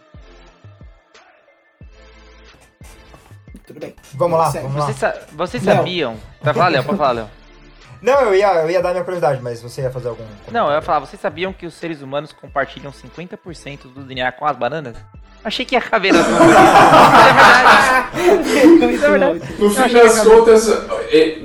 Tudo 3.67 3.81
bem. 3.81 3.95
Vamos 4.15 4.39
lá, 4.39 4.51
Sério. 4.53 4.69
vamos 4.69 4.81
lá. 4.83 4.87
Vocês, 4.87 4.99
sa- 4.99 5.27
vocês 5.33 5.63
sabiam. 5.65 6.17
Vai 6.41 6.55
falar, 6.55 6.69
Léo, 6.69 6.85
pode 6.85 6.99
falar, 6.99 7.13
Léo. 7.13 7.31
Não, 8.03 8.21
eu 8.23 8.35
ia, 8.35 8.55
eu 8.63 8.71
ia 8.71 8.81
dar 8.81 8.93
minha 8.93 9.05
curiosidade, 9.05 9.43
mas 9.43 9.61
você 9.61 9.83
ia 9.83 9.91
fazer 9.91 10.09
algum. 10.09 10.25
Não, 10.51 10.69
eu 10.69 10.75
ia 10.75 10.83
falar, 10.83 11.01
vocês 11.01 11.21
sabiam 11.21 11.53
que 11.53 11.67
os 11.67 11.75
seres 11.75 12.01
humanos 12.03 12.33
compartilham 12.33 12.91
50% 12.93 13.93
do 13.93 14.03
DNA 14.05 14.33
com 14.33 14.47
as 14.47 14.57
bananas? 14.57 14.97
Achei 15.43 15.65
que 15.65 15.75
ia 15.75 15.81
caber 15.81 16.13
na 16.13 16.21
é 18.21 18.87
verdade. 18.99 19.41
bom. 19.59 19.65
No 19.65 19.71
fim 19.71 19.93
das 19.95 20.21
que- 20.21 20.29
contas, 20.29 20.69
é, 21.11 21.39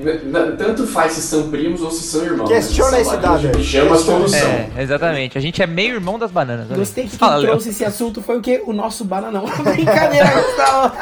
tanto 0.58 0.86
faz 0.86 1.13
se 1.13 1.21
são 1.21 1.49
primos 1.49 1.81
ou 1.81 1.89
se 1.89 2.03
são 2.03 2.23
irmãos. 2.25 2.47
Questiona 2.47 2.91
né? 2.91 3.01
esse 3.01 3.10
São 3.12 3.19
dado. 3.21 3.49
Pijamas 3.49 3.91
Questiona. 3.97 4.19
todos 4.19 4.31
são. 4.36 4.49
É, 4.49 4.69
exatamente. 4.79 5.38
A 5.38 5.41
gente 5.41 5.62
é 5.62 5.67
meio 5.67 5.93
irmão 5.95 6.19
das 6.19 6.29
bananas. 6.31 6.67
Gostei 6.67 7.08
que 7.08 7.17
quem 7.17 7.39
trouxe 7.41 7.69
esse 7.69 7.86
assunto 7.86 8.21
foi 8.21 8.38
o 8.38 8.41
quê? 8.41 8.62
O 8.65 8.73
nosso 8.73 9.05
bananão. 9.05 9.45
Brincadeira, 9.63 10.29
Gustavo. 10.29 10.95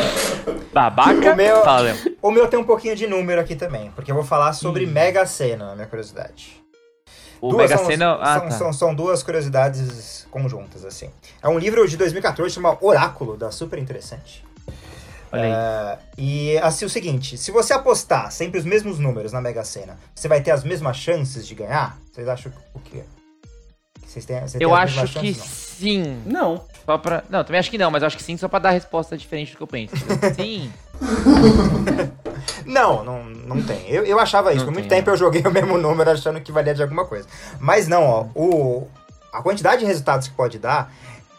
Babaca? 0.72 1.32
O 1.32 1.36
meu- 1.36 1.62
Fala, 1.62 1.80
Léo. 1.82 1.96
O 2.22 2.30
meu 2.30 2.46
tem 2.48 2.58
um 2.58 2.64
pouquinho 2.64 2.96
de 2.96 3.06
número 3.06 3.40
aqui 3.40 3.54
também, 3.56 3.90
porque 3.94 4.10
eu 4.10 4.14
vou 4.14 4.24
falar 4.24 4.52
sobre 4.52 4.86
Mega 4.86 5.26
Sena, 5.26 5.66
na 5.66 5.74
minha 5.74 5.86
curiosidade. 5.86 6.60
O 7.40 7.48
Duas 7.50 7.62
Mega 7.70 7.78
são- 7.78 7.86
Sena. 7.86 8.18
Ah, 8.20 8.38
são, 8.38 8.48
tá. 8.48 8.50
são, 8.50 8.72
são 8.72 8.94
duas 8.94 9.22
curiosidades 9.22 10.26
conjuntas, 10.30 10.84
assim. 10.84 11.10
É 11.42 11.48
um 11.48 11.58
livro 11.58 11.86
de 11.88 11.96
2014, 11.96 12.54
chama 12.54 12.76
Oráculo, 12.80 13.36
da 13.36 13.50
Super 13.50 13.78
Interessante. 13.78 14.44
Olha 15.32 15.42
aí. 15.44 15.50
É, 15.52 15.98
e 16.18 16.58
assim, 16.58 16.84
o 16.84 16.90
seguinte, 16.90 17.38
se 17.38 17.50
você 17.50 17.72
apostar 17.72 18.30
sempre 18.32 18.58
os 18.58 18.64
mesmos 18.64 18.98
números 18.98 19.32
na 19.32 19.40
Mega 19.40 19.64
Sena, 19.64 19.96
você 20.14 20.26
vai 20.28 20.40
ter 20.40 20.50
as 20.50 20.64
mesmas 20.64 20.96
chances 20.96 21.46
de 21.46 21.54
ganhar? 21.54 21.96
Vocês 22.12 22.28
acham 22.28 22.52
o 22.74 22.80
quê? 22.80 23.04
Vocês 24.04 24.24
têm, 24.24 24.40
você 24.40 24.58
tem 24.58 24.66
Eu 24.66 24.74
acho 24.74 25.00
que 25.02 25.32
chances, 25.32 25.36
sim. 25.44 26.20
Não. 26.26 26.64
Só 26.84 26.98
pra... 26.98 27.22
Não, 27.30 27.44
também 27.44 27.60
acho 27.60 27.70
que 27.70 27.78
não, 27.78 27.92
mas 27.92 28.02
eu 28.02 28.08
acho 28.08 28.16
que 28.16 28.22
sim, 28.24 28.36
só 28.36 28.48
pra 28.48 28.58
dar 28.58 28.70
a 28.70 28.72
resposta 28.72 29.16
diferente 29.16 29.52
do 29.52 29.56
que 29.58 29.62
eu 29.62 29.66
penso. 29.68 29.94
Sim. 30.34 30.72
Não, 32.64 33.02
não, 33.04 33.24
não 33.24 33.62
tem. 33.62 33.88
Eu, 33.88 34.04
eu 34.04 34.18
achava 34.18 34.50
isso. 34.52 34.60
Não 34.64 34.66
Por 34.66 34.72
muito 34.74 34.88
tem, 34.88 34.98
tempo 34.98 35.10
eu 35.10 35.16
joguei 35.16 35.42
o 35.46 35.50
mesmo 35.50 35.76
número 35.78 36.10
achando 36.10 36.40
que 36.40 36.50
valia 36.52 36.74
de 36.74 36.82
alguma 36.82 37.04
coisa. 37.04 37.26
Mas 37.58 37.86
não, 37.88 38.04
ó. 38.04 38.26
O, 38.34 38.88
a 39.32 39.42
quantidade 39.42 39.80
de 39.80 39.86
resultados 39.86 40.28
que 40.28 40.34
pode 40.34 40.58
dar 40.58 40.92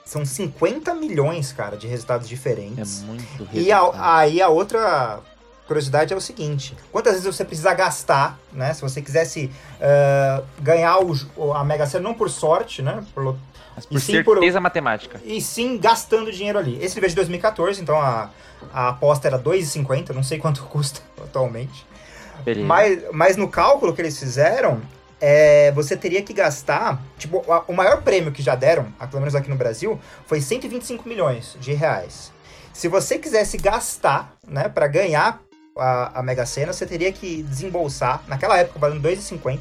são 0.05 0.25
50 0.25 0.93
milhões, 0.95 1.51
cara, 1.53 1.77
de 1.77 1.87
resultados 1.87 2.27
É 2.27 2.29
diferentes. 2.29 3.01
muito 3.03 3.47
e 3.53 3.71
a- 3.71 3.77
resultado. 3.79 4.03
aí 4.03 4.41
a 4.41 4.49
outra 4.49 5.19
curiosidade 5.67 6.13
é 6.13 6.17
o 6.17 6.21
seguinte: 6.21 6.75
quantas 6.91 7.13
vezes 7.13 7.25
você 7.33 7.45
precisa 7.45 7.73
gastar, 7.73 8.37
né? 8.51 8.73
Se 8.73 8.81
você 8.81 9.01
quisesse 9.01 9.49
ah, 9.79 10.41
ganhar 10.59 10.97
o- 10.99 11.53
a 11.53 11.63
Mega 11.63 11.85
Sena, 11.87 12.03
não 12.03 12.13
por 12.13 12.29
sorte, 12.29 12.81
né? 12.81 13.03
por- 13.13 13.37
Mas 13.75 13.85
e 13.85 13.87
por 13.87 13.99
sim 14.01 14.23
por- 14.23 14.35
certeza 14.37 14.59
matemática. 14.59 15.19
e 15.23 15.41
sim 15.41 15.77
gastando 15.77 16.31
dinheiro 16.31 16.59
ali. 16.59 16.75
Esse 16.83 16.95
livro 16.95 17.05
é 17.05 17.09
de 17.09 17.15
2014, 17.15 17.81
então 17.81 17.99
a, 17.99 18.29
a 18.73 18.89
aposta 18.89 19.27
era 19.27 19.39
2,50, 19.39 20.09
não 20.13 20.23
sei 20.23 20.37
quanto 20.39 20.63
custa 20.69 21.01
atualmente. 21.23 21.85
Beleza. 22.43 22.65
Mas, 22.67 23.03
mas 23.11 23.37
no 23.37 23.47
cálculo 23.47 23.93
que 23.93 24.01
eles 24.01 24.17
fizeram, 24.17 24.81
é, 25.19 25.71
você 25.73 25.95
teria 25.95 26.21
que 26.23 26.33
gastar. 26.33 26.99
Tipo, 27.17 27.43
a- 27.51 27.63
o 27.67 27.73
maior 27.73 28.01
prêmio 28.01 28.31
que 28.31 28.41
já 28.41 28.55
deram, 28.55 28.85
pelo 29.09 29.19
menos 29.19 29.35
aqui 29.35 29.49
no 29.49 29.55
Brasil, 29.55 29.99
foi 30.25 30.41
125 30.41 31.07
milhões 31.07 31.55
de 31.59 31.73
reais. 31.73 32.31
Se 32.73 32.87
você 32.87 33.19
quisesse 33.19 33.57
gastar, 33.57 34.33
né, 34.47 34.67
para 34.69 34.87
ganhar 34.87 35.39
a, 35.77 36.19
a 36.19 36.23
Mega 36.23 36.45
Sena, 36.45 36.73
você 36.73 36.85
teria 36.85 37.11
que 37.11 37.43
desembolsar, 37.43 38.23
naquela 38.27 38.57
época 38.57 38.79
valendo 38.79 39.07
2,50. 39.07 39.59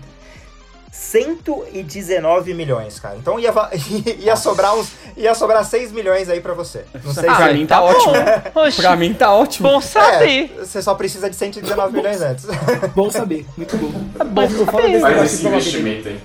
119 0.91 2.55
milhões, 2.55 2.99
cara. 2.99 3.17
Então 3.17 3.39
ia, 3.39 3.53
ia 4.19 4.37
sobrar 4.37 4.75
uns. 4.77 4.91
Ia 5.17 5.35
sobrar 5.35 5.65
6 5.65 5.93
milhões 5.93 6.29
aí 6.29 6.41
pra 6.41 6.55
você. 6.55 6.85
Não 7.05 7.13
sei 7.13 7.29
Ah, 7.29 7.37
pra 7.37 7.49
se. 7.49 7.55
mim 7.55 7.67
tá 7.67 7.83
ótimo. 7.83 8.13
Oxi, 8.55 8.81
Pra 8.83 8.97
mim 8.97 9.15
tá 9.15 9.35
ótimo. 9.35 9.69
bom 9.69 9.81
saber. 9.81 10.51
É, 10.57 10.65
você 10.65 10.81
só 10.83 10.95
precisa 10.95 11.29
de 11.29 11.37
119 11.37 11.93
milhões 11.97 12.21
antes. 12.23 12.47
Bom 12.95 13.11
saber, 13.11 13.47
muito 13.57 13.77
bom. 13.77 13.89
bom 13.89 14.25
Mas 14.35 14.53
eu 14.59 14.67
falo 14.67 14.83
desse 14.89 15.01
Faz 15.01 15.15
negócio 15.15 15.25
esse 15.27 15.37
de 15.37 15.43
probabilidade. 15.43 15.79
investimento 15.79 16.09
aí. 16.09 16.21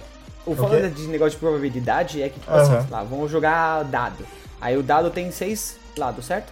O 0.45 0.55
foda 0.55 0.89
de 0.89 1.07
negócio 1.07 1.31
de 1.31 1.37
probabilidade 1.37 2.21
é 2.21 2.29
que, 2.29 2.39
tipo 2.39 2.51
Aham. 2.51 2.77
assim, 2.79 2.87
lá, 2.91 3.03
vamos 3.03 3.31
jogar 3.31 3.83
dado. 3.83 4.25
Aí 4.61 4.77
o 4.77 4.83
dado 4.83 5.09
tem 5.09 5.31
seis 5.31 5.77
lados, 5.97 6.25
certo? 6.25 6.51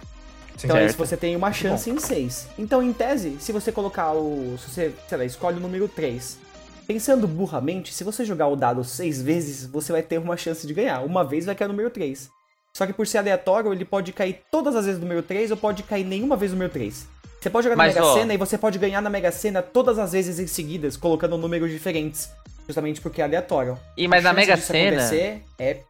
Sim. 0.56 0.66
então 0.66 0.76
aí 0.76 0.84
Certo. 0.88 0.98
você 0.98 1.16
tem 1.16 1.34
uma 1.36 1.52
chance 1.52 1.90
em 1.90 1.98
seis. 1.98 2.46
Então, 2.58 2.82
em 2.82 2.92
tese, 2.92 3.36
se 3.40 3.50
você 3.52 3.72
colocar 3.72 4.12
o. 4.12 4.56
Se 4.58 4.70
você, 4.70 4.94
sei 5.08 5.18
lá, 5.18 5.24
escolhe 5.24 5.56
o 5.58 5.60
número 5.60 5.88
3. 5.88 6.38
Pensando 6.86 7.26
burramente, 7.26 7.92
se 7.94 8.04
você 8.04 8.24
jogar 8.24 8.48
o 8.48 8.56
dado 8.56 8.84
seis 8.84 9.20
vezes, 9.22 9.66
você 9.66 9.90
vai 9.92 10.02
ter 10.02 10.18
uma 10.18 10.36
chance 10.36 10.66
de 10.66 10.74
ganhar. 10.74 11.00
Uma 11.00 11.24
vez 11.24 11.46
vai 11.46 11.54
cair 11.54 11.66
o 11.68 11.70
número 11.70 11.90
3. 11.90 12.28
Só 12.76 12.86
que 12.86 12.92
por 12.92 13.06
ser 13.06 13.18
aleatório, 13.18 13.72
ele 13.72 13.84
pode 13.84 14.12
cair 14.12 14.40
todas 14.50 14.74
as 14.76 14.84
vezes 14.84 15.00
no 15.00 15.06
número 15.06 15.22
3 15.22 15.50
ou 15.50 15.56
pode 15.56 15.82
cair 15.84 16.04
nenhuma 16.04 16.36
vez 16.36 16.50
no 16.50 16.56
número 16.56 16.72
3. 16.72 17.06
Você 17.40 17.48
pode 17.50 17.64
jogar 17.64 17.76
Mas, 17.76 17.94
na 17.94 18.00
Mega 18.00 18.12
ó- 18.12 18.18
Sena 18.18 18.34
e 18.34 18.36
você 18.36 18.58
pode 18.58 18.78
ganhar 18.78 19.00
na 19.00 19.08
Mega 19.10 19.30
Sena 19.30 19.62
todas 19.62 19.98
as 19.98 20.12
vezes 20.12 20.38
em 20.38 20.46
seguidas, 20.46 20.96
colocando 20.96 21.36
números 21.38 21.70
diferentes. 21.70 22.30
Justamente 22.66 23.00
porque 23.00 23.20
é 23.20 23.24
aleatório. 23.24 23.78
E 23.96 24.08
mas 24.08 24.24
A 24.24 24.28
na 24.30 24.34
Mega 24.34 24.56
Sena. 24.56 25.02
é 25.58 25.80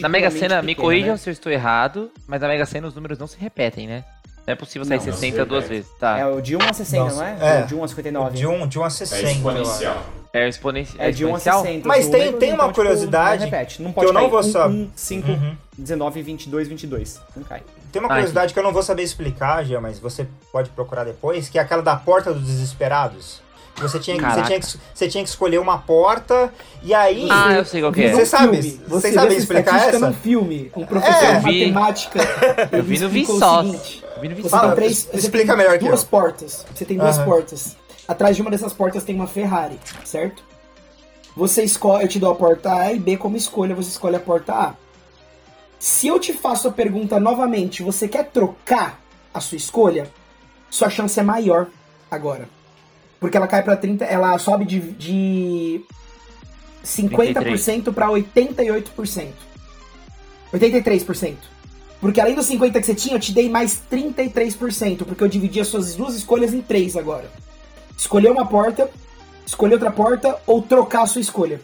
Na 0.00 0.08
Mega 0.08 0.30
Sena, 0.30 0.60
me 0.62 0.74
corrijam 0.74 1.12
né? 1.12 1.16
se 1.18 1.28
eu 1.28 1.32
estou 1.32 1.52
errado, 1.52 2.10
mas 2.26 2.40
na 2.40 2.48
Mega 2.48 2.64
Sena 2.66 2.88
os 2.88 2.94
números 2.94 3.18
não 3.18 3.26
se 3.26 3.36
repetem, 3.38 3.86
né? 3.86 4.04
Não 4.46 4.52
é 4.52 4.56
possível 4.56 4.86
sair 4.86 4.96
Não, 4.98 5.04
não 5.06 5.12
60 5.12 5.42
se 5.42 5.44
duas 5.48 5.68
vezes. 5.68 5.90
Tá. 6.00 6.18
É 6.18 6.26
o 6.26 6.40
de 6.40 6.56
1 6.56 6.58
a 6.62 6.72
60, 6.72 7.04
Nossa, 7.04 7.16
não 7.16 7.24
é? 7.26 7.60
é. 7.60 7.62
O 7.62 7.66
de 7.66 7.74
1 7.74 7.84
a 7.84 7.88
59. 7.88 8.36
De 8.38 8.46
um, 8.46 8.66
de 8.66 8.78
um 8.78 8.82
a 8.82 8.86
É 8.86 8.90
60. 8.90 9.20
eu 9.22 9.28
acho. 9.28 9.36
exponencial. 9.36 10.04
É 10.32 10.48
exponencial. 10.48 10.96
É 11.06 11.10
de 11.10 11.24
1 11.24 11.28
a 11.34 11.38
exponencial? 11.38 11.62
60. 11.62 11.88
Mas 11.88 12.08
tem- 12.08 12.32
tem 12.34 12.48
uma 12.50 12.54
então, 12.54 12.68
tipo, 12.68 12.74
curiosidade 12.74 13.44
não 13.44 13.50
repete. 13.50 13.82
Não 13.82 13.88
que 13.90 13.94
pode 13.94 14.06
eu 14.08 14.12
não 14.12 14.28
vou 14.28 14.42
saber. 14.42 14.74
um, 14.74 14.90
5, 14.94 15.28
Uhum. 15.30 15.56
19, 15.76 16.22
22, 16.22 16.68
22. 16.68 17.20
Não 17.34 17.42
cai. 17.44 17.62
Tem 17.90 18.00
uma 18.02 18.06
Ah, 18.08 18.14
curiosidade 18.14 18.52
que 18.52 18.58
eu 18.58 18.62
não 18.62 18.72
vou 18.72 18.82
saber 18.82 19.02
explicar, 19.02 19.64
Gia, 19.64 19.80
mas 19.80 19.98
você 19.98 20.26
pode 20.52 20.68
procurar 20.70 21.04
depois, 21.04 21.48
que 21.48 21.58
é 21.58 21.62
aquela 21.62 21.82
da 21.82 21.96
Porta 21.96 22.32
dos 22.34 22.46
Desesperados. 22.46 23.40
Você 23.80 23.98
tinha, 24.00 24.16
que- 24.18 24.24
você, 24.24 24.42
tinha 24.42 24.60
que, 24.60 24.66
você 24.92 25.08
tinha 25.08 25.22
que 25.22 25.30
escolher 25.30 25.58
uma 25.58 25.78
porta 25.78 26.52
e 26.82 26.92
aí. 26.92 27.28
Ah, 27.30 27.52
eu 27.52 27.64
sei 27.64 27.80
qual 27.80 27.92
que 27.92 28.02
é. 28.02 28.10
Você 28.12 28.26
sabe- 28.26 28.80
Você 28.88 29.12
sabem 29.12 29.28
vê 29.28 29.34
essa 29.36 29.42
explicar 29.44 29.88
essa? 29.88 29.98
num 30.00 30.12
filme. 30.12 30.70
Um 30.76 30.84
professor 30.84 31.24
É. 31.24 31.38
de 31.38 31.44
matemática. 31.70 32.18
Eu 32.72 32.82
vi 32.82 32.98
no 32.98 33.06
explicou 33.06 33.36
o 33.36 33.38
Vsauce. 33.38 33.66
seguinte, 33.70 34.04
Eu 34.16 34.20
vi 34.20 34.28
no 34.30 34.36
Você. 34.42 34.48
Fala, 34.48 34.74
três, 34.74 35.04
você 35.10 35.16
explica 35.18 35.56
melhor 35.56 35.78
que 35.78 35.84
duas 35.84 36.02
eu. 36.02 36.08
portas. 36.08 36.66
Você 36.74 36.84
tem 36.84 36.98
duas 36.98 37.18
Aham. 37.18 37.24
portas. 37.24 37.76
Atrás 38.08 38.34
de 38.34 38.40
uma 38.40 38.50
dessas 38.50 38.72
portas 38.72 39.04
tem 39.04 39.14
uma 39.14 39.26
Ferrari, 39.26 39.78
certo? 40.02 40.42
Você 41.36 41.62
escolhe, 41.62 42.04
eu 42.04 42.08
te 42.08 42.18
dou 42.18 42.32
a 42.32 42.34
porta 42.34 42.72
A 42.72 42.92
e 42.92 42.98
B 42.98 43.18
como 43.18 43.36
escolha, 43.36 43.74
você 43.74 43.90
escolhe 43.90 44.16
a 44.16 44.20
porta 44.20 44.54
A. 44.54 44.74
Se 45.78 46.08
eu 46.08 46.18
te 46.18 46.32
faço 46.32 46.68
a 46.68 46.72
pergunta 46.72 47.20
novamente, 47.20 47.82
você 47.82 48.08
quer 48.08 48.24
trocar 48.30 48.98
a 49.32 49.40
sua 49.40 49.56
escolha? 49.56 50.10
Sua 50.70 50.88
chance 50.88 51.20
é 51.20 51.22
maior 51.22 51.68
agora. 52.10 52.48
Porque 53.20 53.36
ela 53.36 53.46
cai 53.46 53.62
pra 53.62 53.76
30, 53.76 54.04
ela 54.06 54.38
sobe 54.38 54.64
de, 54.64 54.80
de 54.80 55.84
50% 56.84 57.92
pra 57.92 58.08
88%. 58.08 59.32
83%. 60.52 61.36
Porque 62.00 62.20
além 62.20 62.34
dos 62.34 62.46
50 62.46 62.80
que 62.80 62.86
você 62.86 62.94
tinha, 62.94 63.16
eu 63.16 63.20
te 63.20 63.32
dei 63.32 63.48
mais 63.48 63.80
33%, 63.90 65.04
porque 65.04 65.22
eu 65.22 65.28
dividi 65.28 65.60
as 65.60 65.66
suas 65.68 65.94
duas 65.94 66.14
escolhas 66.14 66.54
em 66.54 66.62
três 66.62 66.96
agora. 66.96 67.30
Escolher 67.98 68.30
uma 68.30 68.46
porta, 68.46 68.88
escolher 69.44 69.74
outra 69.74 69.90
porta 69.90 70.40
ou 70.46 70.62
trocar 70.62 71.02
a 71.02 71.06
sua 71.06 71.20
escolha. 71.20 71.60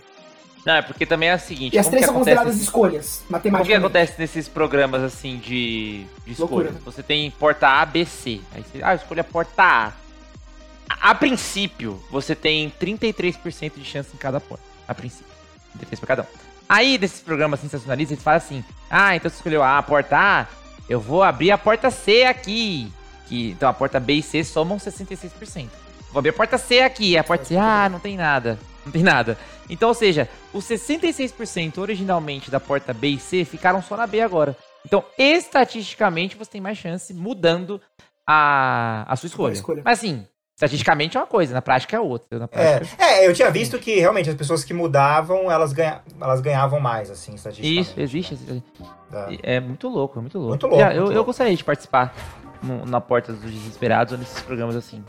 Não, 0.66 0.74
é 0.74 0.82
porque 0.82 1.06
também 1.06 1.28
é 1.28 1.34
o 1.36 1.38
seguinte. 1.38 1.76
E 1.76 1.78
as 1.78 1.88
três 1.88 2.04
são 2.04 2.14
consideradas 2.14 2.56
escolhas, 2.56 3.22
O 3.30 3.64
que 3.64 3.74
acontece 3.74 4.14
nesses 4.18 4.48
programas 4.48 5.02
assim 5.02 5.36
de, 5.36 6.04
de 6.26 6.32
escolha? 6.32 6.72
Você 6.84 7.02
tem 7.02 7.30
porta 7.30 7.68
A, 7.68 7.86
B, 7.86 8.04
C. 8.04 8.40
Aí 8.52 8.64
você, 8.64 8.82
ah, 8.82 8.94
escolha 8.94 9.20
a 9.20 9.24
porta 9.24 9.62
A. 9.62 9.86
a. 9.88 11.10
A 11.10 11.14
princípio, 11.14 12.02
você 12.10 12.34
tem 12.34 12.72
33% 12.80 13.74
de 13.76 13.84
chance 13.84 14.10
em 14.12 14.16
cada 14.16 14.40
porta. 14.40 14.64
A 14.88 14.94
princípio. 14.94 15.32
33 15.72 16.00
pra 16.00 16.06
cada 16.08 16.22
um. 16.22 16.26
Aí, 16.66 16.96
desses 16.96 17.20
programas 17.20 17.60
sensacionalistas, 17.60 18.12
eles 18.12 18.24
falam 18.24 18.38
assim: 18.38 18.64
Ah, 18.90 19.14
então 19.14 19.30
você 19.30 19.36
escolheu 19.36 19.62
a 19.62 19.82
porta 19.82 20.16
A, 20.16 20.46
eu 20.88 20.98
vou 20.98 21.22
abrir 21.22 21.50
a 21.50 21.58
porta 21.58 21.90
C 21.90 22.24
aqui. 22.24 22.90
Que, 23.26 23.50
então 23.50 23.68
a 23.68 23.72
porta 23.72 24.00
B 24.00 24.14
e 24.14 24.22
C 24.22 24.42
somam 24.42 24.78
66%. 24.78 25.68
Vou 26.14 26.20
abrir 26.20 26.31
a 26.31 26.35
porta 26.35 26.57
C 26.57 26.79
aqui. 26.81 27.18
A 27.18 27.24
porta 27.24 27.44
C, 27.44 27.57
ah, 27.57 27.88
não 27.90 27.98
tem 27.98 28.16
nada. 28.16 28.57
Não 28.87 28.92
tem 28.92 29.03
nada. 29.03 29.37
Então, 29.68 29.88
ou 29.88 29.94
seja, 29.94 30.29
os 30.53 30.64
66% 30.64 31.79
originalmente 31.79 32.50
da 32.53 32.61
porta 32.61 32.94
B 32.94 33.09
e 33.09 33.18
C 33.18 33.44
ficaram 33.44 33.83
só 33.83 33.96
na 33.96 34.07
B 34.07 34.20
agora. 34.20 34.57
Então, 34.87 35.03
estatisticamente, 35.18 36.37
você 36.37 36.53
tem 36.53 36.61
mais 36.61 36.79
chance 36.79 37.12
mudando 37.12 37.81
a, 38.29 39.05
a 39.09 39.16
sua 39.16 39.27
escolha. 39.27 39.55
escolha. 39.55 39.83
Mas 39.85 39.98
assim, 39.98 40.24
estatisticamente 40.57 41.16
é 41.16 41.20
uma 41.20 41.27
coisa, 41.27 41.53
na 41.53 41.62
prática 41.62 41.96
é 41.96 42.00
outra. 42.00 42.38
Na 42.38 42.44
É, 42.44 42.79
prática, 42.79 43.03
é, 43.05 43.27
eu 43.27 43.35
tinha 43.35 43.50
visto 43.50 43.79
que 43.79 43.98
realmente 43.98 44.29
as 44.31 44.37
pessoas 44.37 44.62
que 44.62 44.72
mudavam, 44.72 45.50
elas, 45.50 45.72
ganha, 45.72 46.00
elas 46.20 46.40
ganhavam 46.40 46.79
mais, 46.79 47.11
assim, 47.11 47.35
estatisticamente. 47.35 47.90
Isso, 47.90 48.00
existe. 48.00 48.35
esse- 48.35 48.62
Tá. 49.11 49.29
É 49.42 49.61
muito 49.61 49.88
louco, 49.88 50.18
é 50.18 50.22
muito 50.22 50.37
louco. 50.38 50.50
Muito 50.50 50.66
louco, 50.66 50.79
Já, 50.81 50.87
muito 50.87 50.98
eu, 50.98 51.05
eu 51.07 51.12
louco. 51.12 51.24
gostaria 51.27 51.55
de 51.57 51.62
participar 51.64 52.14
no- 52.62 52.85
na 52.85 53.00
Porta 53.00 53.33
dos 53.33 53.50
Desesperados 53.50 54.12
ou 54.12 54.18
nesses 54.18 54.40
programas 54.42 54.74
assim. 54.77 55.05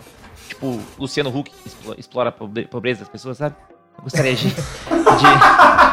Tipo, 0.55 0.79
Luciano 0.97 1.29
Huck 1.37 1.51
explora 1.97 2.29
a 2.29 2.31
pobre- 2.31 2.65
pobreza 2.67 3.01
das 3.01 3.09
pessoas, 3.09 3.37
sabe? 3.37 3.55
Eu 3.97 4.03
gostaria 4.03 4.35
de, 4.35 4.47
de, 4.49 4.55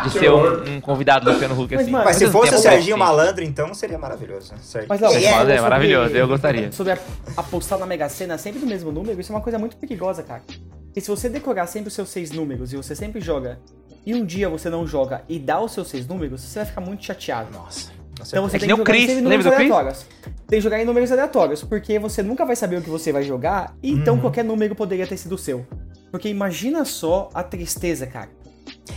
de 0.04 0.10
ser 0.18 0.30
um, 0.32 0.76
um 0.76 0.80
convidado 0.80 1.24
do 1.24 1.32
Luciano 1.32 1.54
Huck 1.60 1.72
Mas, 1.74 1.82
assim. 1.82 1.90
mano, 1.92 2.04
Mas 2.04 2.16
se 2.16 2.30
fosse 2.30 2.54
o 2.54 2.58
Serginho 2.58 2.94
sim. 2.96 2.98
Malandro, 3.00 3.44
então 3.44 3.72
seria 3.74 3.98
maravilhoso. 3.98 4.52
né? 4.52 4.58
Serginho. 4.62 4.88
Mas, 4.88 5.02
é? 5.02 5.30
Mas 5.36 5.48
é 5.48 5.60
maravilhoso, 5.60 6.06
sobre- 6.06 6.20
eu 6.20 6.28
gostaria. 6.28 6.72
Sobre 6.72 6.98
apostar 7.36 7.78
na 7.78 7.86
Mega 7.86 8.08
Sena 8.08 8.36
sempre 8.38 8.60
do 8.60 8.66
mesmo 8.66 8.90
número, 8.90 9.20
isso 9.20 9.32
é 9.32 9.36
uma 9.36 9.42
coisa 9.42 9.58
muito 9.58 9.76
perigosa, 9.76 10.22
cara. 10.22 10.42
Porque 10.86 11.00
se 11.00 11.08
você 11.08 11.28
decorar 11.28 11.66
sempre 11.66 11.88
os 11.88 11.94
seus 11.94 12.08
seis 12.08 12.30
números 12.32 12.72
e 12.72 12.76
você 12.76 12.94
sempre 12.94 13.20
joga, 13.20 13.58
e 14.04 14.14
um 14.14 14.24
dia 14.24 14.48
você 14.48 14.68
não 14.68 14.86
joga 14.86 15.22
e 15.28 15.38
dá 15.38 15.60
os 15.60 15.72
seus 15.72 15.88
seis 15.88 16.06
números, 16.06 16.40
você 16.42 16.58
vai 16.58 16.66
ficar 16.66 16.80
muito 16.80 17.04
chateado. 17.04 17.50
Nossa. 17.52 17.90
Então 18.28 18.48
você 18.48 18.56
É 18.56 18.58
que 18.60 18.66
tem 18.66 18.68
nem 18.68 18.76
que 18.76 18.82
o 18.82 18.84
jogar 18.84 18.92
Chris, 18.92 19.06
sempre 19.06 19.12
em 19.12 19.16
lembra 19.28 19.36
números 19.38 19.44
do 19.44 19.56
Chris? 19.56 19.70
aleatórios. 19.72 20.06
Tem 20.48 20.58
que 20.58 20.60
jogar 20.62 20.80
em 20.80 20.84
números 20.84 21.12
aleatórios, 21.12 21.62
porque 21.64 21.98
você 21.98 22.22
nunca 22.22 22.44
vai 22.44 22.54
saber 22.56 22.76
o 22.76 22.82
que 22.82 22.90
você 22.90 23.10
vai 23.12 23.22
jogar, 23.22 23.74
e 23.82 23.90
então 23.92 24.14
Uhum. 24.14 24.20
qualquer 24.20 24.44
número 24.44 24.74
poderia 24.74 25.06
ter 25.06 25.16
sido 25.16 25.36
seu. 25.38 25.66
Porque 26.10 26.28
imagina 26.28 26.84
só 26.84 27.30
a 27.32 27.42
tristeza, 27.42 28.06
cara. 28.06 28.28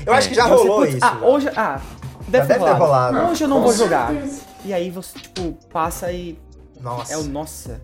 Eu 0.06 0.14
acho 0.14 0.28
que 0.30 0.36
já 0.36 0.44
Você, 0.48 0.50
rolou 0.68 0.82
putz, 0.82 0.96
isso. 0.96 1.06
Ah, 1.06 1.18
já. 1.20 1.26
hoje. 1.26 1.50
Ah, 1.56 1.82
deve, 2.28 2.48
deve 2.48 2.48
ter 2.48 2.54
ter 2.54 2.60
rolado. 2.60 2.84
rolado. 3.16 3.32
Hoje 3.32 3.44
eu 3.44 3.48
não 3.48 3.58
Com 3.58 3.64
vou 3.64 3.74
jogar. 3.74 4.12
certeza. 4.12 4.42
E 4.66 4.74
aí 4.74 4.90
você, 4.90 5.18
tipo, 5.20 5.58
passa 5.72 6.12
e. 6.12 6.38
Nossa. 6.82 7.14
É 7.14 7.18
o 7.18 7.24
nossa. 7.24 7.82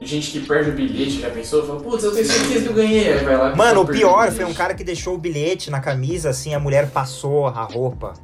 Gente 0.00 0.30
que 0.30 0.40
perde 0.46 0.70
o 0.70 0.74
bilhete, 0.74 1.20
já 1.20 1.28
pensou? 1.30 1.66
Fala, 1.66 1.80
putz, 1.80 2.04
eu 2.04 2.12
tenho 2.14 2.24
certeza 2.24 2.62
que 2.62 2.68
eu 2.68 2.74
ganhei. 2.74 3.12
Aí 3.14 3.24
vai 3.24 3.36
lá 3.36 3.56
Mano, 3.56 3.80
o 3.80 3.86
pior 3.86 4.18
bilhete. 4.20 4.36
foi 4.36 4.44
um 4.44 4.54
cara 4.54 4.72
que 4.72 4.84
deixou 4.84 5.14
o 5.16 5.18
bilhete 5.18 5.70
na 5.72 5.80
camisa, 5.80 6.30
assim, 6.30 6.54
a 6.54 6.60
mulher 6.60 6.88
passou 6.90 7.48
a 7.48 7.62
roupa. 7.64 8.14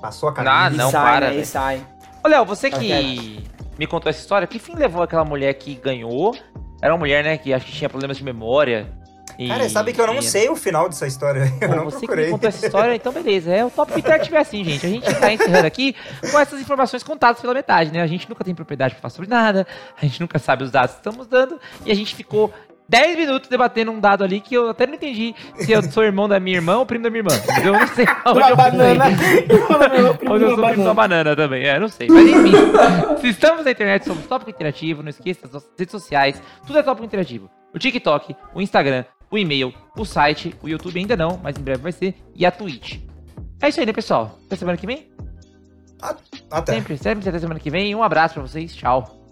Passou 0.00 0.28
a 0.28 0.32
camisa. 0.32 0.54
Ah, 0.54 0.70
E 0.72 0.76
não, 0.76 0.90
sai, 0.92 1.02
para, 1.12 1.30
né? 1.30 1.36
E 1.40 1.44
sai. 1.46 1.84
Ô, 2.24 2.28
Léo, 2.28 2.44
você 2.44 2.70
que 2.70 3.42
me 3.78 3.86
contou 3.86 4.08
essa 4.10 4.20
história, 4.20 4.46
que 4.46 4.58
fim 4.58 4.74
levou 4.74 5.02
aquela 5.02 5.24
mulher 5.24 5.52
que 5.54 5.74
ganhou? 5.74 6.34
Era 6.80 6.92
uma 6.94 6.98
mulher, 6.98 7.22
né, 7.24 7.36
que 7.36 7.52
acho 7.52 7.66
que 7.66 7.72
tinha 7.72 7.88
problemas 7.88 8.16
de 8.16 8.24
memória. 8.24 8.90
e- 9.38 9.48
Cara, 9.48 9.68
sabe 9.68 9.92
que 9.92 10.00
eu 10.00 10.06
não 10.06 10.18
e- 10.18 10.22
sei 10.22 10.48
o 10.48 10.54
final 10.54 10.88
dessa 10.88 11.06
história. 11.06 11.52
Eu 11.60 11.68
Bom, 11.68 11.74
não 11.76 11.84
você 11.86 11.96
que 12.00 12.06
procurei. 12.06 12.26
me 12.26 12.30
contou 12.32 12.48
essa 12.48 12.64
história, 12.64 12.94
então 12.94 13.12
beleza. 13.12 13.52
É 13.52 13.64
o 13.64 13.70
Top 13.70 13.98
Interativo 13.98 14.36
é 14.36 14.40
assim, 14.40 14.62
gente. 14.62 14.86
A 14.86 14.88
gente 14.88 15.12
tá 15.14 15.32
encerrando 15.32 15.66
aqui 15.66 15.94
com 16.30 16.38
essas 16.38 16.60
informações 16.60 17.02
contadas 17.02 17.40
pela 17.40 17.52
metade, 17.52 17.90
né? 17.92 18.00
A 18.00 18.06
gente 18.06 18.28
nunca 18.28 18.44
tem 18.44 18.54
propriedade 18.54 18.94
pra 18.94 19.02
falar 19.02 19.10
sobre 19.10 19.28
nada, 19.28 19.66
a 20.00 20.04
gente 20.04 20.20
nunca 20.20 20.38
sabe 20.38 20.62
os 20.62 20.70
dados 20.70 20.92
que 20.92 21.00
estamos 21.00 21.26
dando, 21.26 21.58
e 21.84 21.90
a 21.90 21.94
gente 21.94 22.14
ficou 22.14 22.52
10 22.88 23.16
minutos 23.16 23.48
debatendo 23.48 23.90
um 23.90 23.98
dado 23.98 24.24
ali 24.24 24.40
que 24.40 24.54
eu 24.54 24.68
até 24.68 24.86
não 24.86 24.94
entendi 24.94 25.34
se 25.56 25.72
eu 25.72 25.82
sou 25.82 26.04
irmão 26.04 26.28
da 26.28 26.38
minha 26.38 26.56
irmã 26.56 26.76
ou 26.76 26.86
primo 26.86 27.04
da 27.04 27.10
minha 27.10 27.20
irmã. 27.20 27.34
Eu 27.64 27.72
não 27.72 27.86
sei 27.88 28.06
onde 28.26 28.50
eu 28.50 28.56
banana. 28.56 29.04
Onde 30.30 30.44
eu 30.44 30.54
sou 30.54 30.66
primo 30.66 30.84
da 30.84 30.94
banana 30.94 31.36
também, 31.36 31.64
é, 31.64 31.78
não 31.78 31.88
sei. 31.88 32.08
Mas 32.08 32.26
enfim, 32.26 32.52
se 33.20 33.28
estamos 33.28 33.64
na 33.64 33.70
internet, 33.70 34.04
somos 34.04 34.26
Tópico 34.26 34.50
Interativo, 34.50 35.02
não 35.02 35.10
esqueça 35.10 35.42
das 35.42 35.52
nossas 35.52 35.70
redes 35.78 35.92
sociais, 35.92 36.42
tudo 36.66 36.78
é 36.78 36.82
Tópico 36.82 37.06
Interativo. 37.06 37.50
O 37.74 37.78
TikTok, 37.78 38.36
o 38.54 38.60
Instagram, 38.60 39.04
o 39.30 39.38
e-mail, 39.38 39.72
o 39.96 40.04
site, 40.04 40.54
o 40.62 40.68
YouTube 40.68 40.98
ainda 40.98 41.16
não, 41.16 41.40
mas 41.42 41.56
em 41.58 41.62
breve 41.62 41.82
vai 41.82 41.92
ser, 41.92 42.14
e 42.34 42.44
a 42.46 42.50
Twitch. 42.50 43.00
É 43.60 43.68
isso 43.68 43.80
aí, 43.80 43.86
né, 43.86 43.92
pessoal? 43.92 44.38
Até 44.46 44.56
semana 44.56 44.76
que 44.76 44.86
vem? 44.86 45.10
Até. 46.50 46.74
Sempre, 46.74 46.98
sempre 46.98 47.28
até 47.28 47.38
semana 47.38 47.58
que 47.58 47.70
vem. 47.70 47.94
Um 47.94 48.02
abraço 48.02 48.34
pra 48.34 48.42
vocês, 48.42 48.74
tchau. 48.74 49.23